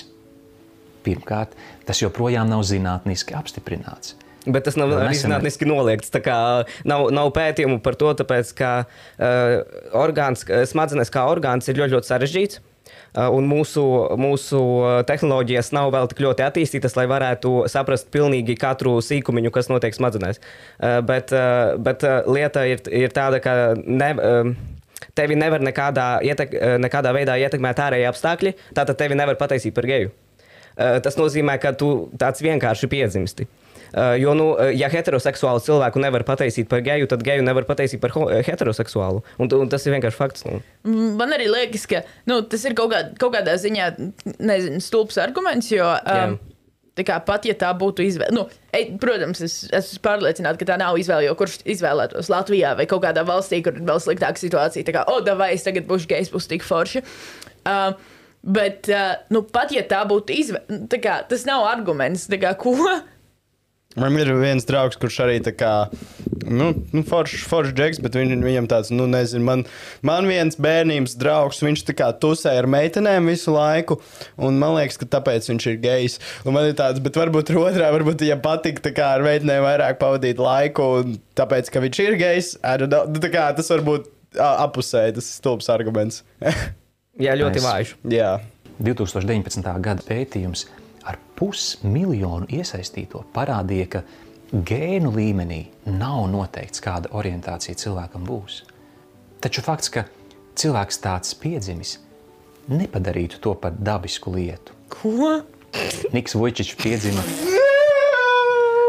Pirmkārt, 1.07 1.55
tas 1.89 2.01
joprojām 2.03 2.49
nav 2.51 2.65
zinātniski 2.69 3.37
apstiprināts. 3.39 4.17
Bet 4.47 4.65
tas 4.65 4.77
nav 4.81 4.89
Vēl 4.89 5.03
arī 5.03 5.13
nesen- 5.13 5.29
zinātniski 5.29 5.67
noliegts. 5.69 6.11
Kā 6.25 6.65
Nav, 6.89 7.11
nav 7.13 7.29
pētījumu 7.37 7.83
par 7.85 7.95
to, 8.01 8.15
tāpēc, 8.17 8.55
ka 8.57 8.71
uh, 8.87 9.61
orgāns, 10.01 10.47
uh, 10.49 10.65
smadzenes 10.65 11.13
kā 11.13 11.27
orgāns 11.29 11.69
ir 11.69 11.77
ļoti, 11.77 11.93
ļoti 11.99 12.09
sarežģīts. 12.09 12.61
Uh, 13.11 13.27
un 13.35 13.45
mūsu, 13.51 13.83
mūsu 14.19 14.61
tehnoloģijas 15.07 15.73
nav 15.77 15.91
vēl 15.93 16.09
tik 16.09 16.23
ļoti 16.25 16.45
attīstītas, 16.47 16.97
lai 16.97 17.05
varētu 17.11 17.67
saprast 17.69 18.09
pilnīgi 18.15 18.57
katru 18.59 18.97
sīkumiņu, 19.05 19.51
kas 19.55 19.69
notiek 19.69 19.95
smadzenēs. 19.95 20.41
Bet 21.05 21.35
bet 21.85 22.07
lieta 22.31 22.65
ir, 22.71 22.81
ir 22.89 23.13
tāda, 23.15 23.41
ka 23.43 23.75
ne, 23.85 24.11
tevi 25.19 25.37
nevar 25.39 25.61
nekādā, 25.61 26.09
ietek, 26.25 26.55
nekādā 26.83 27.13
veidā 27.17 27.37
ietekmēt 27.43 27.83
ārēji 27.83 28.09
apstākļi, 28.11 28.55
tātad 28.79 28.97
tevi 28.99 29.19
nevar 29.19 29.37
pataisīt 29.41 29.75
par 29.75 29.87
geju. 29.91 30.13
Tas 30.77 31.19
nozīmē, 31.19 31.59
ka 31.61 31.75
tu 31.77 32.09
tāds 32.19 32.41
vienkārši 32.47 32.89
piedzimsti. 32.89 33.47
Jo, 33.91 34.35
nu, 34.39 34.53
ja 34.77 34.91
heteroseksuālu 34.93 35.63
cilvēku 35.65 36.03
nevar 36.03 36.23
pataisīt 36.29 36.69
par 36.71 36.85
geju, 36.87 37.09
tad 37.11 37.25
geju 37.27 37.43
nevar 37.47 37.67
pataisīt 37.67 38.03
par 38.03 38.15
heteroseksuālu. 38.47 39.25
Un, 39.43 39.51
un 39.59 39.73
tas 39.73 39.87
ir 39.87 39.97
vienkārši 39.97 40.19
fakts. 40.21 40.47
Nu. 40.47 40.61
Man 41.19 41.35
arī 41.35 41.49
liekas, 41.51 41.89
ka 41.91 42.05
nu, 42.31 42.41
tas 42.47 42.63
ir 42.69 42.77
kaut, 42.79 42.93
kā, 42.95 43.03
kaut 43.19 43.35
kādā 43.35 43.57
ziņā 43.59 43.91
nezinu, 44.39 44.79
stulbs 44.85 45.19
arguments. 45.23 45.73
Jo, 45.75 45.91
um, 46.07 46.39
tā 46.99 47.07
kā 47.09 47.19
pat 47.27 47.49
ja 47.49 47.57
tā 47.59 47.73
būtu 47.79 48.05
izvēle, 48.07 48.35
nu, 48.37 48.47
ej, 48.77 48.93
protams, 49.03 49.43
es 49.43 49.59
es 49.67 49.91
esmu 49.91 50.05
pārliecināta, 50.07 50.61
ka 50.61 50.71
tā 50.73 50.79
nav 50.81 50.99
izvēle. 51.01 51.27
Jo 51.27 51.37
kurš 51.39 51.61
izvēlētos 51.75 52.31
Latvijā 52.33 52.77
vai 52.79 52.87
kaut 52.91 53.05
kādā 53.07 53.27
valstī, 53.27 53.63
kur 53.65 53.77
ir 53.77 53.87
vēl 53.91 54.03
sliktāka 54.03 54.43
situācija, 54.43 54.87
tā 54.87 54.97
kā, 54.97 55.05
oh, 55.11 55.23
vai 55.39 55.53
es 55.57 55.67
tagad 55.67 55.89
būšu 55.91 56.11
gejs, 56.11 56.33
būs 56.35 56.51
tik 56.51 56.67
forši. 56.67 57.03
Uh, 57.67 57.93
bet 58.47 58.89
uh, 58.93 59.17
nu, 59.35 59.43
pat 59.43 59.75
ja 59.75 59.83
tā 59.89 60.05
būtu 60.09 60.37
izvēle, 60.45 60.85
tas 61.31 61.49
nav 61.49 61.67
arguments. 61.71 62.31
Kā, 62.41 62.55
ko? 62.59 62.77
Man 63.99 64.15
ir 64.21 64.29
viens 64.39 64.63
draugs, 64.69 64.95
kurš 65.03 65.17
arī 65.25 65.41
tā 65.43 65.51
kā. 65.59 65.71
Nu, 66.47 66.69
nu 66.95 67.01
foršs, 67.07 67.43
foršs 67.51 67.73
džeks, 67.75 67.99
bet 68.05 68.15
viņ, 68.15 68.37
viņam 68.45 68.69
tāds, 68.71 68.93
nu, 68.95 69.09
nezinu, 69.11 69.43
man, 69.49 69.65
man 70.07 70.29
viens 70.31 70.55
bērnības 70.63 71.17
draugs, 71.19 71.59
viņš 71.67 71.83
tā 71.89 71.97
kā 71.99 72.13
tusē 72.23 72.53
ar 72.61 72.69
meitenēm 72.71 73.27
visu 73.33 73.51
laiku, 73.55 73.99
un 74.39 74.61
man 74.63 74.77
liekas, 74.79 75.01
ka 75.01 75.09
tāpēc 75.19 75.51
viņš 75.51 75.67
ir 75.73 75.81
gejs. 75.83 76.19
Un 76.47 76.55
man 76.55 76.69
ir 76.71 76.77
tāds, 76.79 77.03
bet 77.03 77.19
varbūt 77.19 77.51
otrā, 77.59 77.91
varbūt 77.97 78.23
viņam 78.23 78.43
patīk 78.47 78.79
tā 78.85 78.95
kā 78.95 79.11
ar 79.17 79.27
meitenēm 79.27 79.67
vairāk 79.67 79.99
pavadīt 80.03 80.39
laiku, 80.43 80.87
un 81.03 81.19
tāpēc, 81.39 81.71
ka 81.75 81.83
viņš 81.83 82.03
ir 82.07 82.19
gejs, 82.23 82.53
know. 82.63 83.07
Nu, 83.11 83.23
tā 83.23 83.33
kā 83.35 83.49
tas 83.59 83.71
varbūt 83.75 84.07
ā, 84.39 84.53
apusēji, 84.69 85.19
tas 85.19 85.27
ir 85.33 85.39
stulbs 85.43 85.71
arguments. 85.73 86.23
Jā, 87.27 87.35
ļoti 87.43 87.59
Es- 87.59 87.67
vājš. 87.67 87.97
Jā. 88.15 88.37
2019. 88.81 89.67
gada 89.85 90.07
pētījums 90.07 90.69
ar 90.71 90.80
pusmiljonu 91.41 92.49
iesaistīto 92.53 93.25
parādīja, 93.35 93.87
ka 93.95 94.03
gēnu 94.53 95.13
līmenī 95.15 95.63
nav 95.89 96.27
noteikts, 96.33 96.83
kāda 96.85 97.13
orientācija 97.17 97.79
cilvēkam 97.81 98.27
būs. 98.29 98.63
Taču 99.41 99.65
fakts, 99.65 99.93
ka 99.95 100.05
cilvēks 100.61 101.01
tāds 101.01 101.37
piedzimis, 101.41 101.97
nepadarītu 102.69 103.41
to 103.41 103.55
par 103.57 103.73
dabisku 103.79 104.35
lietu. 104.37 104.77
ko? 104.91 105.41
Niks 106.13 106.35
Vojčičs 106.35 106.77
piedzima 106.83 107.23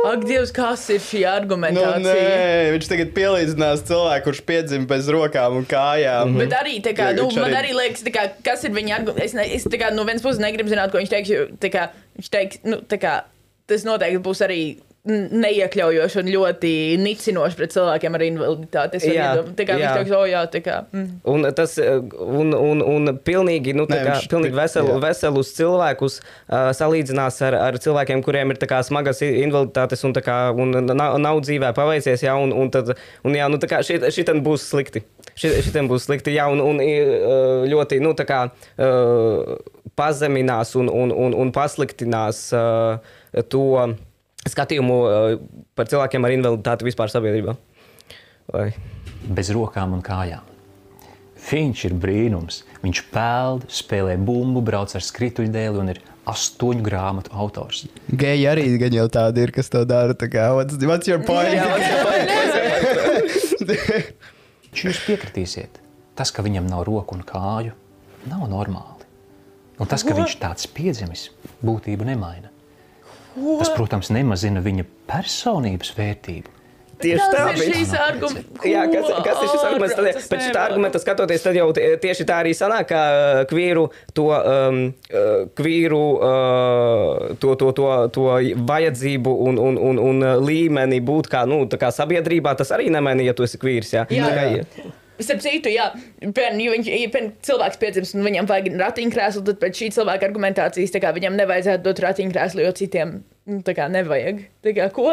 Ak, 0.01 0.23
Dievs, 0.25 0.49
kas 0.55 0.83
ir 0.89 0.99
šī 1.03 1.19
Nu, 1.21 1.29
argumentācija? 1.29 1.99
nē, 2.01 2.71
viņš 2.73 2.87
tagad 2.89 3.11
pielīdzinās 3.13 3.83
cilvēku, 3.85 4.23
kurš 4.25 4.39
piedzima 4.47 4.87
bez 4.89 5.05
rokām 5.13 5.59
un 5.59 5.65
kājām. 5.69 6.33
Bet 6.39 6.55
arī, 6.57 6.79
kā, 6.81 7.11
nu, 7.15 7.27
Viņš 7.29 7.37
man 7.37 7.51
arī- 7.53 7.59
arī 7.69 7.75
liekas, 7.77 8.03
kā, 8.15 8.23
kas 8.43 8.63
ir 8.65 8.71
viņa 8.71 8.95
arguments. 8.97 9.23
Es, 9.25 9.33
ne, 9.37 9.45
es 9.55 9.63
kā, 9.65 9.91
no 9.93 10.03
vienas 10.03 10.23
puses 10.25 10.41
negribu 10.41 10.69
zināt, 10.73 10.91
ko 10.91 10.97
viņš 10.97 11.11
teiks. 11.13 11.29
jo, 11.29 11.45
Kā, 11.71 11.89
viņš 12.17 12.29
teiks, 12.33 12.57
nu, 12.65 12.77
tā 12.81 12.97
kā, 12.99 13.23
tas 13.67 13.83
noteikti 13.85 14.23
būs 14.25 14.41
arī 14.41 14.61
neiekļaujoši 15.09 16.19
un 16.21 16.27
ļoti 16.29 16.71
nicinoši 17.01 17.57
pret 17.57 17.73
cilvēkiem 17.73 18.17
ar 18.17 18.23
invaliditāti. 18.25 18.99
Es 18.99 19.07
Jā, 19.09 19.31
tā 19.57 19.65
kā 19.65 19.73
jā. 19.73 19.79
viņš 19.79 19.97
teiks, 19.97 20.11
o, 20.13 20.19
jā, 20.29 20.41
tā 20.53 20.61
kā. 20.61 20.75
Mm. 20.93 21.07
Un 21.31 21.47
tas 21.57 21.73
uh, 21.81 22.03
un, 22.21 22.53
un, 22.53 22.83
un 22.85 23.13
pilnīgi, 23.25 23.73
nu, 23.77 23.87
tā 23.89 23.97
Nē, 23.97 24.03
kā, 24.05 24.17
viņš- 24.19 24.29
pilnīgi 24.33 24.57
veselu, 24.59 24.91
jā. 24.93 24.99
veselus 25.07 25.53
cilvēkus 25.57 26.19
uh, 26.21 26.69
salīdzinās 26.77 27.41
ar, 27.49 27.57
ar 27.69 27.79
cilvēkiem, 27.81 28.21
kuriem 28.25 28.53
ir 28.53 28.61
tā 28.61 28.69
kā, 28.69 28.83
smagas 28.85 29.23
invaliditātes 29.25 30.05
un, 30.05 30.13
tā 30.17 30.21
kā, 30.25 30.37
un 30.53 30.77
nav, 30.91 31.17
nav 31.21 31.41
dzīvē 31.47 31.73
paveicies. 31.77 32.21
Jā, 32.27 32.37
un, 32.37 32.53
un, 32.53 32.69
tad, 32.73 32.93
un, 33.25 33.37
jā, 33.37 33.49
nu, 33.49 33.57
tā 33.61 33.71
kā 33.71 33.81
šit, 33.87 34.05
šitam 34.13 34.43
būs 34.45 34.69
slikti. 34.69 35.01
Šit, 35.33 35.57
šitam 35.65 35.89
būs 35.89 36.05
slikti. 36.11 36.35
Jā, 36.37 36.45
un, 36.53 36.61
un 36.61 36.77
uh, 36.77 37.65
ļoti 37.73 37.97
nu, 38.05 38.13
tā 38.13 38.29
kā, 38.29 38.43
uh, 38.77 39.57
pazeminās 39.97 40.75
un, 40.79 40.93
un, 40.93 41.09
un, 41.11 41.33
un 41.41 41.51
pasliktinās 41.55 42.45
uh, 42.55 43.01
to 43.49 43.65
skatījumu 44.49 45.01
uh, 45.03 45.35
par 45.77 45.91
cilvēkiem 45.91 46.25
ar 46.25 46.37
invaliditāti 46.37 46.87
vispār 46.87 47.13
sabiedrībā. 47.13 47.57
Vai? 48.51 48.71
bez 49.29 49.51
rokām 49.53 49.93
un 49.97 50.01
kājām. 50.05 50.47
Viņš 51.41 51.83
ir 51.89 51.95
brīnums. 51.97 52.61
Viņš 52.83 53.01
peld, 53.13 53.65
spēlē 53.71 54.15
bumbu, 54.21 54.61
brauc 54.65 54.93
ar 54.97 55.05
skrituļdēli 55.05 55.81
un 55.81 55.93
ir 55.93 56.01
astoņu 56.29 56.85
grāmatu 56.85 57.33
autors. 57.33 57.87
Geji 58.07 58.45
arī 58.49 58.67
gan 58.81 58.93
jau 58.93 59.07
tādi 59.11 59.45
ir, 59.47 59.53
kas 59.55 59.71
to 59.73 59.81
dara. 59.89 60.13
tā 60.13 60.29
Kā, 60.31 60.51
what's, 60.57 60.77
what's 60.85 61.09
your 61.09 61.21
point? 61.25 61.55
Jā, 61.55 61.65
what's 61.71 61.89
your 61.89 62.01
point? 62.05 62.29
Jūs 64.81 65.01
piekritīsiet, 65.03 65.81
tas, 66.15 66.31
ka 66.31 66.45
viņam 66.45 66.69
nav 66.69 66.85
roku 66.87 67.17
un 67.17 67.25
kāju, 67.27 67.73
nav 68.29 68.45
normāli. 68.49 69.09
Un 69.81 69.89
tas, 69.89 70.05
ka 70.05 70.13
viņš 70.15 70.37
tāds 70.39 70.69
piedzimis, 70.69 71.29
būtību 71.65 72.05
nemaina. 72.07 72.50
Tas, 73.35 73.69
protams, 73.77 74.09
nemazina 74.11 74.59
viņa 74.63 74.83
personības 75.07 75.93
vērtību. 75.97 76.57
Tieši 77.01 77.27
tā, 77.33 77.45
ir 77.49 77.55
bet- 77.57 77.71
šīs 77.73 77.91
arguments. 77.97 78.65
Jā, 78.67 78.81
kas, 78.91 79.07
kas 79.25 79.39
ir 79.41 79.47
šis 79.49 79.63
arguments? 79.65 79.95
Tad, 79.97 80.09
pēc 80.29 80.43
šī 80.45 80.51
argumenta 80.61 80.99
skatoties, 81.01 81.41
tad 81.41 81.55
jau 81.57 81.65
tie- 81.73 81.95
tieši 81.97 82.27
tā 82.29 82.35
arī 82.43 82.51
sanāk, 82.53 82.85
ka 82.91 82.99
uh, 83.09 83.39
kvīru 83.49 83.87
to, 84.13 84.27
um, 84.29 84.93
uh, 85.09 85.47
kvīru, 85.57 86.01
uh, 86.21 87.33
to, 87.41 87.55
to, 87.57 87.71
to, 87.79 87.87
to 88.13 88.27
vajadzību 88.69 89.33
un, 89.47 89.57
un, 89.57 89.77
un, 89.81 89.97
un 90.11 90.21
uh, 90.27 90.35
līmeni 90.37 91.01
būt 91.01 91.31
kā, 91.33 91.41
nu, 91.49 91.63
tā 91.65 91.81
kā 91.81 91.89
sabiedrībā, 91.89 92.53
tas 92.59 92.69
arī 92.77 92.91
nemaina, 92.93 93.25
ja 93.25 93.33
tu 93.33 93.47
esi 93.49 93.57
kvīrs. 93.57 93.95
Jā, 93.97 94.05
Jā. 94.13 94.27
Tā 94.29 94.37
kā, 94.37 94.91
starp 95.25 95.41
citu, 95.43 95.71
jā, 95.73 95.89
piemēram, 96.21 96.61
ja 96.63 96.75
viņš, 96.75 96.87
ja 96.91 97.09
piemēram, 97.13 97.33
cilvēks 97.47 97.81
piedzimst 97.81 98.15
un 98.17 98.25
viņam 98.27 98.47
vajag 98.49 98.71
ratiņkrēslu, 98.81 99.43
tad 99.49 99.59
pēc 99.61 99.81
šī 99.83 99.91
cilvēka 99.97 100.27
argumentācijas 100.29 100.93
tā 100.95 101.01
kā, 101.03 101.11
viņam 101.15 101.37
nevajadzētu 101.39 101.85
dot 101.87 102.01
ratiņkrēslu, 102.05 102.63
jo 102.65 102.73
citiem 102.77 103.13
nu, 103.51 103.59
tā 103.65 103.73
kā 103.75 103.87
nevajag. 103.91 104.43
Tā 104.63 104.73
kā, 104.77 104.85
ko? 104.93 105.07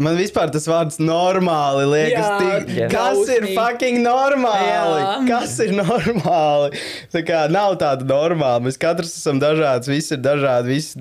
Man 0.00 0.16
vispār 0.18 0.50
tas 0.54 0.64
vārds 0.70 0.96
normāli 1.02 1.84
liekas, 1.90 2.24
Jā, 2.24 2.38
tik, 2.40 2.70
jā. 2.76 2.88
kas 2.92 3.20
ir 3.26 3.44
drausmīgi. 3.44 3.56
fucking 3.58 4.00
normāli? 4.06 5.02
Jā. 5.02 5.10
Kas 5.28 5.58
ir 5.64 5.74
normāli? 5.76 6.80
Tā 7.12 7.22
kā 7.28 7.44
nav 7.52 7.76
tāda 7.82 8.08
normāla. 8.08 8.62
Mēs 8.64 8.80
katrs 8.80 9.12
esam 9.20 9.40
dažāds, 9.42 9.90
viss 9.92 10.14
ir 10.16 10.22
dažādi, 10.24 10.78
viss 10.78 10.96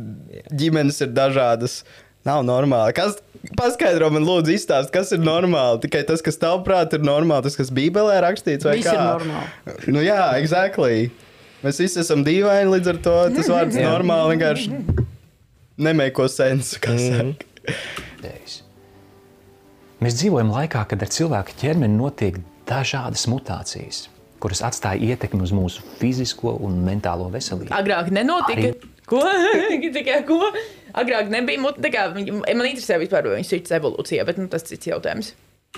ģimenes 0.52 1.00
ir 1.06 1.16
dažādas. 1.16 1.82
Nav 2.28 2.42
normāli. 2.44 2.92
Kas, 2.98 3.22
paskaidro 3.56 4.10
man, 4.12 4.26
lūdzu, 4.28 4.52
izstāst, 4.58 4.92
kas 4.94 5.14
ir 5.16 5.22
normāli. 5.24 5.80
Tikai 5.86 6.02
tas, 6.10 6.24
kas 6.26 6.36
tavuprāt 6.42 6.94
ir 6.98 7.06
normāli, 7.06 7.46
tas, 7.48 7.56
kas 7.60 7.72
Bībelē 7.74 8.18
rakstīts, 8.26 8.68
vai 8.68 8.76
Viss 8.80 8.90
kā? 8.90 8.96
ir 8.98 9.04
normāli. 9.06 9.88
Nu 9.96 10.04
jā, 10.04 10.20
exactly. 10.42 11.10
Mēs 11.64 11.80
visi 11.82 12.02
esam 12.04 12.22
dīvaini, 12.28 12.70
līdz 12.76 12.92
ar 12.94 13.00
to 13.06 13.16
tas 13.38 13.48
vārds 13.50 13.80
normāli 13.82 14.36
vienkārši 14.36 14.76
nemēko 15.88 16.28
sensu. 16.30 16.78
saka. 16.78 16.94
Dēļ. 18.22 18.58
Mēs 20.04 20.20
dzīvojam 20.20 20.52
laikā, 20.54 20.84
kad 20.92 21.02
ar 21.02 21.10
cilvēka 21.10 21.56
ķermeni 21.58 21.98
notiek 21.98 22.38
dažādas 22.70 23.24
mutācijas, 23.32 24.04
kuras 24.44 24.62
atstāja 24.68 25.02
ietekmi 25.16 25.42
uz 25.42 25.54
mūsu 25.56 25.82
fizisko 25.98 26.54
un 26.68 26.78
mentālo 26.86 27.32
veselību. 27.34 27.74
Agrāk 27.74 28.12
nenotika. 28.14 28.74
Arī- 28.76 28.94
Ko? 29.08 29.22
Tikai 29.96 30.18
ko? 30.28 30.36
Agrāk 30.98 31.30
nebija. 31.34 31.74
Kā, 31.94 32.08
man 32.16 32.68
interesē 32.70 32.98
vispār, 33.02 33.30
vai 33.30 33.42
viņš 33.42 33.54
ir 33.54 33.76
evolūcijā, 33.78 34.26
bet 34.28 34.40
nu, 34.42 34.48
tas 34.52 34.66
ir 34.66 34.76
cits 34.76 34.90
jautājums. 34.92 35.34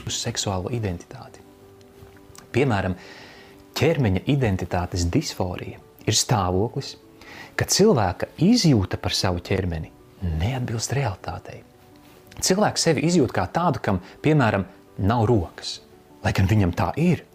uz 0.07 0.19
seksuālo 0.23 0.71
identitāti. 0.75 1.43
Piemēram, 2.55 2.95
ķermeņa 3.77 4.25
identitātes 4.31 5.05
disforija 5.11 5.79
ir 6.07 6.17
stāvoklis, 6.17 6.95
kad 7.59 7.71
cilvēka 7.73 8.31
izjūta 8.41 8.99
par 9.01 9.15
savu 9.15 9.43
ķermeni 9.45 9.91
neatbilst 10.39 10.93
realitātei. 10.95 11.61
Cilvēks 12.39 12.85
sevi 12.87 13.03
izjūt 13.07 13.33
kā 13.35 13.45
tādu, 13.51 13.81
kam, 13.83 13.99
piemēram, 14.23 14.63
nav 15.03 15.25
rokas, 15.29 15.79
lai 16.23 16.33
gan 16.35 16.47
viņam 16.49 16.75
tā 16.75 16.91
ir. 16.99 17.25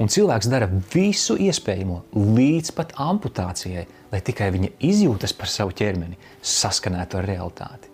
Un 0.00 0.08
cilvēks 0.08 0.48
dara 0.48 0.64
visu 0.94 1.34
iespējamo 1.36 1.98
līdz 2.16 2.72
pat 2.72 2.94
amputācijai, 2.96 3.84
lai 4.08 4.20
tikai 4.24 4.48
viņa 4.54 4.70
izjūtas 4.88 5.34
par 5.36 5.50
savu 5.52 5.74
ķermeni 5.76 6.16
saskanētu 6.40 7.20
ar 7.20 7.28
realitāti. 7.28 7.90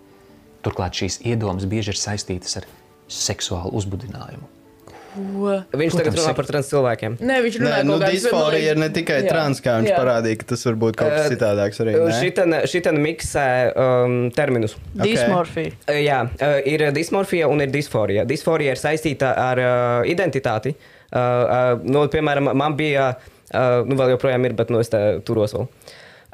Turklāt 0.62 0.94
šīs 0.98 1.18
iedomas 1.26 1.66
bieži 1.70 1.90
ir 1.94 1.98
saistītas 1.98 2.60
ar 2.60 2.68
seksuālu 3.10 3.74
uzbudinājumu. 3.80 4.46
Ko? 5.16 5.52
Viņš 5.72 5.94
tagad 5.96 6.12
Protams, 6.12 6.18
runā 6.20 6.28
sek- 6.28 6.36
par 6.36 6.46
trans 6.50 6.70
cilvēkiem. 6.70 7.14
Nē, 7.24 7.36
viņš 7.42 7.54
runā 7.62 7.76
nu, 7.88 7.92
kaut 7.94 8.02
kādas- 8.02 8.16
disforija 8.20 8.72
ir 8.74 8.76
ne 8.76 8.88
tikai 8.92 9.22
Jā. 9.22 9.28
trans, 9.30 9.60
kā 9.64 9.78
viņš 9.80 9.90
Jā. 9.90 9.98
parādīja, 9.98 10.38
ka 10.38 10.44
tas 10.50 10.64
var 10.66 10.74
būt 10.82 10.96
kaut 11.00 11.10
kas 11.10 11.30
Eh, 11.30 11.34
citādāks 11.34 11.80
šitan 12.68 13.00
miksē 13.00 13.46
um, 13.74 14.30
terminus. 14.30 14.74
Ok. 14.94 15.06
Dismorfija. 15.08 15.72
Uh, 15.88 15.94
Jā, 16.04 16.20
uh, 16.28 16.60
ir 16.68 16.92
dismorfija 16.92 17.48
un 17.48 17.60
ir 17.64 17.72
disforija. 17.72 18.26
Disforija 18.26 18.76
ir 18.76 18.76
saistīta 18.76 19.32
ar 19.36 19.58
uh, 19.58 20.04
identitāti. 20.04 20.74
Uh, 20.76 20.92
uh, 21.16 21.86
nu, 21.86 22.04
piemēram, 22.12 22.52
man 22.58 22.76
bija, 22.78 23.10
nu, 23.52 23.96
vēl 23.98 24.14
joprojām 24.14 24.44
ir, 24.48 24.56
bet 24.58 24.72
nu, 24.74 24.82
es 24.82 24.90
turos 25.26 25.54
vēl. 25.56 25.68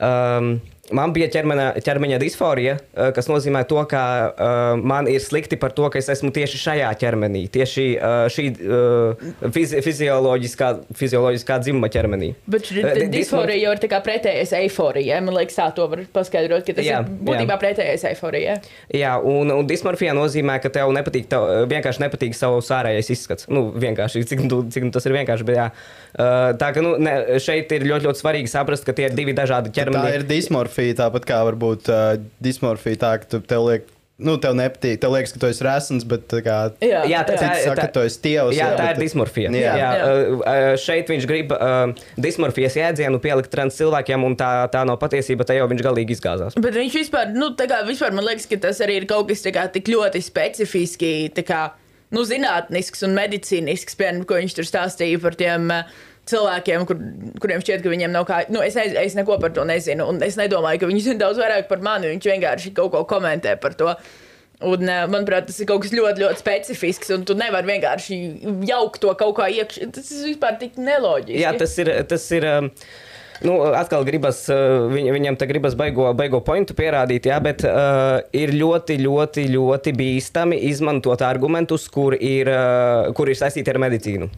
Um, 0.03 0.55
man 0.91 1.13
bija 1.15 1.29
ķermeņa, 1.31 1.67
ķermeņa 1.87 2.17
disforija, 2.19 2.73
uh, 2.99 3.13
kas 3.15 3.29
nozīmē 3.31 3.63
to, 3.71 3.79
ka 3.87 4.01
uh, 4.35 4.81
man 4.83 5.07
ir 5.07 5.23
slikti 5.23 5.55
par 5.61 5.71
to, 5.77 5.87
ka 5.95 6.01
es 6.01 6.09
esmu 6.11 6.33
tieši 6.35 6.59
šajā 6.59 6.89
ķermenī, 6.99 7.45
tieši 7.55 7.85
uh, 8.03 8.25
šī 8.33 8.47
uh, 8.67 9.23
fizi 9.55 9.79
fizioloģiskā, 9.87 10.71
fizioloģiskā 10.99 11.61
dzimuma 11.63 11.87
ķermenī. 11.95 12.33
Bet 12.51 12.67
šī 12.67 12.83
Eh, 12.83 12.99
di- 13.05 13.09
disforija 13.15 13.61
jau 13.63 13.77
ir 13.77 13.83
tā 13.85 13.89
kā 13.93 14.01
pretējais 14.03 14.53
eiforijai. 14.59 15.21
Man 15.23 15.37
liekas, 15.39 15.55
tā 15.61 15.69
to 15.77 15.87
var 15.93 16.03
paskaidrot, 16.13 16.67
ka 16.67 16.75
tas 16.81 16.85
Jā, 16.89 16.99
ir 17.05 17.15
būtībā 17.31 17.55
jā. 17.55 17.61
pretējais 17.63 18.05
eiforijai. 18.11 18.59
Jā, 18.99 19.15
un, 19.23 19.55
un 19.55 19.71
dismorfija 19.71 20.17
nozīmē, 20.19 20.59
ka 20.65 20.73
tev 20.75 20.91
nepatīk, 20.99 21.29
tev 21.31 21.47
vienkārši 21.71 22.03
nepatīk 22.09 22.35
savs 22.35 22.73
ārējais 22.75 23.13
izskats. 23.15 23.47
Nu, 23.49 23.69
vienkārši, 23.71 24.25
cik, 24.27 24.45
cik 24.75 24.91
tas 24.99 25.07
ir 25.07 25.15
vienkārši. 25.21 25.47
Bet, 25.47 25.61
jā. 25.63 25.69
Uh, 26.13 26.51
tā 26.61 26.73
ka 26.75 26.83
nu, 26.85 26.97
ne, 27.01 27.39
šeit 27.41 27.71
ir 27.73 27.87
ļoti, 27.89 28.05
ļoti 28.11 28.21
svarīgi 28.21 28.51
saprast, 28.51 28.85
ka 28.85 28.93
tie 28.99 29.07
ir 29.09 29.15
divi 29.17 29.33
dažādi 29.33 29.71
Tā 29.73 29.79
ķermeņi. 29.79 30.11
ir 30.19 30.27
dismorfija, 30.29 30.72
tāpat 30.75 31.25
kā 31.29 31.43
var 31.45 31.55
būt 31.61 31.89
uh, 31.93 32.15
dismorfija, 32.43 32.97
tā 33.05 33.19
ka 33.23 33.29
tu, 33.29 33.41
tev 33.45 33.67
liek, 33.69 33.89
nu, 34.23 34.37
tev 34.39 34.55
nepatīk, 34.55 35.01
tev 35.03 35.11
liekas, 35.17 35.33
ka 35.35 35.41
tu 35.43 35.49
esi 35.51 35.65
resns, 35.67 36.05
bet 36.07 36.29
tā 36.31 36.39
kā 36.47 36.57
Jā, 36.85 37.01
Jā, 37.11 37.23
tā- 37.27 37.37
tā- 37.41 37.51
saka, 37.65 37.75
ka 37.81 37.87
tu 37.97 38.01
esi 38.07 38.21
tievs. 38.23 38.55
Jā, 38.55 38.69
tā 38.79 38.85
bet- 38.93 38.97
ir 38.99 39.03
dismorfija. 39.03 39.51
Jā. 39.51 39.61
Jā. 39.61 39.75
Jā, 39.77 39.91
Jā. 39.99 40.37
uh, 40.39 40.77
šeit 40.79 41.11
viņš 41.11 41.27
grib 41.27 41.53
uh, 41.57 41.91
dismorfijas 42.23 42.77
jēdzienu 42.79 43.19
pielikt 43.25 43.51
trans 43.51 43.75
cilvēkiem, 43.81 44.25
un 44.25 44.37
tā, 44.39 44.51
tā 44.71 44.85
nav 44.87 44.99
patiesība. 45.03 45.45
Te 45.49 45.57
jau 45.59 45.67
viņš 45.69 45.83
galīgi 45.83 46.17
izgāzās. 46.17 46.55
Bet 46.61 46.75
viņš 46.79 46.99
vispār, 47.03 47.35
nu, 47.35 47.51
tā 47.59 47.67
kā 47.71 47.83
vispār 47.89 48.15
man 48.15 48.25
liekas, 48.31 48.47
ka 48.47 48.57
tas 48.69 48.79
arī 48.85 49.01
ir 49.03 49.07
kaut 49.11 49.29
kas 49.33 49.43
tā 49.43 49.53
kā 49.53 49.67
tik 49.75 49.91
ļoti 49.91 50.23
specifiski, 50.23 51.13
tā 51.35 51.43
kā, 51.47 51.63
nu, 52.13 52.23
zinātnisks 52.29 53.03
un 53.09 53.15
medicīnisks, 53.17 53.97
piemēram, 53.99 54.25
ko 54.29 54.39
viņš 54.39 54.55
tur 54.61 54.67
stāstīja 54.69 55.19
par 55.23 55.35
tiem 55.41 55.71
uh, 55.73 55.83
cilvēkiem, 56.31 56.85
kur, 56.87 56.99
kuriem 57.43 57.63
šķiet, 57.63 57.83
ka 57.83 57.93
viņiem 57.93 58.13
nav 58.15 58.27
kā, 58.29 58.43
nu, 58.53 58.63
es, 58.65 58.77
ne, 58.79 58.87
es 59.03 59.17
neko 59.19 59.39
par 59.43 59.55
to 59.57 59.65
nezinu, 59.69 60.07
un 60.13 60.23
es 60.25 60.39
nedomāju, 60.39 60.83
ka 60.83 60.91
viņi 60.91 61.07
zina 61.09 61.25
daudz 61.25 61.41
vairāk 61.43 61.71
par 61.71 61.83
mani, 61.85 62.13
viņš 62.15 62.29
vienkārši 62.31 62.75
kaut 62.77 62.93
ko 62.95 63.07
komentē 63.11 63.57
par 63.63 63.77
to. 63.79 63.95
Un, 64.63 64.87
uh, 64.87 65.07
manuprāt, 65.11 65.49
tas 65.49 65.57
ir 65.59 65.67
kaut 65.67 65.83
kas 65.83 65.95
ļoti, 65.97 66.23
ļoti 66.23 66.39
specifisks, 66.39 67.09
un 67.17 67.25
tu 67.27 67.35
nevari 67.35 67.67
vienkārši 67.73 68.19
jaukt 68.69 69.01
to 69.03 69.11
kaut 69.19 69.35
kā 69.41 69.49
iekšā. 69.51 69.89
Tas 69.97 70.13
ir 70.15 70.29
vispār 70.29 70.61
tik 70.61 70.79
neloģiski. 70.79 71.41
Jā, 71.43 71.51
tas 71.59 71.75
ir. 71.83 71.91
Tas 72.07 72.29
ir 72.37 72.47
um, 72.47 72.71
Nu, 73.43 73.57
atkal 73.75 74.05
gribas, 74.07 74.45
uh, 74.55 74.85
viņ, 74.87 75.09
viņam 75.17 75.35
te 75.35 75.49
gribas 75.51 75.75
baigo, 75.75 76.13
baigo 76.15 76.39
pointu 76.47 76.77
pierādīt, 76.79 77.27
jā, 77.27 77.41
bet 77.43 77.65
uh, 77.67 78.21
ir 78.39 78.53
ļoti, 78.55 79.01
ļoti, 79.03 79.49
ļoti 79.51 79.97
bīstami 79.99 80.61
izmantot 80.69 81.25
argumentus, 81.27 81.89
kur 81.91 82.15
ir, 82.15 82.47
uh, 82.47 83.11
kur 83.19 83.33
ir 83.33 83.41
saistīti 83.41 83.75
ar 83.75 83.83
medicīnu. 83.83 84.31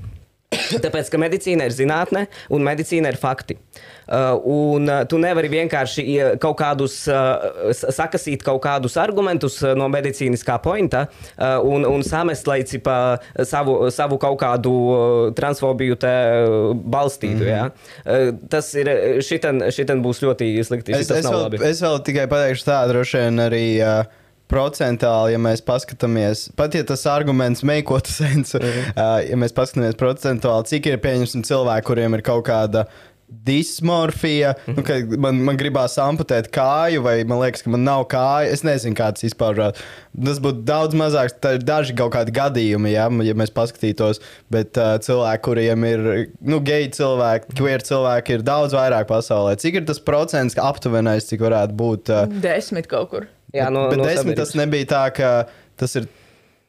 Tāpēc, 0.84 1.10
ka 1.12 1.20
medicīna 1.20 1.68
ir 1.68 1.74
zinātne 1.74 2.26
un 2.54 2.64
medicīna 2.66 3.12
ir 3.12 3.18
fakti. 3.20 3.56
Uh, 4.04 4.34
un 4.44 4.88
uh, 4.90 5.02
tu 5.08 5.16
nevari 5.20 5.48
vienkārši 5.48 6.04
kaut 6.42 6.58
kādus, 6.60 6.98
uh, 7.08 7.70
sakasīt 7.72 8.44
kaut 8.44 8.60
kādus 8.66 8.98
argumentus 9.00 9.56
uh, 9.62 9.72
no 9.78 9.88
medicīniskā 9.92 10.58
pointa 10.64 11.06
uh, 11.08 11.56
un, 11.64 11.86
un 11.88 12.04
samest, 12.04 12.48
lai 12.50 12.60
cipa 12.68 13.16
savu, 13.48 13.78
savu 13.94 14.18
kaut 14.20 14.36
kādu 14.42 14.74
uh, 14.74 15.30
transfobiju 15.36 15.96
te 16.00 16.12
uh, 16.42 16.74
balstītu. 16.76 17.44
Mm 17.44 17.48
-hmm. 17.48 17.70
uh, 18.04 18.34
tas 18.52 18.74
ir, 18.74 18.92
šitan, 19.24 19.70
šitan 19.72 20.04
būs 20.04 20.20
ļoti 20.26 20.52
slikti. 20.64 20.92
Es, 20.92 21.10
es, 21.10 21.24
vēl, 21.24 21.62
es 21.64 21.80
vēl 21.82 21.98
tikai 22.04 22.28
pateikšu 22.28 22.68
tādu, 22.68 22.92
droši 22.92 23.24
vien 23.24 23.40
arī. 23.48 23.64
Uh, 23.80 24.20
Procentāli, 24.50 25.32
ja 25.32 25.38
mēs 25.40 25.62
paskatāmies, 25.64 26.50
pat 26.56 26.74
ja 26.76 26.84
tas 26.84 27.06
arguments 27.08 27.64
meikot 27.64 28.10
sensu, 28.18 28.58
mm 28.58 28.68
-hmm. 28.68 28.92
uh, 28.92 29.30
ja 29.30 29.36
mēs 29.40 29.56
paskatāmies 29.56 29.96
procentuāli, 29.96 30.68
cik 30.68 30.86
ir 30.86 31.00
pieņemsim 31.00 31.46
cilvēki, 31.48 31.86
kuriem 31.86 32.14
ir 32.14 32.22
kaut 32.22 32.44
kāda 32.46 32.84
dismorfija, 33.28 34.54
mm 34.66 34.72
-hmm. 34.72 34.76
nu, 34.76 34.82
ka 34.82 35.18
man, 35.18 35.40
man 35.42 35.56
gribās 35.56 35.96
amputēt 35.98 36.50
kāju, 36.52 37.02
vai 37.02 37.24
man 37.24 37.40
liekas, 37.40 37.62
ka 37.62 37.70
man 37.70 37.84
nav 37.84 38.04
kāja. 38.08 38.52
Es 38.52 38.62
nezinu, 38.62 38.94
kā 38.94 39.10
tas 39.12 39.24
izpaužās. 39.24 39.80
Tas 40.24 40.38
būtu 40.38 40.64
daudz 40.64 40.94
mazāks, 40.94 41.34
tā 41.40 41.54
ir 41.54 41.64
daži 41.64 41.94
kaut 41.96 42.12
kādi 42.14 42.32
gadījumi, 42.32 42.92
ja, 42.92 43.08
ja 43.22 43.34
mēs 43.34 43.50
paskatītos. 43.50 44.20
Bet 44.50 44.76
uh, 44.76 44.96
cilvēki, 44.98 45.42
kuriem 45.42 45.84
ir 45.84 46.28
nu, 46.40 46.60
geji 46.60 46.90
cilvēki, 46.90 47.56
queer 47.58 47.82
cilvēki, 47.82 48.32
ir 48.32 48.42
daudz 48.42 48.74
vairāk 48.74 49.06
pasaulē. 49.06 49.56
Cik 49.56 49.74
ir 49.74 49.84
tas 49.84 50.00
procents 50.00 50.58
aptuvenais, 50.58 51.26
cik 51.26 51.40
varētu 51.40 51.74
būt? 51.74 52.10
Uh, 52.10 52.40
Desmit 52.42 52.86
kaut 52.86 53.10
kur. 53.10 53.26
Jā, 53.54 53.70
no, 53.70 53.88
bet 53.90 53.98
no 53.98 54.04
desmit 54.04 54.36
tas 54.36 54.50
sabiedrības. 54.50 54.54
nebija 54.66 54.86
tā, 54.90 55.04
ka 55.14 55.46
tas 55.76 55.94
ir 55.96 56.08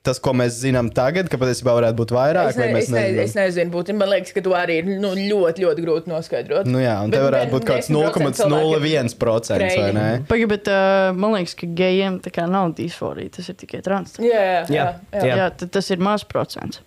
tas, 0.05 0.19
ko 0.23 0.31
mēs 0.37 0.55
zinām 0.61 0.91
tagad, 0.93 1.27
ka 1.33 1.39
patiesībā 1.41 1.73
varētu 1.79 1.97
būt 1.99 2.13
vairāk. 2.15 2.51
Es, 2.53 2.59
ne, 2.59 2.63
vai 2.67 2.77
mēs 2.77 2.87
es, 2.87 2.91
ne, 2.93 3.01
nezinām? 3.01 3.25
es 3.25 3.35
nezinu, 3.39 3.73
būtībā 3.73 3.97
man 4.03 4.11
liekas, 4.13 4.31
ka 4.37 4.43
to 4.45 4.53
arī 4.55 4.77
ir 4.83 4.89
nu, 5.01 5.11
ļoti, 5.17 5.65
ļoti 5.65 5.85
grūti 5.85 6.11
noskaidrot. 6.13 6.69
Nu 6.69 6.79
jā, 6.83 6.95
un 7.03 7.11
te 7.11 7.17
Bet 7.17 7.25
varētu 7.27 7.49
vien- 7.49 7.53
būt 7.57 7.67
kaut 7.67 7.75
kāds 7.81 7.91
10% 7.91 8.39
cilvēkiem 8.41 9.11
0,01% 9.19 9.79
vai 9.81 9.91
ne? 9.97 10.07
Pagaid, 10.29 10.49
bet 10.55 10.71
uh, 10.71 11.11
man 11.17 11.35
liekas, 11.39 11.57
ka 11.59 11.67
gejiem 11.81 12.19
tā 12.23 12.31
kā 12.35 12.47
nav 12.49 12.71
disforija, 12.77 13.33
tas 13.39 13.49
ir 13.51 13.57
tikai 13.65 13.81
trans. 13.85 14.15
Jā, 14.21 14.27
jā, 14.31 14.41
jā. 14.41 14.65
Jā, 14.69 14.89
jā. 15.13 15.23
jā. 15.25 15.39
Jā, 15.43 15.69
tas 15.77 15.91
ir 15.91 15.97
mazs 16.03 16.23
procents. 16.29 16.81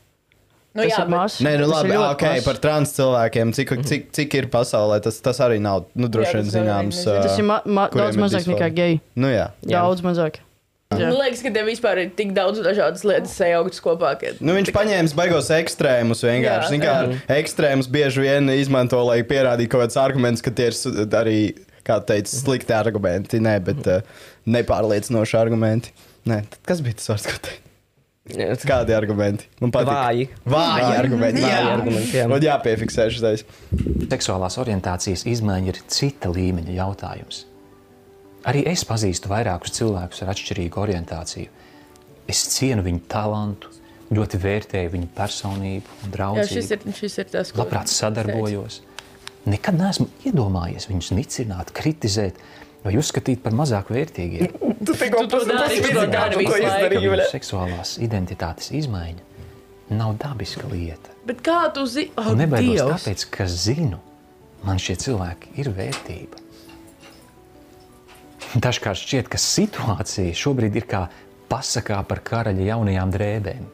Nu, 0.77 0.85
tas 0.85 0.93
jā, 0.93 0.99
ir 1.01 1.07
bet- 1.09 1.15
mazs. 1.17 1.39
Nē, 1.43 1.53
nu 1.59 1.67
labi, 1.73 1.95
ok, 1.97 2.23
mazs. 2.29 2.45
par 2.47 2.59
trans 2.63 2.93
cilvēkiem, 2.95 3.55
cik, 3.57 3.73
cik, 3.89 4.03
cik 4.15 4.35
ir 4.39 4.47
pasaulē, 4.53 5.01
tas, 5.03 5.17
tas 5.25 5.41
arī 5.43 5.57
nav, 5.65 5.87
nu, 5.99 6.07
droši 6.13 6.37
Jā, 6.37 6.43
vien 6.43 6.53
zināms. 6.55 7.01
Tas 7.09 7.39
ir 7.41 7.47
ma 7.49 7.57
ma 7.67 7.89
daudz 7.91 8.21
mazāk 8.21 8.45
nekā 8.47 8.69
disforija. 8.69 8.75
geji. 8.77 9.01
Nu 9.17 9.33
jā. 9.33 9.49
Jā. 9.65 9.81
Daudz 9.81 10.05
mazāk. 10.07 10.39
Jā. 10.89 11.11
Man 11.11 11.19
liekas, 11.21 11.43
ka 11.45 11.51
tev 11.53 11.67
vispār 11.69 11.99
ir 12.01 12.13
tik 12.17 12.31
daudz 12.37 12.63
dažādas 12.65 13.03
lietas 13.05 13.35
sajauktas 13.37 13.83
kopā. 13.85 14.15
Ka... 14.17 14.31
Nu, 14.41 14.55
viņš 14.57 14.71
paņēma 14.73 15.13
baigos 15.19 15.51
ekstrēmus 15.53 16.25
vienkārši. 16.25 16.79
Jā, 16.81 16.95
Kā, 17.05 17.19
ekstrēmus 17.37 17.91
bieži 17.93 18.25
vien 18.25 18.49
izmanto, 18.55 19.03
lai 19.05 19.19
pierādītu 19.29 19.75
kaut 19.75 19.85
kādus 19.85 20.01
argumentus, 20.01 20.45
ka 20.47 20.53
tie 20.57 20.71
ir 20.73 21.17
arī, 21.21 21.39
kā 21.85 21.99
teica, 22.09 22.33
slikti 22.33 22.73
argumenti. 22.73 23.41
Nē, 23.45 23.59
bet 23.67 23.85
uh, 23.85 24.25
nepārliecinoši 24.49 25.37
argumenti. 25.37 25.93
Nē, 26.29 26.41
tad 26.55 26.65
kas 26.73 26.81
bija 26.85 26.97
tas 27.03 27.13
vārds, 27.13 27.29
ko 27.29 27.43
teikt? 27.51 28.65
Kādi 28.69 28.97
argumenti? 28.97 29.47
Man 29.61 29.73
patīk. 29.73 29.93
Vāji. 29.93 30.27
Vāji 30.53 30.89
argumenti. 30.99 31.45
Vāji 31.45 31.53
Jā. 31.53 31.69
argumenti, 31.75 32.17
jā. 32.17 32.25
Man 32.33 32.45
jāpiefiksē 32.45 33.09
šis. 33.13 33.45
Seksuālās 34.09 34.59
orientācijas 34.61 35.25
izmaiņa 35.29 35.73
ir 35.73 35.81
cita 35.93 36.33
līmeņa 36.33 36.77
jautājums. 36.81 37.45
Arī 38.49 38.63
es 38.71 38.85
pazīstu 38.89 39.31
vairākus 39.31 39.75
cilvēkus 39.77 40.23
ar 40.25 40.33
atšķirīgu 40.33 40.81
orientāciju. 40.81 41.51
Es 42.29 42.45
cienu 42.55 42.85
viņu 42.87 43.03
talantu, 43.11 43.73
ļoti 44.15 44.41
vērtēju 44.41 44.93
viņu 44.95 45.09
personību, 45.17 45.97
un 45.99 46.07
Jā, 46.09 46.13
draudzību. 46.15 46.55
šis 46.55 46.71
ir, 46.75 46.87
šis 46.97 47.19
ir 47.21 47.29
tas, 47.33 47.53
ko 47.53 47.63
labprāt 47.63 47.93
sadarbojos. 47.93 48.81
Nekad 49.49 49.79
neesmu 49.81 50.09
iedomājies 50.29 50.89
viņus 50.91 51.13
nicināt, 51.17 51.73
kritizēt 51.77 52.41
vai 52.85 52.95
uzskatīt 53.01 53.43
par 53.45 53.57
mazāk 53.57 53.93
vērtīgiem. 53.93 54.57
Tu 54.85 54.95
tikko 54.97 55.25
visu 55.29 56.61
laiku. 56.63 57.01
Viņu 57.01 57.31
seksuālās 57.33 57.97
identitātes 58.05 58.73
izmaiņa 58.77 59.25
nav 59.99 60.17
dabiska 60.21 60.69
lieta. 60.73 61.15
Bet 61.29 61.41
kā 61.45 61.63
tu 61.75 61.85
zini? 61.89 62.13
Oh, 62.21 62.33
nebaidos 62.37 62.77
Dievs. 62.77 62.93
tāpēc, 62.93 63.25
ka 63.33 63.47
zinu, 63.49 64.01
man 64.65 64.81
šie 64.81 64.97
cilvēki 65.01 65.57
ir 65.61 65.73
vērtība. 65.73 66.45
Dažkārt 68.57 68.97
šķiet, 69.03 69.29
ka 69.29 69.37
situācija 69.41 70.33
šobrīd 70.37 70.77
ir 70.81 70.87
kā 70.89 71.03
pasakā 71.53 71.99
par 72.09 72.23
karaļa 72.25 72.65
jaunajām 72.71 73.13
drēbēm. 73.13 73.67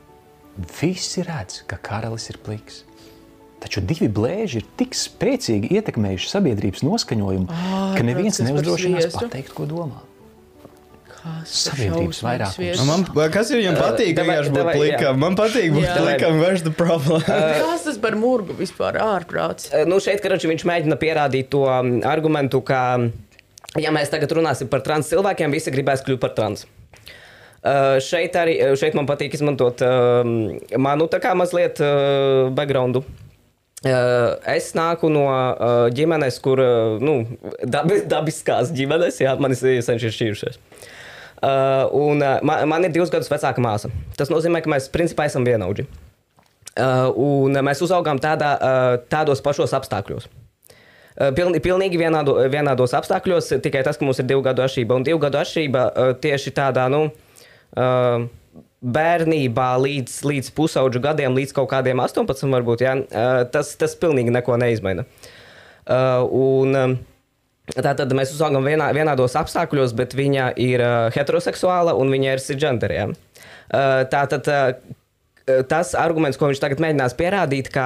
Visi 0.80 1.22
redz, 1.26 1.60
ka 1.70 1.78
karalis 1.82 2.28
ir 2.30 2.38
pliks. 2.42 2.82
Taču 3.62 3.80
divi 3.80 4.10
blēži 4.12 4.60
ir 4.60 4.66
tik 4.78 4.92
spēcīgi 4.98 5.70
ietekmējuši 5.78 6.28
sabiedrības 6.30 6.82
noskaņojumu, 6.84 7.46
ka 7.96 8.02
neviens 8.04 8.42
neuzdrošinās 8.44 9.14
pateikt, 9.14 9.54
ko 9.56 9.64
domā. 9.70 10.02
Kas 11.08 11.54
Sabiedrības 11.70 12.18
vairākums. 12.20 12.58
viesis. 12.60 12.84
Man, 12.84 13.04
kas 13.32 13.48
ir 13.54 13.62
viņam 13.62 13.78
patīk, 13.80 14.10
davai- 14.18 14.34
vienkārši 14.34 14.52
būt 14.52 14.68
plikam? 14.74 15.18
Man 15.22 15.36
patīk 15.38 15.70
būt 15.72 15.86
Jā. 15.86 15.94
plikam, 15.96 16.36
where's 16.42 16.60
the 16.66 16.70
problem? 16.76 17.22
Kas 17.64 17.86
tas 17.86 17.96
par 18.02 18.12
murgu 18.20 18.52
vispār 18.58 18.98
ārprāts? 19.00 19.70
Eh, 19.72 19.86
Nu, 19.88 19.96
šeit, 20.04 20.20
karoči, 20.20 20.50
viņš 20.52 20.66
mēģina 20.68 20.98
pierādīt 21.00 21.48
to 21.54 21.62
um, 21.64 21.94
argumentu, 22.04 22.60
ka, 22.60 22.82
ja 23.80 23.92
mēs 23.94 24.12
tagad 24.12 24.32
runāsim 24.36 24.70
par 24.70 24.84
trans 24.86 25.08
cilvēkiem, 25.10 25.54
visi 25.54 25.72
gribēs 25.74 26.04
kļūt 26.06 26.22
par 26.22 26.34
trans. 26.36 26.66
Uh, 27.64 27.96
šeit 28.04 28.34
arī 28.36 28.58
eh, 28.60 28.74
šeit 28.76 28.92
man 28.92 29.06
patīk 29.08 29.38
izmantot 29.38 29.80
uh, 29.80 30.20
manu 30.76 31.06
tā 31.08 31.16
kā 31.24 31.30
mazliet 31.32 31.80
uh, 31.80 32.50
backgroundu. 32.52 33.00
Uh, 33.84 34.36
es 34.52 34.70
nāku 34.76 35.08
no 35.12 35.24
uh, 35.28 35.86
ģimenes, 35.92 36.36
kur 36.44 36.60
uh, 36.60 37.00
nu, 37.00 37.22
dabi, 37.64 38.02
dabiskās 38.08 38.72
ģimenes, 38.72 39.22
jā, 39.24 39.32
manis 39.40 39.64
senči 39.64 40.10
ir 40.10 40.16
šķīrušies. 40.16 40.60
Uh, 41.44 41.88
un, 41.96 42.20
uh, 42.20 42.36
man, 42.44 42.68
man 42.68 42.84
ir 42.84 42.92
divus 42.92 43.12
gadus 43.12 43.32
vecāka 43.32 43.64
māsa. 43.64 43.92
Tas 44.16 44.32
nozīmē, 44.32 44.60
ka 44.64 44.72
mēs 44.72 44.92
principā 44.92 45.28
esam 45.28 45.44
vienaudži. 45.48 45.88
Uh, 46.74 47.10
un 47.16 47.60
mēs 47.64 47.84
uzaugām 47.84 48.20
tādā, 48.20 48.54
uh, 48.56 48.94
tādos 49.12 49.44
pašos 49.44 49.76
apstākļos. 49.76 50.28
Uh, 50.28 50.43
Pilni, 51.14 51.60
pilnīgi 51.62 51.98
vienādo, 52.00 52.36
vienādos 52.50 52.94
apstākļos, 52.98 53.52
tikai 53.62 53.84
tas, 53.86 53.98
ka 54.00 54.06
mums 54.06 54.18
ir 54.18 54.26
divu 54.26 54.42
gadu 54.42 54.64
atšķirība. 54.64 54.98
Un 54.98 55.06
divu 55.06 55.20
gadu 55.22 55.38
atšķirība 55.38 55.84
tieši 56.24 56.52
tādā, 56.56 56.88
nu, 56.90 57.04
bērnībā 58.98 59.68
līdz, 59.84 60.18
līdz 60.26 60.50
pusauģu 60.58 61.02
gadiem, 61.04 61.38
līdz 61.38 61.54
kaut 61.54 61.70
kādiem 61.70 62.02
18, 62.02 62.50
varbūt, 62.56 62.82
jā, 62.82 62.96
tas, 63.54 63.72
tas 63.78 63.94
pilnīgi 64.00 64.34
neko 64.34 64.58
neizmaina. 64.60 65.06
Un, 66.34 66.98
Tātad 67.64 68.10
mēs 68.12 68.34
uzaugām 68.34 68.66
vienā, 68.68 68.90
vienādos 68.92 69.32
apstākļos, 69.40 69.94
bet 69.96 70.12
viņa 70.12 70.50
ir 70.60 70.82
uh, 70.84 71.06
heteroseksuāla 71.14 71.94
un 71.96 72.10
viņa 72.12 72.34
ir 72.34 72.42
cisgenderē. 72.44 73.06
Uh, 73.08 74.02
tātad 74.12 74.50
uh, 74.52 74.74
tas 75.68 75.92
arguments, 75.98 76.38
ko 76.40 76.48
viņš 76.48 76.60
tagad 76.62 76.80
mēģinās 76.80 77.14
pierādīt, 77.18 77.68
ka, 77.72 77.84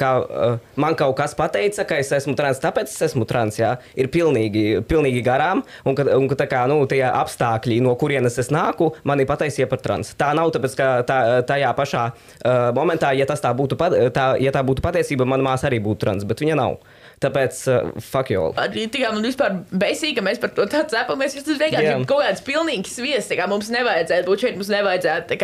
ka 0.00 0.10
uh, 0.20 0.54
man 0.80 0.94
kaut 0.96 1.12
kas 1.18 1.34
pateica, 1.36 1.84
ka 1.84 1.98
es 2.00 2.08
esmu 2.16 2.32
trans, 2.38 2.60
tāpēc 2.62 2.88
es 2.88 3.02
esmu 3.10 3.26
trans, 3.28 3.58
jā, 3.60 3.74
ir 4.00 4.08
pilnīgi, 4.12 4.80
pilnīgi 4.88 5.20
garām. 5.26 5.60
Un 5.84 5.98
ka, 5.98 6.06
un 6.16 6.28
ka 6.30 6.38
tā 6.40 6.46
kā, 6.48 6.62
nu, 6.70 6.78
tie 6.88 7.02
apstākļi, 7.04 7.82
no 7.84 7.92
kurienes 8.00 8.38
es 8.40 8.48
nāku, 8.54 8.94
mani 9.04 9.26
pataisīja 9.28 9.68
par 9.68 9.82
trans. 9.84 10.14
Tā 10.16 10.30
nav 10.38 10.54
tāpēc, 10.56 10.78
ka 10.78 10.88
tā, 11.08 11.18
tajā 11.50 11.74
pašā 11.76 12.06
uh, 12.08 12.70
momentā, 12.76 13.12
ja, 13.18 13.28
tas 13.28 13.44
tā 13.44 13.52
būtu, 13.56 13.76
pat- 13.80 13.98
tā, 14.16 14.30
ja 14.40 14.54
tā 14.54 14.64
būtu 14.64 14.84
patiesība, 14.84 15.28
mana 15.28 15.50
māsa 15.50 15.68
arī 15.68 15.82
būtu 15.84 16.06
trans, 16.06 16.24
bet 16.28 16.40
viņa 16.40 16.56
nav. 16.62 16.78
Tāpēc, 17.20 17.60
uh, 17.68 17.92
fuck 18.00 18.32
you. 18.32 18.46
Arī 18.56 18.86
tā 18.88 19.12
man 19.12 19.20
vispār 19.28 19.60
besīk, 19.68 20.16
ka 20.16 20.24
mēs 20.24 20.40
par 20.40 20.54
to 20.56 20.64
tā 20.70 20.86
cepamies, 20.88 21.36
tas 21.36 21.60
vienkārši 21.60 21.90
Jā. 21.90 21.98
ir 22.00 22.08
kaut 22.08 22.24
kāds 22.24 22.40
pilnīgs 22.46 22.96
sviests. 22.96 23.28
tā 23.28 23.36
kā 23.36 23.50
Mums 23.50 23.68
nevajadzētu 23.68 24.30
būt 24.30 24.46
šeit, 24.46 24.56
mums 24.56 24.72
nevajadzētu. 24.72 25.36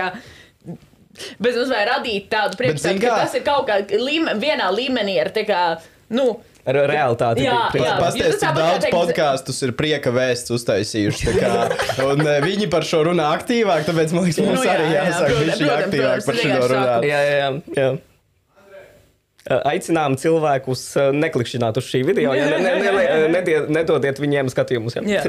Bet 1.38 1.56
mums 1.56 1.72
vajag 1.72 1.88
radīt 1.92 2.28
tādu 2.32 2.60
priekšstatu, 2.60 3.00
ka 3.04 3.22
tas 3.22 3.38
ir 3.38 3.46
kaut 3.46 3.68
kā 3.68 3.80
līme, 3.94 4.36
vienā 4.42 4.68
līmenī 4.74 5.16
ar 5.22 5.32
tā 5.34 5.46
kā, 5.48 5.62
nu, 6.16 6.34
Ar 6.66 6.74
realitāti. 6.90 7.44
Jā, 7.46 7.68
jā. 7.78 7.92
Tas 8.00 8.16
cik 8.16 8.56
daudz 8.56 8.80
teikt- 8.82 8.94
podkāstus 8.94 9.60
ir 9.62 9.72
prieka 9.78 10.10
vēsts 10.10 10.50
uztaisījuši. 10.50 11.36
un 12.10 12.26
eh, 12.26 12.40
viņi 12.42 12.66
par 12.72 12.82
šo 12.82 13.04
runā 13.06 13.28
aktīvāk, 13.36 13.86
tāpēc 13.86 14.14
man 14.16 14.26
liekas, 14.26 14.40
mums 14.42 14.58
Nu 14.58 14.66
jā, 14.66 14.74
arī 14.74 14.88
jā, 14.90 15.04
jāsāk 15.06 15.30
protams, 15.30 15.44
viņš 15.44 15.60
protams, 15.60 15.84
aktīvāk 15.86 16.10
protams, 16.10 16.26
par 16.26 16.34
es 16.34 16.42
šo 16.42 16.70
runāt. 16.72 17.06
Jā, 17.06 17.20
jā, 17.22 17.36
jā. 17.38 17.50
jā. 17.78 17.90
Aicinām 19.70 20.16
cilvēkus 20.18 20.82
uh, 20.98 21.12
neklikšķināt 21.14 21.78
uz 21.78 21.86
šī 21.86 22.00
video. 22.08 22.34
Ja 22.34 22.48
ne, 22.50 22.58
ne, 22.82 23.28
ne, 23.30 23.60
nedodiet 23.78 24.18
viņiem 24.18 24.50
skatījumus. 24.50 24.98
jā. 25.06 25.22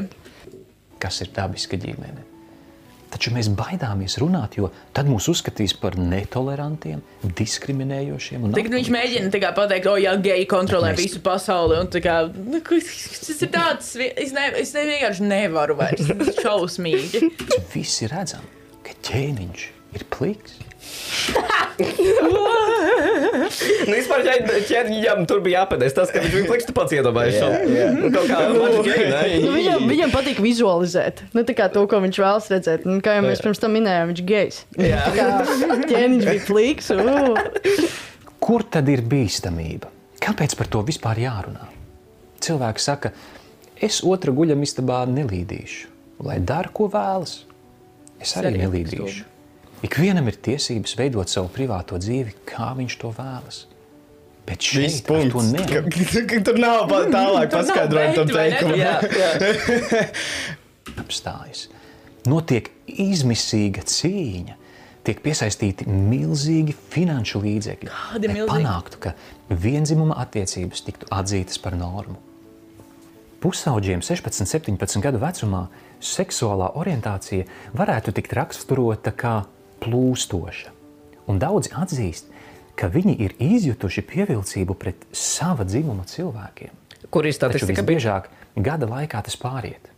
kas 0.98 1.22
ir 1.22 1.30
dabiska 1.38 1.78
ģimene. 1.78 2.26
Taču 3.08 3.32
mēs 3.32 3.48
baidāmies 3.56 4.18
runāt, 4.20 4.58
jo 4.60 4.68
tad 4.94 5.08
mūs 5.08 5.30
uzskatīs 5.32 5.72
par 5.80 5.96
netolerantiem, 5.96 7.00
diskriminējošiem. 7.24 8.50
Tagad 8.52 8.74
viņš 8.76 8.90
atpaliešiem. 8.90 8.98
mēģina 8.98 9.32
pateikt, 9.56 9.88
o, 9.88 9.96
jā, 10.02 10.14
geji 10.22 10.46
kontrolē 10.52 10.92
mēs- 10.92 11.04
visu 11.06 11.22
pasauli. 11.24 11.80
un 11.80 11.88
Kā, 11.88 12.18
nu, 12.36 12.60
tas 12.62 13.42
ir 13.42 13.50
tāds, 13.54 13.96
es, 13.96 14.34
ne, 14.36 14.52
es 14.60 14.74
ne, 14.76 14.84
vienkārši 14.92 15.22
nevaru 15.24 15.76
vairs. 15.80 16.06
Tas 16.08 16.28
ir 16.28 16.44
šausmīgi. 16.44 17.24
Visi 17.74 18.08
redzam, 18.12 18.44
ka 18.84 18.92
ķēniņš 19.08 19.68
ir 19.96 20.04
pliks. 20.14 20.60
Nu, 23.88 23.94
vispār 23.94 24.24
ķēniņam 24.68 25.26
tur 25.30 25.42
bija 25.46 25.62
jāpēdēs 25.62 25.96
tas, 25.96 26.12
ka 26.14 26.22
viņš 26.24 26.34
bija 26.34 26.48
plikšķi 26.50 26.74
pats 26.76 26.96
iedomājies. 26.98 27.38
Nu, 27.98 28.10
kaut 28.14 28.30
kā 28.32 28.40
maģiski, 28.54 29.06
ne? 29.12 29.22
Nu, 29.44 29.52
viņam, 29.56 29.86
viņam 29.92 30.14
patīk 30.14 30.42
vizualizēt. 30.44 31.22
Nu, 31.38 31.44
tā 31.48 31.56
kā 31.58 31.70
to, 31.74 31.86
ko 31.90 32.02
viņš 32.04 32.20
vēlas 32.24 32.50
redzēt. 32.54 32.88
Nu, 32.90 32.98
kā 33.06 33.18
jau 33.20 33.26
mēs 33.28 33.44
pirms 33.46 33.62
tam 33.64 33.76
minējām, 33.78 34.14
viņš 34.14 34.24
gejs. 34.32 34.60
Kā 34.78 35.28
ķēniņš 35.92 36.26
bija. 36.28 36.42
Uh. 36.98 37.88
Kur 38.44 38.66
tad 38.74 38.90
ir 38.92 39.06
bīstamība? 39.06 39.94
Kāpēc 40.24 40.58
par 40.58 40.70
to 40.74 40.82
vispār 40.88 41.22
jārunā? 41.22 41.70
Cilvēki 42.44 42.84
saka, 42.84 43.14
es 43.84 44.02
otra 44.06 44.34
guļamistabā 44.36 45.04
nelīdīšu, 45.14 45.90
lai 46.26 46.42
dara, 46.42 46.74
ko 46.74 46.90
vēlas. 46.94 47.40
Es 48.22 48.34
arī 48.38 48.56
Arī 48.56 48.66
nelīdīšu. 48.66 49.26
Ikvienam 49.86 50.26
ir 50.32 50.38
tiesības 50.42 50.96
veidot 50.98 51.30
savu 51.30 51.50
privāto 51.54 52.00
dzīvi, 52.02 52.34
kā 52.50 52.72
viņš 52.78 52.96
to 53.04 53.12
vēlas. 53.18 53.66
Bet 54.48 54.64
to 54.64 54.80
punkts. 55.06 55.52
Ka- 55.70 55.84
ka 56.32 56.40
Tur 56.48 56.58
nav 56.64 56.88
pa- 56.90 57.04
tālāk 57.12 57.52
paskaidrojumu 57.52 58.16
tam 58.16 58.28
ne? 58.28 58.34
teikumam. 58.34 58.80
Apstājas. 61.04 61.68
Notiek 62.28 62.70
izmisīga 62.90 63.84
cīņa, 63.88 64.56
tiek 65.08 65.20
piesaistīti 65.24 65.86
milzīgi 65.88 66.74
finanšu 66.92 67.40
līdzekļi, 67.44 67.92
Kādi 67.92 68.28
lai 68.32 68.34
milzīgi? 68.40 68.52
panāktu, 68.56 69.00
ka 69.06 69.14
vienzimuma 69.64 70.18
attiecības 70.24 70.82
tiktu 70.88 71.08
atzītas 71.14 71.60
par 71.64 71.78
normu. 71.80 72.18
Pusauģiem 73.44 74.02
16, 74.02 74.48
17 74.50 75.04
gadu 75.06 75.20
vecumā 75.22 75.68
seksuālā 76.04 76.72
orientācija 76.82 77.46
varētu 77.78 78.16
tikt 78.18 78.34
raksturota 78.34 79.14
kā 79.14 79.36
plūstoša. 79.84 80.74
Un 81.28 81.40
daudzi 81.42 81.74
atzīst, 81.76 82.30
ka 82.78 82.88
viņi 82.94 83.18
ir 83.26 83.36
izjutuši 83.42 84.04
pievilcību 84.08 84.76
pret 84.80 85.04
sava 85.12 85.66
dzimuma 85.68 86.06
cilvēkiem. 86.08 86.74
Kur 87.12 87.26
ir 87.28 87.34
Taču 87.34 87.40
statistika? 87.42 87.84
bija? 87.84 87.98
visbiežāk 88.00 88.32
gada 88.64 88.90
laikā 88.90 89.22
tas 89.26 89.38
pāriet. 89.40 89.92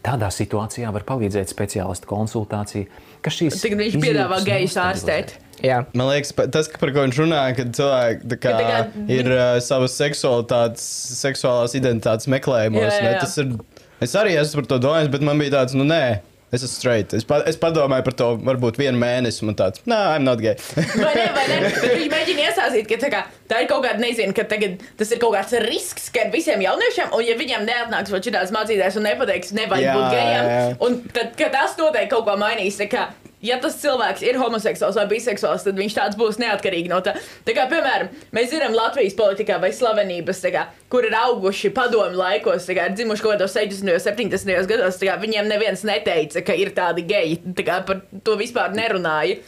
Tādā 0.00 0.30
situācijā 0.32 0.88
var 0.94 1.04
palīdzēt 1.04 1.50
speciālistu 1.52 2.08
konsultācija, 2.08 2.86
kas 3.20 3.36
šīs 3.36 3.58
Tagad 3.60 3.82
viņš 3.82 3.98
piedāvā 4.00 4.38
gejus 4.46 4.76
ārstēt. 4.80 5.34
Jā. 5.60 5.82
Man 5.92 6.08
liekas, 6.08 6.32
tas, 6.48 6.70
par 6.80 6.88
ko 6.94 7.02
viņš 7.04 7.18
runā, 7.20 7.40
kad 7.58 7.74
cilvēki 7.76 8.30
kā, 8.40 8.54
Ka 8.56 8.62
kā- 8.64 9.02
ir 9.12 9.28
uh, 9.28 9.58
savas 9.60 9.92
seksualitātes, 10.00 10.86
seksuālās 11.20 11.76
identitātes 11.76 12.30
meklējumos. 12.32 12.86
Jā, 12.86 12.94
jā, 12.96 13.02
ne, 13.04 13.12
jā. 13.12 13.20
tas 13.26 13.36
Ir, 13.42 13.52
es 14.00 14.16
arī 14.16 14.38
esmu 14.40 14.62
par 14.62 14.70
to 14.72 14.78
domājis, 14.86 15.12
bet 15.12 15.26
man 15.28 15.42
bija 15.42 15.58
tāds, 15.58 15.76
nu 15.76 15.84
nē. 15.84 16.22
Es 16.50 16.64
esmu 16.64 16.74
straight. 16.74 17.12
Es, 17.14 17.22
pa, 17.26 17.38
es 17.46 17.58
padomāju 17.60 18.04
par 18.08 18.14
to, 18.18 18.28
varbūt 18.42 18.80
vienu 18.80 18.98
mēnesi, 18.98 19.44
un 19.46 19.54
tāds, 19.58 19.84
nē, 19.86 19.98
I'm 20.16 20.26
not 20.26 20.42
gay. 20.42 20.56
Vai 21.04 21.12
ne, 21.14 21.28
vai 21.36 21.44
ne? 21.46 21.60
Bet 21.82 21.94
viņš 21.94 22.10
mēģina 22.10 22.46
iesāstīt, 22.48 22.88
ka 22.90 22.98
tā, 23.04 23.10
kā, 23.12 23.20
tā 23.50 23.62
ir 23.62 23.70
kaut 23.70 23.84
kāda, 23.86 24.02
nezinu, 24.02 24.34
ka 24.34 24.44
tagad 24.50 24.82
tas 24.98 25.14
ir 25.14 25.22
kaut 25.22 25.36
kāds 25.36 25.54
risks, 25.68 26.10
ka 26.14 26.26
visiem 26.34 26.62
jauniešiem, 26.66 27.14
un 27.14 27.22
ja 27.22 27.38
viņiem 27.38 27.66
neatnāks 27.68 28.10
šāds 28.10 28.54
mācītājs 28.56 28.98
un 28.98 29.06
nepateiks, 29.06 29.54
nevajag 29.60 29.86
Jā, 29.86 29.96
būt 29.96 30.16
gejam, 30.16 30.52
un 30.86 30.98
tad, 31.14 31.38
tas 31.54 31.78
noteikti 31.78 32.10
kaut 32.16 32.26
ko 32.26 32.34
mainīs, 32.40 32.82
kā 32.90 33.12
ja 33.42 33.56
tas 33.62 33.76
cilvēks 33.80 34.22
ir 34.26 34.36
homoseksuāls 34.40 34.96
vai 34.98 35.06
biseksuāls, 35.10 35.62
tad 35.64 35.78
viņš 35.80 35.94
tāds 35.96 36.18
būs 36.20 36.38
neatkarīgi 36.42 36.90
no 36.92 36.98
tā. 37.04 37.14
Tā 37.46 37.54
kā, 37.56 37.64
piemēram, 37.70 38.10
mēs 38.36 38.50
zinām 38.52 38.74
Latvijas 38.76 39.14
politikā 39.18 39.60
vai 39.62 39.70
slavenības, 39.76 40.42
kā, 40.54 40.66
kur 40.92 41.04
ir 41.08 41.14
auguši 41.16 41.70
padomu 41.76 42.16
laikos, 42.20 42.66
kā, 42.68 42.88
ir 42.90 42.96
dzimuši 42.98 43.22
kaut 43.24 43.36
kādos 43.38 43.56
60. 43.56 43.94
un 43.94 44.04
70. 44.04 44.66
gados, 44.70 44.98
kā, 45.00 45.16
viņiem 45.22 45.48
neviens 45.48 45.82
neteica, 45.88 46.42
ka 46.44 46.52
ir 46.58 46.74
tādi 46.76 47.06
geji, 47.08 47.40
tā 47.56 47.64
kā 47.66 47.80
par 47.88 48.02
to 48.24 48.36
vispār 48.40 48.72
nerunāja. 48.76 49.40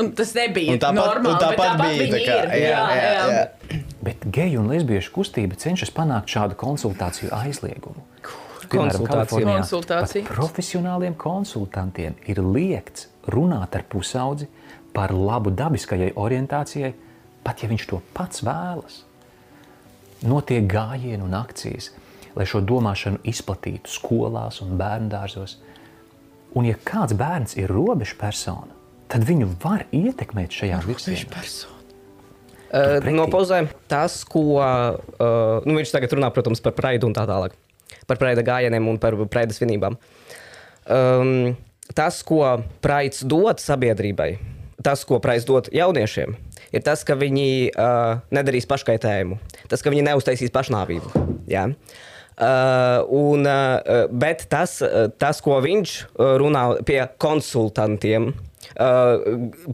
Un 0.00 0.06
tas 0.16 0.30
nebija 0.32 0.72
Un 0.72 0.78
tāpat- 0.80 0.96
normāli, 0.96 1.32
un 1.34 1.40
tāpat 1.42 1.66
tāpat 1.68 1.90
bija, 1.98 2.06
tā 2.14 2.20
kā, 2.24 2.36
ir. 2.48 2.62
jā, 2.64 2.84
jā, 2.96 3.10
jā. 3.28 3.80
Bet 4.02 4.22
geju 4.32 4.62
un 4.62 4.70
lesbiešu 4.72 5.12
kustība 5.12 5.52
cenšas 5.60 5.90
panākt 5.92 6.32
šādu 6.32 6.56
konsultāciju 6.56 7.28
aizliegumu. 7.36 8.00
Konsultāciju. 8.72 9.08
Kalifornijā 9.10 9.58
Konsultāciju. 9.60 10.22
pat 10.24 10.32
profesionāliem 10.38 11.14
konsultantiem 11.20 12.14
ir 12.26 12.40
liekts 12.40 13.10
runāt 13.30 13.76
ar 13.76 13.86
pusaudzi 13.88 14.48
par 14.92 15.12
labu 15.14 15.52
dabiskajai 15.54 16.12
orientācijai, 16.20 16.92
pat 17.44 17.62
ja 17.62 17.70
viņš 17.70 17.88
to 17.90 18.00
pats 18.16 18.44
vēlas. 18.44 19.02
Notiek 20.22 20.66
gājieni 20.70 21.24
un 21.24 21.34
akcijas, 21.34 21.90
lai 22.36 22.46
šo 22.48 22.62
domāšanu 22.64 23.22
izplatītu 23.28 23.90
skolās 23.90 24.60
un 24.62 24.76
bērngārzos. 24.80 25.58
Un, 26.52 26.68
ja 26.68 26.76
kāds 26.84 27.16
bērns 27.16 27.56
ir 27.58 27.72
robežu 27.72 28.18
persona, 28.20 28.76
tad 29.10 29.24
viņu 29.28 29.48
var 29.62 29.86
ietekmēt 29.92 30.54
šajā 30.60 30.82
virzienā. 30.86 31.42
Uh, 32.72 33.00
pretī. 33.02 33.12
no 33.12 33.26
pauzēm 33.28 33.66
tas, 33.90 34.22
ko 34.24 34.44
uh, 34.56 35.64
nu, 35.66 35.74
viņš 35.76 35.90
tagad 35.92 36.14
runā, 36.16 36.30
protams, 36.32 36.62
par 36.64 36.76
praidu 36.76 37.08
un 37.08 37.16
tā 37.16 37.26
tālāk. 37.28 37.56
Par 38.08 38.20
praida 38.20 38.44
gājieniem 38.44 38.86
un 38.88 38.96
par 39.00 39.16
praida 39.32 39.52
svinībām. 39.56 39.98
Um, 40.88 41.52
tas, 41.96 42.22
ko 42.26 42.42
praids 42.84 43.22
dod 43.28 43.62
sabiedrībai, 43.62 44.36
tas, 44.82 45.04
ko 45.08 45.20
praids 45.22 45.46
dod 45.48 45.70
jauniešiem, 45.72 46.36
ir 46.72 46.84
tas, 46.84 47.04
ka 47.06 47.16
viņi 47.18 47.50
uh, 47.72 48.22
nedarīs 48.34 48.68
paškaitējumu, 48.70 49.38
tas, 49.70 49.84
ka 49.84 49.92
viņi 49.92 50.08
neuztaisīs 50.10 50.54
pašnāvību. 50.54 51.12
Jā. 51.50 51.68
Uh, 52.32 53.04
un, 53.12 53.44
uh, 53.44 54.08
bet 54.08 54.46
tas, 54.50 54.78
uh, 54.82 55.06
tas, 55.20 55.42
ko 55.44 55.60
viņš 55.62 55.94
uh, 56.00 56.34
runā 56.40 56.64
pie 56.88 57.02
konsultantiem, 57.20 58.32
uh, 58.32 59.26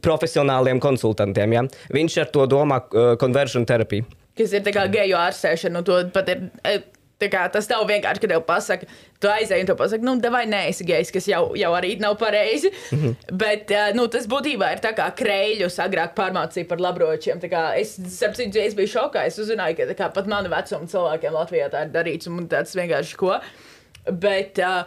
profesionāliem 0.03 0.83
konsultantiem, 0.83 1.55
ja? 1.55 1.65
viņš 1.95 2.19
ar 2.25 2.33
to 2.35 2.47
domā 2.51 2.83
uh, 2.83 3.15
conversion 3.21 3.67
terapiju. 3.69 4.09
kas 4.39 4.53
ir 4.55 4.63
tā 4.67 4.75
kā 4.75 4.87
geju 4.91 5.17
ārstēšana. 5.19 5.81
un 5.81 5.87
to 5.87 5.99
pat 6.15 6.29
ir, 6.35 6.43
e, 6.67 6.81
tā 6.83 6.98
kā, 7.27 7.49
tas 7.51 7.67
nav 7.71 7.83
vienkārši, 7.89 8.23
ka 8.23 8.31
tev 8.31 8.45
pasaka, 8.47 8.87
tu 9.19 9.31
aizēji 9.33 9.65
un 9.65 9.71
tu 9.71 9.75
pasaki, 9.79 10.07
nu, 10.07 10.15
vai 10.31 10.45
nē, 10.47 10.61
esi 10.71 10.87
gejs, 10.87 11.11
kas 11.15 11.27
jau, 11.27 11.41
jau 11.59 11.73
arī 11.75 11.97
nav 11.99 12.15
pareizi. 12.21 12.71
Mm 12.93 12.99
-hmm. 12.99 13.35
Bet 13.41 13.71
e, 13.71 13.81
nu, 13.95 14.07
tas 14.07 14.29
būtībā 14.31 14.73
ir 14.73 14.85
tā 14.85 14.95
kā 14.95 15.09
krēļus 15.23 15.81
agrāk 15.83 16.15
pārmācīja 16.15 16.69
par 16.69 16.81
labročiem. 16.81 17.41
Kā 17.41 17.65
Es, 17.79 17.99
starp 18.17 18.35
citu, 18.35 18.59
es 18.59 18.75
biju 18.75 18.87
šokā. 18.87 19.27
Es 19.27 19.39
uzzināju, 19.39 19.77
ka 19.77 19.95
kā, 19.95 20.13
pat 20.15 20.27
manu 20.27 20.49
vecumu 20.49 20.87
cilvēkiem 20.87 21.33
Latvijā 21.33 21.69
tā 21.71 21.83
ir 21.85 21.91
darīts 21.93 22.29
un 22.29 22.49
tāds 22.49 22.75
vienkārši 22.75 23.17
ko. 23.17 23.41
Bet, 24.13 24.59
uh, 24.59 24.85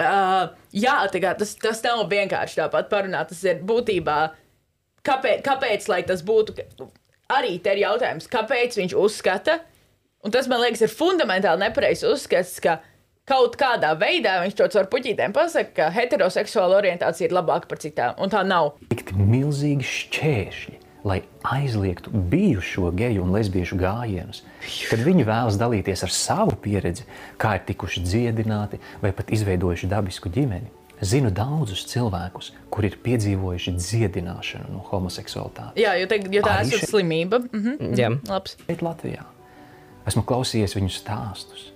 uh, 0.00 0.48
jā, 0.72 0.96
kā, 1.12 1.34
tas, 1.38 1.54
tas 1.54 1.82
nav 1.82 2.08
vienkārši 2.08 2.60
tāpat 2.60 2.88
parunāt. 2.88 3.28
Tas 3.28 3.44
ir 3.44 3.60
būtībā 3.62 4.30
kāpēc, 5.06 5.42
kāpēc 5.46 5.88
lai 5.88 6.02
tas 6.02 6.22
būtu? 6.22 6.56
Arī 7.28 7.58
te 7.58 7.74
ir 7.74 7.82
jautājums, 7.82 8.28
kāpēc 8.30 8.76
viņš 8.78 8.94
uzskata, 8.94 9.60
un 10.26 10.34
tas 10.34 10.48
man 10.50 10.62
liekas, 10.64 10.82
ir 10.82 10.92
fundamentāli 10.92 11.62
nepareizs 11.62 12.02
uzskats, 12.08 12.58
ka 12.62 12.80
kaut 13.26 13.54
kādā 13.58 13.92
veidā 13.98 14.40
viņš 14.42 14.56
to 14.58 14.66
caur 14.74 14.88
puķītēm 14.90 15.34
pasaka, 15.36 15.72
ka 15.76 15.92
heteroseksuāla 15.94 16.80
orientācija 16.80 17.28
ir 17.28 17.36
labāka 17.36 17.70
par 17.70 17.80
citām, 17.82 18.18
un 18.22 18.32
tā 18.32 18.42
nav. 18.46 18.74
Likt 18.90 19.12
milzīgi 19.18 19.86
šķēršļi, 19.86 20.78
lai 21.06 21.20
aizliegtu 21.46 22.10
bijušo 22.30 22.90
geju 22.98 23.22
un 23.22 23.34
lesbiešu 23.36 23.78
gājienus, 23.78 24.42
kad 24.90 25.02
viņi 25.06 25.26
vēlas 25.28 25.58
dalīties 25.60 26.02
ar 26.06 26.14
savu 26.14 26.56
pieredzi, 26.62 27.06
kā 27.38 27.56
ir 27.58 27.66
tikuši 27.68 28.02
dziedināti 28.06 28.82
vai 29.02 29.14
pat 29.14 29.30
izveidojuši 29.34 29.90
dabisku 29.94 30.32
ģimeni. 30.34 30.72
Zinu 31.04 31.28
daudzus 31.28 31.82
cilvēkus, 31.90 32.54
kuri 32.72 32.88
ir 32.88 32.94
piedzīvojuši 33.04 33.74
dziedināšanu 33.76 34.70
no 34.72 34.80
homoseksualitātes. 34.88 35.76
Jā, 35.76 35.92
jo, 36.00 36.08
te, 36.08 36.22
jo 36.32 36.40
tā 36.46 36.62
ir 36.64 36.86
slimība. 36.88 37.42
Mhm, 37.50 37.74
mhm, 37.76 37.96
Jā. 38.00 38.14
labs. 38.32 38.56
šeit, 38.64 38.80
Latvijā. 38.86 39.26
Esmu 40.06 40.22
klausījies 40.26 40.76
viņu 40.78 40.92
stāstus. 40.94 41.72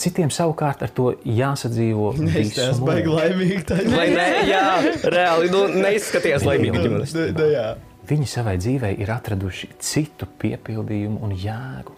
Citiem 0.00 0.30
savukārt 0.32 0.80
ar 0.86 0.90
to 0.96 1.10
jāsadzīvo. 1.28 2.14
Esmu 2.40 2.88
baigi 2.88 3.12
laimīgi. 3.12 3.62
tā 3.68 3.82
ir. 3.82 3.90
Ne? 3.92 4.26
Jā, 4.54 4.64
reāli 5.12 5.50
nu, 5.52 5.66
neizskaties 5.76 6.46
laimīgi 6.48 6.84
ģimenes. 6.86 7.14
Da- 7.16 7.30
da- 7.36 7.48
jā. 7.52 7.68
Viņi 8.10 8.26
savai 8.26 8.56
dzīvei 8.58 8.94
ir 9.04 9.10
atraduši 9.12 9.68
citu 9.78 10.26
piepildījumu 10.40 11.20
un 11.22 11.34
jēgu. 11.38 11.92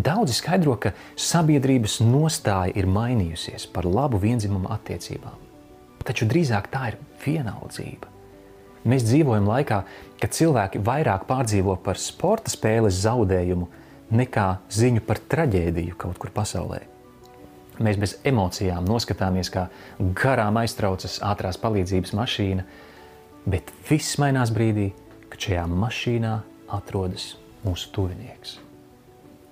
Daudzi 0.00 0.36
skaidro, 0.36 0.76
ka 0.78 0.92
sabiedrības 1.18 1.96
nostāja 2.06 2.70
ir 2.78 2.86
mainījusies 2.86 3.66
par 3.72 3.88
labu 3.90 4.20
vienzimumu 4.22 4.70
attiecībām. 4.70 5.34
Taču 6.06 6.28
drīzāk 6.30 6.70
tā 6.72 6.92
ir 6.92 7.00
vienaldzība. 7.24 8.06
Mēs 8.88 9.04
dzīvojam 9.08 9.48
laikā, 9.50 9.82
kad 10.20 10.36
cilvēki 10.36 10.82
vairāk 10.84 11.26
pārdzīvo 11.28 11.76
par 11.84 11.98
sporta 12.00 12.52
spēles 12.52 13.00
zaudējumu 13.04 13.68
nekā 14.14 14.46
ziņu 14.74 15.02
par 15.06 15.20
traģēdiju 15.32 15.96
kaut 15.98 16.18
kur 16.20 16.32
pasaulē. 16.34 16.82
Mēs 17.80 17.96
bez 17.96 18.16
emocijām 18.28 18.84
noskatāmies, 18.84 19.48
kā 19.52 19.68
garām 19.98 20.58
aiztraucas 20.60 21.16
ātrās 21.24 21.56
palīdzības 21.60 22.12
mašīna, 22.18 22.66
bet 23.48 23.72
viss 23.88 24.18
mainās 24.20 24.52
brīdī, 24.52 24.90
kad 25.32 25.46
šajā 25.46 25.64
mašīnā 25.70 26.34
atrodas 26.76 27.32
mūsu 27.64 27.88
tuvinieks. 27.94 28.58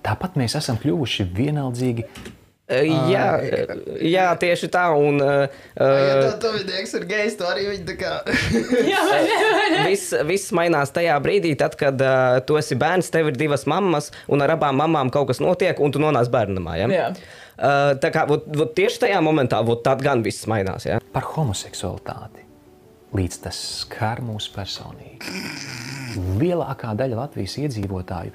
Tāpat 0.05 0.37
mēs 0.39 0.55
esam 0.59 0.77
kļuvuši 0.79 1.25
vienaldzīgi. 1.35 2.05
Jā, 2.69 3.27
jā, 4.05 4.27
tieši 4.37 4.69
tā. 4.69 4.85
Un, 4.93 5.17
uh, 5.23 5.47
Ja 5.73 6.19
tā 6.21 6.35
tuvinieks 6.43 6.93
ir 6.99 7.07
gejs, 7.09 7.37
to 7.39 7.47
arī 7.49 7.65
viņi 7.71 7.85
tā 7.87 7.95
kā. 7.97 8.13
Jā? 8.91 9.01
Viss, 9.87 10.13
viss 10.29 10.53
mainās 10.53 10.93
tajā 10.93 11.15
brīdī, 11.23 11.55
tad, 11.57 11.73
kad 11.79 11.97
uh, 11.97 12.37
tu 12.45 12.59
esi 12.61 12.77
bērns, 12.79 13.09
tev 13.13 13.31
ir 13.31 13.39
divas 13.39 13.65
mammas, 13.69 14.11
un 14.29 14.45
ar 14.45 14.53
abām 14.53 14.77
mamām 14.83 15.09
kaut 15.13 15.31
kas 15.31 15.41
notiek, 15.41 15.81
un 15.81 15.95
tu 15.95 16.01
nonāc 16.03 16.29
bērnamā. 16.29 16.77
Ja? 16.77 16.91
Jā. 16.93 17.09
Uh, 17.59 17.97
tā 17.99 18.13
kā 18.13 18.27
vot, 18.29 18.45
vot 18.55 18.77
tieši 18.77 19.07
tajā 19.07 19.17
momentā, 19.25 19.63
vot 19.65 19.81
tad 19.83 20.05
gan 20.05 20.21
viss 20.25 20.45
mainās. 20.49 20.85
Ja? 20.85 21.01
par 21.13 21.25
homoseksualitāti, 21.33 22.45
līdz 23.17 23.41
tas 23.47 23.57
skar 23.81 24.21
mūs 24.23 24.49
personīgi. 24.53 25.33
Lielākā 26.39 26.93
daļa 26.97 27.23
Latvijas 27.23 27.57
iedzīvotāju 27.63 28.33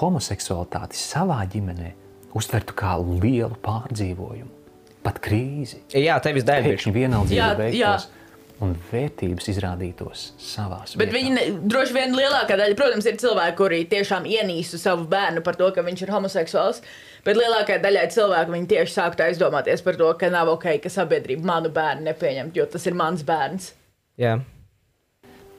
homoseksualitāti 0.00 0.98
savā 0.98 1.40
ģimenē 1.50 1.94
uztvertu 2.36 2.76
kā 2.78 2.94
lielu 3.00 3.56
pārdzīvojumu, 3.64 4.50
pat 5.04 5.20
krīzi. 5.24 5.82
Jā, 5.96 6.20
tevis 6.24 6.46
dēļ. 6.48 6.70
Pēkšņi 6.70 6.96
vienaldzība 6.96 7.52
veiktos 7.64 8.08
un 8.60 8.74
vērtības 8.90 9.48
izrādītos 9.54 10.24
savās 10.40 10.92
Bet 11.00 11.12
viņi 11.14 11.30
ne, 11.32 11.44
droši 11.70 11.96
vien 11.96 12.12
lielākā 12.16 12.58
daļa, 12.60 12.76
protams, 12.78 13.08
ir 13.08 13.16
cilvēki, 13.20 13.56
kuri 13.56 13.80
tiešām 13.88 14.28
ienīstu 14.28 14.80
savu 14.80 15.06
bērnu 15.10 15.44
par 15.46 15.56
to, 15.60 15.70
ka 15.74 15.84
viņš 15.86 16.04
ir 16.04 16.12
homoseksuāls. 16.14 16.82
Bet 17.24 17.40
lielākajai 17.40 17.82
daļai 17.84 18.06
cilvēku 18.12 18.54
viņi 18.54 18.70
tieši 18.74 18.96
sāktu 18.96 19.24
aizdomāties 19.26 19.84
par 19.84 19.98
to, 20.00 20.08
ka 20.20 20.30
nav 20.32 20.52
ok, 20.54 20.74
ka 20.84 20.92
sabiedrība 20.92 21.48
manu 21.52 21.72
bērnu 21.72 22.08
nepieņem, 22.08 22.52
jo 22.56 22.68
tas 22.70 22.88
ir 22.88 22.96
mans 22.96 23.24
bērns. 23.28 23.72
Jā. 24.20 24.38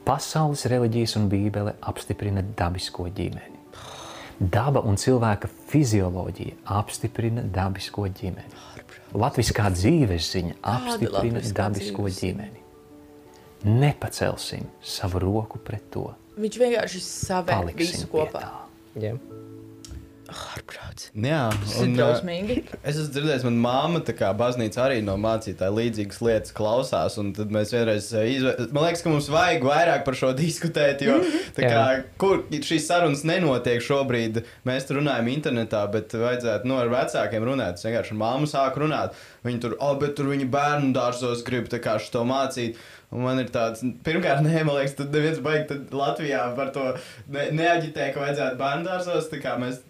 Pasaules 0.05 0.65
reliģijas 0.69 1.17
un 1.19 1.29
bībele 1.29 1.75
apstiprina 1.89 2.45
dabisko 2.57 3.09
ģimeni. 3.13 3.50
Daba 4.41 4.81
un 4.81 4.97
cilvēka 4.97 5.45
fizioloģija 5.69 6.55
apstiprina 6.79 7.43
dabisko 7.45 8.07
ģimeni. 8.09 8.55
Latviskā 9.13 9.67
dzīves 9.75 10.31
ziņa 10.33 10.55
apstiprina 10.71 11.43
dabisko 11.53 12.07
dzīves 12.07 12.21
ģimeni. 12.23 12.63
Nepacelsim 13.69 14.65
savu 14.81 15.21
roku 15.21 15.61
pret 15.61 15.85
to. 15.93 16.07
Viņš 16.41 16.57
vienkārši 16.57 17.03
Paliksim 17.61 17.85
visu 17.85 18.09
kopā. 18.09 18.41
tā. 18.41 19.11
Jā. 20.31 20.47
Ārprāts. 20.55 21.07
Jā, 21.15 21.41
Tas 21.51 21.73
ir 21.79 21.89
un, 21.89 21.95
drausmīgi. 21.97 22.55
Es 22.81 22.97
esmu 22.97 23.13
dzirdējis, 23.15 23.45
mana 23.47 23.61
māma, 23.65 24.01
tā 24.05 24.15
kā 24.17 24.29
baznīca 24.37 24.85
arī 24.85 25.01
no 25.05 25.17
mācītāja 25.21 25.73
līdzīgas 25.75 26.21
lietas 26.25 26.55
klausās. 26.55 27.17
un 27.21 27.33
Tad 27.37 27.51
mēs 27.53 27.73
vienreiz 27.75 28.07
uh, 28.15 28.23
izvēlējāmies. 28.27 28.71
Man 28.75 28.87
liekas, 28.87 29.03
ka 29.05 29.13
mums 29.13 29.29
vajag 29.31 29.67
vairāk 29.67 30.05
par 30.07 30.17
šo 30.21 30.31
diskutēt, 30.37 31.03
jo 31.05 31.19
tā 31.57 31.65
kā, 31.65 31.83
Jā. 31.83 31.99
kur 32.21 32.45
šīs 32.51 32.87
sarunas 32.87 33.25
nenotiek 33.27 33.83
šobrīd, 33.83 34.41
mēs 34.67 34.87
tur 34.87 35.01
runājam 35.01 35.29
internetā, 35.33 35.83
bet 35.91 36.15
vajadzētu 36.15 36.71
nu, 36.71 36.79
ar 36.79 36.91
vecākiem 36.93 37.45
runāt. 37.47 37.79
Es 37.79 37.87
vienkārši 37.87 38.15
ar 38.15 38.23
māmu 38.23 38.49
sāku 38.51 38.85
runāt. 38.85 39.19
Viņi 39.45 39.61
tur, 39.63 39.77
oh, 39.81 39.95
bet 40.01 40.15
tur 40.17 40.31
viņi 40.31 40.49
bērnu 40.53 40.91
dārzos 40.95 41.45
grib 41.47 41.69
šo 41.71 42.25
mācīt. 42.27 42.79
Un 43.11 43.25
man 43.25 43.41
ir 43.41 43.49
tāds, 43.51 43.83
pirmkārt, 44.05 44.43
nē, 44.45 44.63
man 44.63 44.77
liekas, 44.79 44.95
tad 44.99 45.15
neviens 45.15 45.41
baigi 45.43 45.67
tad 45.73 45.95
Latvijā 45.95 46.45
par 46.55 46.71
to 46.75 46.85
ne, 47.27 47.49
neaģitē, 47.57 48.11
ka 48.13 48.23
vajadzētu 48.23 48.59
bērnu 48.61 48.87
dārzos. 48.87 49.31
Mēs 49.61 49.81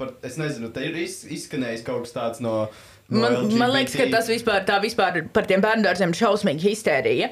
par, 0.00 0.14
es 0.26 0.40
nezinu, 0.40 0.72
te 0.74 0.88
ir 0.88 0.96
iz, 1.04 1.20
izskanējis 1.28 1.84
kaut 1.86 2.08
kas 2.08 2.16
tāds 2.16 2.42
no 2.44 2.64
Man, 3.10 3.34
LGBT. 3.34 3.58
man 3.58 3.72
liekas, 3.74 3.94
ka 3.98 4.04
tas 4.12 4.28
vispār, 4.30 4.60
tā 4.66 4.76
vispār 4.82 5.24
par 5.34 5.46
tiem 5.50 5.62
bērniem 5.62 6.12
ir 6.12 6.18
šausmīga 6.20 6.62
histērija. 6.62 7.30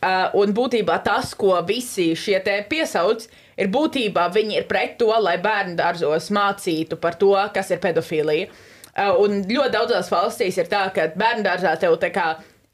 Uh, 0.00 0.32
un 0.40 0.54
būtībā 0.56 0.96
tas, 1.04 1.34
ko 1.38 1.52
visi 1.68 2.08
šie 2.18 2.38
te 2.42 2.56
piesauc, 2.70 3.26
ir 3.60 3.68
būtībā 3.70 4.24
viņi 4.34 4.56
ir 4.58 4.66
pret 4.66 4.96
to, 4.98 5.10
lai 5.22 5.36
bērnu 5.42 5.76
dārzos 5.78 6.30
mācītu 6.34 6.98
par 6.98 7.18
to, 7.20 7.34
kas 7.54 7.70
ir 7.70 7.82
pedofīlija. 7.84 8.48
Uh, 8.90 9.20
un 9.22 9.44
ļoti 9.46 9.74
daudzās 9.76 10.10
valstīs 10.10 10.58
ir 10.58 10.70
tā, 10.72 10.86
ka 10.96 11.12
bērnu 11.20 11.46
dārzā 11.46 11.76
tev 11.78 11.98
tā 12.02 12.10
kā. 12.14 12.30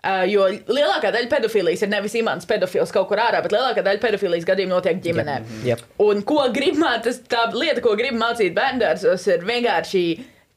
Uh, 0.07 0.23
jo 0.31 0.45
lielākā 0.71 1.11
daļa 1.11 1.27
pedofīlijas 1.33 1.81
ir 1.83 1.91
nevis 1.91 2.13
imants 2.15 2.47
pedofils 2.47 2.93
kaut 2.95 3.09
kur 3.11 3.19
ārā, 3.19 3.41
bet 3.43 3.51
lielākā 3.51 3.83
daļa 3.83 3.99
pedofīlijas 4.05 4.45
gadījumu 4.47 4.77
notiek 4.77 5.01
ģimenē. 5.03 5.37
Jep. 5.67 5.81
Un 6.05 6.21
ko 6.29 6.45
grib 6.55 6.77
mācīt, 6.79 7.25
tā 7.33 7.49
lieta, 7.51 7.83
ko 7.83 7.97
grib 7.99 8.15
mācīt 8.15 8.55
bērnās, 8.55 9.03
ir 9.03 9.43
vienkārši, 9.49 10.03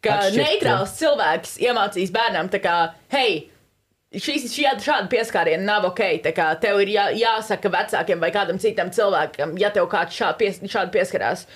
ka 0.06 0.20
Atšķirt, 0.20 0.44
neitrāls 0.44 0.94
cilvēks 1.00 1.56
iemācīs 1.66 2.12
bērnam, 2.14 2.52
tā 2.54 2.62
kā, 2.62 2.76
hei, 3.16 3.40
šīs, 4.14 4.46
šī, 4.54 4.68
šāda 4.86 5.10
pieskāriena 5.12 5.66
nav 5.66 5.88
ok. 5.90 6.04
Tev 6.62 6.84
ir 6.84 6.94
jā, 6.94 7.08
jāsaka 7.18 7.72
vecākiem 7.74 8.22
vai 8.22 8.30
kādam 8.36 8.62
citam 8.62 8.92
cilvēkam, 8.94 9.56
ja 9.62 9.72
tev 9.74 9.90
kāds 9.90 10.14
šādi 10.20 10.44
pies, 10.44 10.62
šādi 10.66 10.94
pieskarās. 10.94 11.48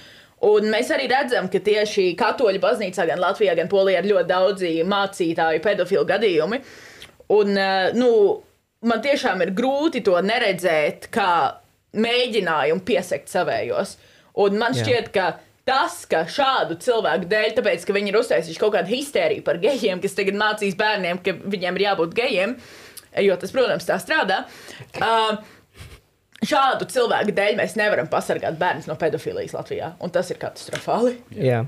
Un 0.43 0.65
mēs 0.67 0.89
arī 0.91 1.05
redzam, 1.07 1.45
ka 1.47 1.61
tieši 1.63 2.09
katoļu 2.19 2.59
baznīcā, 2.63 3.05
gan 3.07 3.21
Latvijā, 3.21 3.53
gan 3.55 3.69
Polijā 3.71 4.01
ir 4.01 4.09
ļoti 4.09 4.29
daudzi 4.33 4.71
mācītāju 4.83 5.61
pedofilu 5.63 6.03
gadījumi. 6.09 6.59
Un, 7.31 7.57
eh, 7.57 7.93
nu, 7.95 8.09
man 8.81 9.01
tiešām 9.03 9.41
ir 9.45 9.53
grūti 9.55 10.03
to 10.03 10.17
neredzēt, 10.21 11.09
kā 11.13 11.31
mēģinājumu 11.93 12.83
piesakt 12.85 13.31
savējos. 13.31 13.97
Un 14.43 14.57
man 14.57 14.73
Jā. 14.73 14.83
šķiet, 14.83 15.11
ka 15.13 15.27
tas, 15.67 16.03
ka 16.09 16.25
šādu 16.27 16.79
cilvēku 16.83 17.29
dēļ, 17.31 17.51
tāpēc, 17.59 17.85
ka 17.85 17.95
viņi 17.95 18.11
ir 18.11 18.19
uztaisījuši 18.19 18.59
kaut 18.59 18.73
kādu 18.75 18.91
histēriju 18.91 19.45
par 19.45 19.61
gejiem, 19.63 20.01
kas 20.03 20.17
tagad 20.17 20.35
mācīs 20.39 20.75
bērniem, 20.79 21.21
ka 21.23 21.37
viņiem 21.37 21.77
ir 21.79 21.85
jābūt 21.87 22.15
gejiem, 22.17 22.57
jo 23.23 23.37
tas, 23.39 23.53
protams, 23.53 23.87
tā 23.87 23.99
strādā. 24.01 24.43
Uh, 24.99 25.37
Šādu 26.43 26.87
cilvēku 26.91 27.31
dēļ 27.35 27.55
mēs 27.55 27.77
nevaram 27.79 28.09
pasargāt 28.11 28.57
bērnus 28.59 28.89
no 28.89 28.97
pedofilijas 28.99 29.53
Latvijā, 29.55 29.93
un 30.03 30.11
tas 30.11 30.27
ir 30.33 30.39
katastrofāli. 30.41 31.15
Jā. 31.39 31.61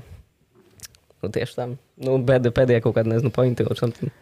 Nu, 1.22 1.30
tieši 1.32 1.56
tā. 1.56 1.66
Nu, 2.04 2.18
pēdējā 2.28 2.82
kaut 2.84 2.98
kāda, 2.98 3.14
nezinu, 3.14 3.32
pointi 3.32 3.64
or 3.64 3.78
something. 3.78 4.12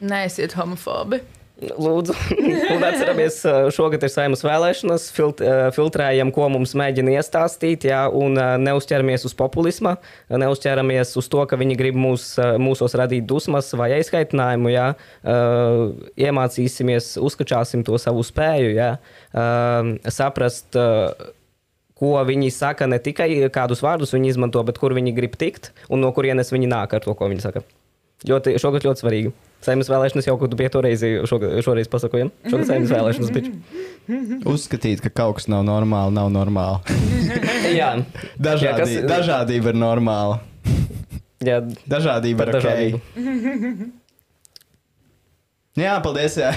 Neesiet 0.00 0.56
homofobi. 0.58 1.22
Lūdzu, 1.56 2.12
un 2.74 2.82
atceramies, 2.84 3.38
uh, 3.48 3.70
šogad 3.72 4.02
ir 4.04 4.10
saimas 4.12 4.42
vēlēšanas, 4.44 5.06
filt, 5.16 5.38
uh, 5.40 5.70
filtrējam, 5.72 6.28
ko 6.36 6.50
mums 6.52 6.74
mēģina 6.76 7.14
iestāstīt, 7.14 7.86
jā, 7.88 8.02
un 8.12 8.36
uh, 8.36 8.58
neuzķeramies 8.60 9.24
uz 9.24 9.32
populismu, 9.38 9.94
neuzķeramies 10.28 11.14
uz 11.16 11.30
to, 11.32 11.40
ka 11.48 11.56
viņi 11.56 11.78
grib 11.80 11.96
mūs, 11.96 12.26
mūsos 12.60 12.96
radīt 13.00 13.24
dusmas 13.30 13.72
vai 13.72 13.88
aizskaitinājumu, 13.96 14.74
jā, 14.74 14.90
iemācīsimies, 16.26 17.14
uzkačāsim 17.24 17.86
to 17.88 17.96
savu 18.04 18.20
spēju, 18.26 18.74
jā, 18.76 18.90
saprast, 20.12 20.76
ko 21.96 22.12
viņi 22.28 22.52
saka, 22.52 22.90
ne 22.90 23.00
tikai 23.00 23.30
kādus 23.54 23.80
vārdus 23.84 24.12
viņi 24.12 24.34
izmanto, 24.34 24.60
bet 24.68 24.76
kur 24.82 24.92
viņi 24.96 25.16
grib 25.16 25.40
tikt 25.40 25.72
un 25.88 26.04
no 26.04 26.12
kurienes 26.12 26.52
viņi 26.52 26.68
nāk 26.68 26.92
ar 26.98 27.08
to, 27.08 27.16
ko 27.16 27.32
viņi 27.32 27.48
saka. 27.48 27.64
Ļoti, 28.24 28.54
šogad 28.62 28.86
ļoti 28.86 29.02
svarīgi. 29.04 29.32
Saimnes 29.66 29.88
vēlēšanas 29.92 30.26
jau, 30.28 30.36
kad 30.40 30.52
tu 30.52 30.56
biji 30.56 30.70
to 30.72 30.80
reizi, 30.84 31.10
šogad, 31.28 31.58
šoreiz 31.66 31.88
pasakojam. 31.92 32.30
Šogad 32.48 32.66
saimnes 32.70 32.92
vēlēšanas 32.94 33.32
bija. 33.34 33.52
Uzskatīt, 34.48 35.02
ka 35.04 35.10
kaut 35.12 35.36
kas 35.40 35.48
nav 35.52 35.64
normāli, 35.68 36.14
nav 36.16 36.30
normāli. 36.32 36.96
Jā, 37.80 37.90
Dažādi, 38.40 38.64
Jā, 38.64 38.74
kas- 38.78 38.96
dažādība 39.10 39.74
ir 39.74 39.78
normāla. 39.82 40.38
jā, 41.44 41.60
Dažādība 41.90 42.46
ir 42.46 42.54
ok. 42.54 42.58
dažādību. 42.60 43.00
Jā, 45.76 45.98
paldies. 46.00 46.38
Jā. 46.40 46.54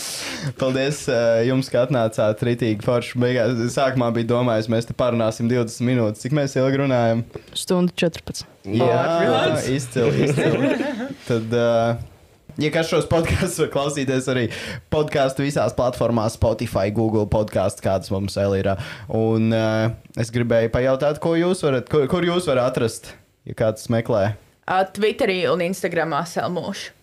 paldies 0.60 1.00
uh, 1.10 1.40
jums, 1.42 1.66
ka 1.72 1.80
atnācāt 1.88 2.42
rītīgi 2.46 2.84
forši. 2.86 3.18
Beigās, 3.18 3.56
sākumā 3.74 4.12
bija 4.14 4.28
domājis, 4.30 4.68
mēs 4.70 4.86
te 4.86 4.94
parunāsim 4.94 5.48
20 5.50 5.82
minūtes. 5.88 6.22
Cik 6.22 6.36
mēs 6.38 6.54
ilgi 6.54 6.78
runājam? 6.78 7.24
Stundu 7.58 7.90
14. 7.98 8.44
Jā, 8.70 8.86
Ārprāts. 8.94 9.66
izcili. 9.74 10.28
izcili. 10.28 10.70
Tad, 11.28 11.56
uh, 11.58 12.54
ja 12.62 12.70
kas 12.76 12.92
šos 12.92 13.10
podkāstus 13.10 13.58
var 13.64 13.72
klausīties, 13.74 14.30
arī 14.30 14.46
podkāstu 14.94 15.48
visās 15.48 15.74
platformās, 15.74 16.38
Spotify, 16.38 16.94
Google 16.94 17.26
podkāsts, 17.32 17.82
kādas 17.82 18.14
mums 18.14 18.38
vēl 18.38 18.54
ir. 18.60 18.70
Un 19.10 19.50
uh, 19.50 19.90
es 20.14 20.30
gribēju 20.30 20.70
pajautāt, 20.78 21.18
ko 21.18 21.34
jūs 21.34 21.66
varat, 21.66 21.90
kur, 21.90 22.06
kur 22.12 22.28
jūs 22.30 22.46
varat 22.46 22.70
atrast, 22.70 23.16
ja 23.50 23.58
kāds 23.64 23.90
meklē. 23.90 24.28
Uh, 24.70 24.86
Twitterī 24.94 25.42
un 25.50 25.66
Instagramā 25.66 26.22
selmošu. 26.30 26.99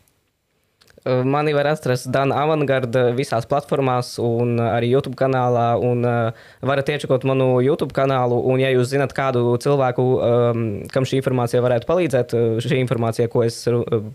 Mani 1.06 1.54
var 1.54 1.68
atrast 1.70 2.10
Dana 2.12 2.40
Avangarda 2.42 3.12
visās 3.16 3.46
platformās, 3.48 4.16
un 4.24 4.58
arī 4.60 4.90
YouTube 4.92 5.16
kanālā. 5.20 5.68
Un, 5.78 6.02
uh, 6.02 6.48
varat 6.66 6.90
iečakot 6.90 7.24
manu 7.28 7.60
YouTube 7.62 7.94
kanālu, 7.96 8.40
un, 8.50 8.60
ja 8.60 8.72
jūs 8.74 8.90
zinat 8.92 9.14
kādu 9.16 9.44
cilvēku, 9.62 10.06
um, 10.18 10.64
kam 10.92 11.06
šī 11.08 11.22
informācija 11.22 11.62
varētu 11.64 11.88
palīdzēt, 11.90 12.34
uh, 12.34 12.58
šī 12.64 12.82
informācija, 12.82 13.30
ko 13.32 13.46
es, 13.46 13.62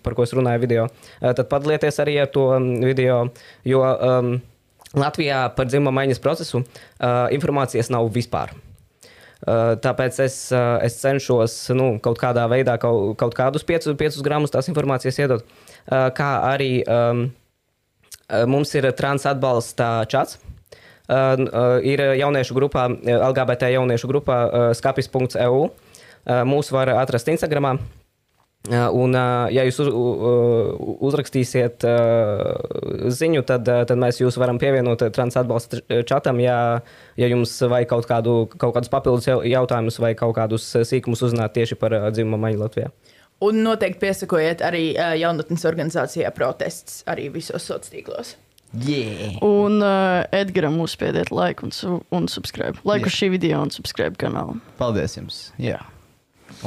par 0.02 0.18
ko 0.18 0.26
es 0.26 0.34
runāju 0.34 0.64
video, 0.64 0.88
uh, 0.90 1.30
tad 1.30 1.46
padalieties 1.52 2.02
arī 2.02 2.18
ar 2.24 2.32
to 2.34 2.48
um, 2.56 2.68
video. 2.82 3.22
Jo 3.68 3.86
um, 3.86 4.34
Latvijā 4.92 5.46
par 5.56 5.70
dzimuma 5.70 5.94
maiņas 6.02 6.20
procesu 6.20 6.60
uh, 6.60 7.30
informācijas 7.32 7.92
nav 7.94 8.10
vispār. 8.12 8.52
Uh, 9.42 9.78
Tāpēc 9.82 10.18
es, 10.22 10.36
uh, 10.54 10.76
es 10.84 10.98
cenšos 11.00 11.54
nu, 11.78 11.94
kaut 12.02 12.20
kādā 12.20 12.44
veidā 12.50 12.76
kaut, 12.82 13.14
kaut 13.18 13.38
kādus 13.38 13.64
5, 13.66 13.94
5 13.98 14.20
gramus 14.26 14.52
tās 14.54 14.68
informācijas 14.70 15.22
iedot. 15.24 15.46
Uh, 15.46 15.71
Kā 15.88 16.30
arī 16.46 16.82
um, 16.86 17.24
uh, 18.28 18.44
mums 18.46 18.74
ir 18.78 18.90
trans 18.98 19.26
atbalsta 19.26 20.04
čats. 20.10 20.38
Uh, 21.10 21.34
uh, 21.50 21.78
ir 21.82 22.00
jauniešu 22.20 22.54
grupā, 22.56 22.86
uh, 22.92 23.24
LGBT 23.32 23.72
jauniešu 23.74 24.08
grupā 24.08 24.38
uh, 24.46 24.68
skapis.eu. 24.76 25.66
Uh, 25.66 26.44
mūs 26.46 26.70
var 26.72 26.92
atrast 26.94 27.28
Instagram. 27.28 27.74
Uh, 27.74 27.80
Un, 28.70 29.10
uh, 29.10 29.48
ja 29.50 29.64
jūs 29.66 29.80
uz, 29.82 29.88
uh, 29.90 30.76
uzrakstīsiet 31.02 31.82
uh, 31.82 33.08
ziņu, 33.10 33.40
tad, 33.42 33.66
uh, 33.66 33.80
tad 33.90 33.98
mēs 33.98 34.20
jūs 34.22 34.38
varam 34.38 34.60
pievienot 34.62 35.02
uh, 35.02 35.10
trans 35.10 35.34
atbalsta 35.40 35.80
čatam, 36.06 36.38
ja, 36.38 36.78
ja 37.18 37.30
jums 37.32 37.56
vajag 37.58 37.90
kaut, 37.90 38.06
kādu, 38.06 38.36
kaut 38.54 38.76
kādus 38.76 38.92
papildus 38.92 39.26
jau- 39.26 39.42
jautājumus 39.42 39.98
vai 39.98 40.12
kaut 40.14 40.36
kādus 40.38 40.68
uh, 40.78 40.86
sīkumus 40.86 41.24
uzzināt 41.26 41.56
tieši 41.58 41.74
par 41.80 41.96
uh, 41.98 42.06
dzimumu 42.14 42.38
maiņu 42.44 42.62
Latvijā. 42.62 42.92
Un 43.42 43.62
noteikti 43.66 43.98
piesakojiet 44.04 44.62
arī 44.64 44.92
uh, 44.94 45.12
jaunatnes 45.18 45.64
organizācijā 45.68 46.30
protests 46.36 47.02
arī 47.10 47.28
visos 47.34 47.64
sociālos 47.66 47.92
tīklos. 47.92 48.34
Yeah. 48.72 49.36
Un 49.44 49.82
uh, 49.84 50.24
Edgars 50.32 50.78
uzspiediet 50.80 51.32
laiku 51.34 51.66
un, 51.68 51.72
su 51.76 51.98
un 52.14 52.28
subscribe. 52.28 52.80
Laiku 52.88 53.10
Jā. 53.10 53.16
šī 53.18 53.32
video 53.34 53.60
un 53.60 53.72
subscribe 53.74 54.16
kanālu. 54.20 54.60
Paldies 54.78 55.18
jums! 55.18 55.42
Jā. 55.60 55.82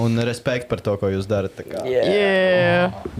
Un 0.02 0.18
respekt 0.28 0.68
par 0.68 0.82
to, 0.84 0.98
ko 1.00 1.08
jūs 1.14 1.28
darat. 1.30 1.56
kā. 1.56 1.86
Yeah. 1.88 2.92
Es 3.06 3.15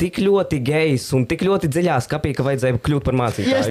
tik 0.00 0.20
ļoti 0.24 0.60
gejs 0.64 1.10
un 1.16 1.26
tik 1.28 1.44
ļoti 1.44 1.68
dziļā 1.72 1.98
skapī, 2.06 2.32
ka 2.36 2.46
vajadzēja 2.46 2.80
kļūt 2.86 3.06
par 3.06 3.18
mācītāju. 3.20 3.66